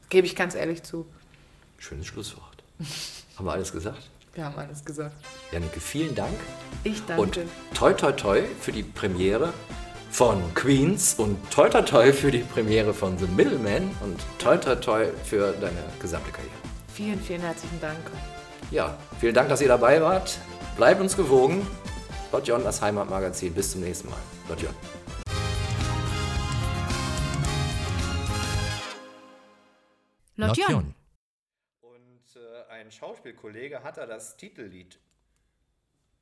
Gebe 0.10 0.26
ich 0.26 0.36
ganz 0.36 0.56
ehrlich 0.56 0.84
zu. 0.84 1.06
Schönes 1.78 2.08
Schlusswort. 2.08 2.64
haben 3.38 3.45
wir 3.45 3.52
alles 3.52 3.72
gesagt? 3.72 4.10
Wir 4.34 4.45
haben 4.45 4.58
alles 4.58 4.86
gesagt. 4.86 5.16
Janneke, 5.52 5.80
vielen 5.80 6.16
Dank. 6.16 6.38
Ich 6.84 7.04
danke. 7.06 7.22
Und 7.22 7.39
toi 7.74 7.93
toi 7.93 8.12
toi 8.12 8.43
für 8.62 8.72
die 8.72 8.84
Premiere 8.84 9.54
von 10.10 10.41
Queens 10.55 11.16
und 11.16 11.38
toi 11.51 11.70
toi 11.70 11.82
toi 11.82 12.12
für 12.14 12.32
die 12.32 12.39
Premiere 12.39 12.93
von 12.93 13.18
The 13.18 13.28
Middleman 13.28 13.84
und 14.01 14.20
toi 14.39 14.58
toi 14.58 14.76
toi 14.76 15.05
für 15.24 15.51
deine 15.53 15.84
gesamte 15.99 16.32
Karriere. 16.32 16.53
vielen, 16.93 17.20
vielen 17.22 17.41
herzlichen 17.41 17.80
Dank. 17.80 17.99
Ja, 18.72 18.97
vielen 19.20 19.34
Dank, 19.36 19.49
dass 19.49 19.62
ihr 19.62 19.68
dabei 19.68 20.01
wart. 20.01 20.39
Bleibt 20.76 20.99
uns 21.01 21.16
gewogen. 21.16 21.66
Lord 22.32 22.47
John, 22.47 22.64
das 22.64 22.82
Heimatmagazin. 22.82 23.53
Bis 23.53 23.72
zum 23.72 23.82
nächsten 23.82 24.10
Mal. 24.10 24.18
Lord 24.49 24.62
John. 24.62 24.76
Lotjon. 30.36 30.93
Und 31.82 32.36
äh, 32.36 32.64
ein 32.72 32.91
Schauspielkollege 32.91 33.84
hat 33.84 33.97
da 33.97 34.05
das 34.05 34.38
Titellied 34.38 34.99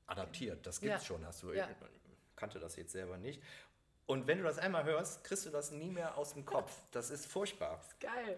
adaptiert. 0.08 0.66
Das 0.66 0.80
gibt's 0.80 1.02
Ja. 1.02 1.06
schon, 1.06 1.26
hast 1.26 1.44
du. 1.44 1.52
Ja. 1.52 1.68
Ich 1.70 2.36
kannte 2.36 2.60
das 2.60 2.76
jetzt 2.76 2.92
selber 2.92 3.18
nicht. 3.18 3.42
Und 4.08 4.28
wenn 4.28 4.38
du 4.38 4.44
das 4.44 4.60
einmal 4.60 4.84
hörst, 4.84 5.24
kriegst 5.24 5.46
du 5.46 5.50
das 5.50 5.72
nie 5.72 5.90
mehr 5.90 6.18
aus 6.18 6.34
dem 6.34 6.46
Kopf. 6.46 6.72
Das 6.92 7.10
ist 7.10 7.26
furchtbar. 7.26 7.82
Geil. 8.00 8.38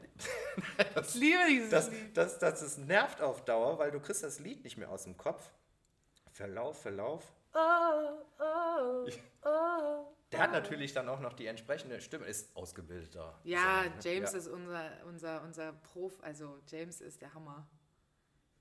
ich 1.01 1.13
liebe 1.15 1.39
dieses 1.49 1.69
Das, 1.69 1.89
Lied. 1.89 2.15
das, 2.17 2.39
das, 2.39 2.59
das 2.61 2.77
nervt 2.77 3.21
auf 3.21 3.43
Dauer, 3.45 3.77
weil 3.77 3.91
du 3.91 3.99
kriegst 3.99 4.23
das 4.23 4.39
Lied 4.39 4.63
nicht 4.63 4.77
mehr 4.77 4.89
aus 4.89 5.03
dem 5.03 5.17
Kopf. 5.17 5.51
Verlauf, 6.31 6.81
Verlauf. 6.81 7.23
Oh, 7.53 8.23
oh, 8.39 9.07
oh. 9.43 10.13
Der 10.31 10.39
hat 10.41 10.51
natürlich 10.51 10.93
dann 10.93 11.07
auch 11.09 11.19
noch 11.19 11.33
die 11.33 11.47
entsprechende 11.47 11.99
Stimme, 12.01 12.25
ist 12.25 12.55
ausgebildeter. 12.55 13.39
Ja, 13.43 13.83
Sänger, 13.83 13.95
ne? 13.95 14.01
James 14.03 14.31
Ja. 14.33 14.37
ist 14.37 14.47
unser, 14.47 14.89
unser, 15.05 15.41
unser 15.43 15.73
Prof, 15.73 16.13
also 16.21 16.59
James 16.67 17.01
ist 17.01 17.21
der 17.21 17.33
Hammer. 17.33 17.67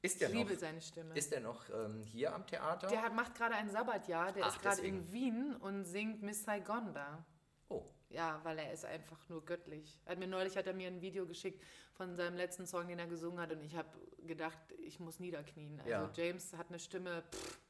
Ist 0.07 0.21
der 0.21 0.29
Ich 0.29 0.35
noch, 0.35 0.41
liebe 0.43 0.57
seine 0.57 0.81
Stimme. 0.81 1.15
ist 1.15 1.31
der 1.33 1.41
noch 1.41 1.69
ähm, 1.71 2.03
hier 2.05 2.35
am 2.35 2.47
Theater? 2.47 2.87
Der 2.89 3.03
hat, 3.03 3.15
macht 3.15 3.35
gerade 3.35 3.55
ein 3.55 3.69
Sabbatjahr, 3.69 4.33
der 4.33 4.45
Ach, 4.45 4.55
ist 4.55 4.63
gerade 4.63 4.83
in 4.83 5.13
Wien 5.13 5.57
und 5.57 5.85
singt 5.85 6.23
Miss 6.23 6.45
Saigon 6.45 6.95
da. 6.95 7.25
oh, 7.69 7.85
Ja, 8.09 8.41
weil 8.45 8.59
er 8.59 8.73
ist 8.73 8.85
einfach 8.85 9.29
nur 9.29 9.45
göttlich. 9.45 10.01
Hat 10.07 10.19
mir 10.19 10.27
neulich 10.29 10.57
hat 10.57 10.67
er 10.67 10.75
mir 10.75 10.89
ein 10.89 11.01
Video 11.01 11.27
geschickt 11.27 11.63
von 11.95 12.15
seinem 12.15 12.37
letzten 12.37 12.67
Song, 12.67 12.87
den 12.89 12.99
er 12.99 13.07
gesungen 13.07 13.41
hat 13.41 13.51
und 13.53 13.63
ich 13.63 13.75
habe 13.77 13.89
gedacht, 14.27 14.59
ich 14.79 15.01
muss 15.01 15.19
niederknien. 15.21 15.79
Also 15.81 15.91
Ja. 15.91 16.11
James 16.15 16.53
hat 16.55 16.69
eine 16.69 16.79
Stimme, 16.79 17.23
pff, 17.33 17.61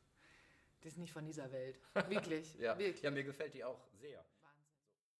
die 0.82 0.88
ist 0.88 0.98
nicht 0.98 1.12
von 1.12 1.24
dieser 1.24 1.50
Welt. 1.52 1.78
Wirklich, 2.08 2.54
ja. 2.58 2.78
wirklich. 2.78 3.02
ja, 3.02 3.10
mir 3.10 3.24
gefällt 3.24 3.54
die 3.54 3.64
auch 3.64 3.80
sehr. 4.00 4.24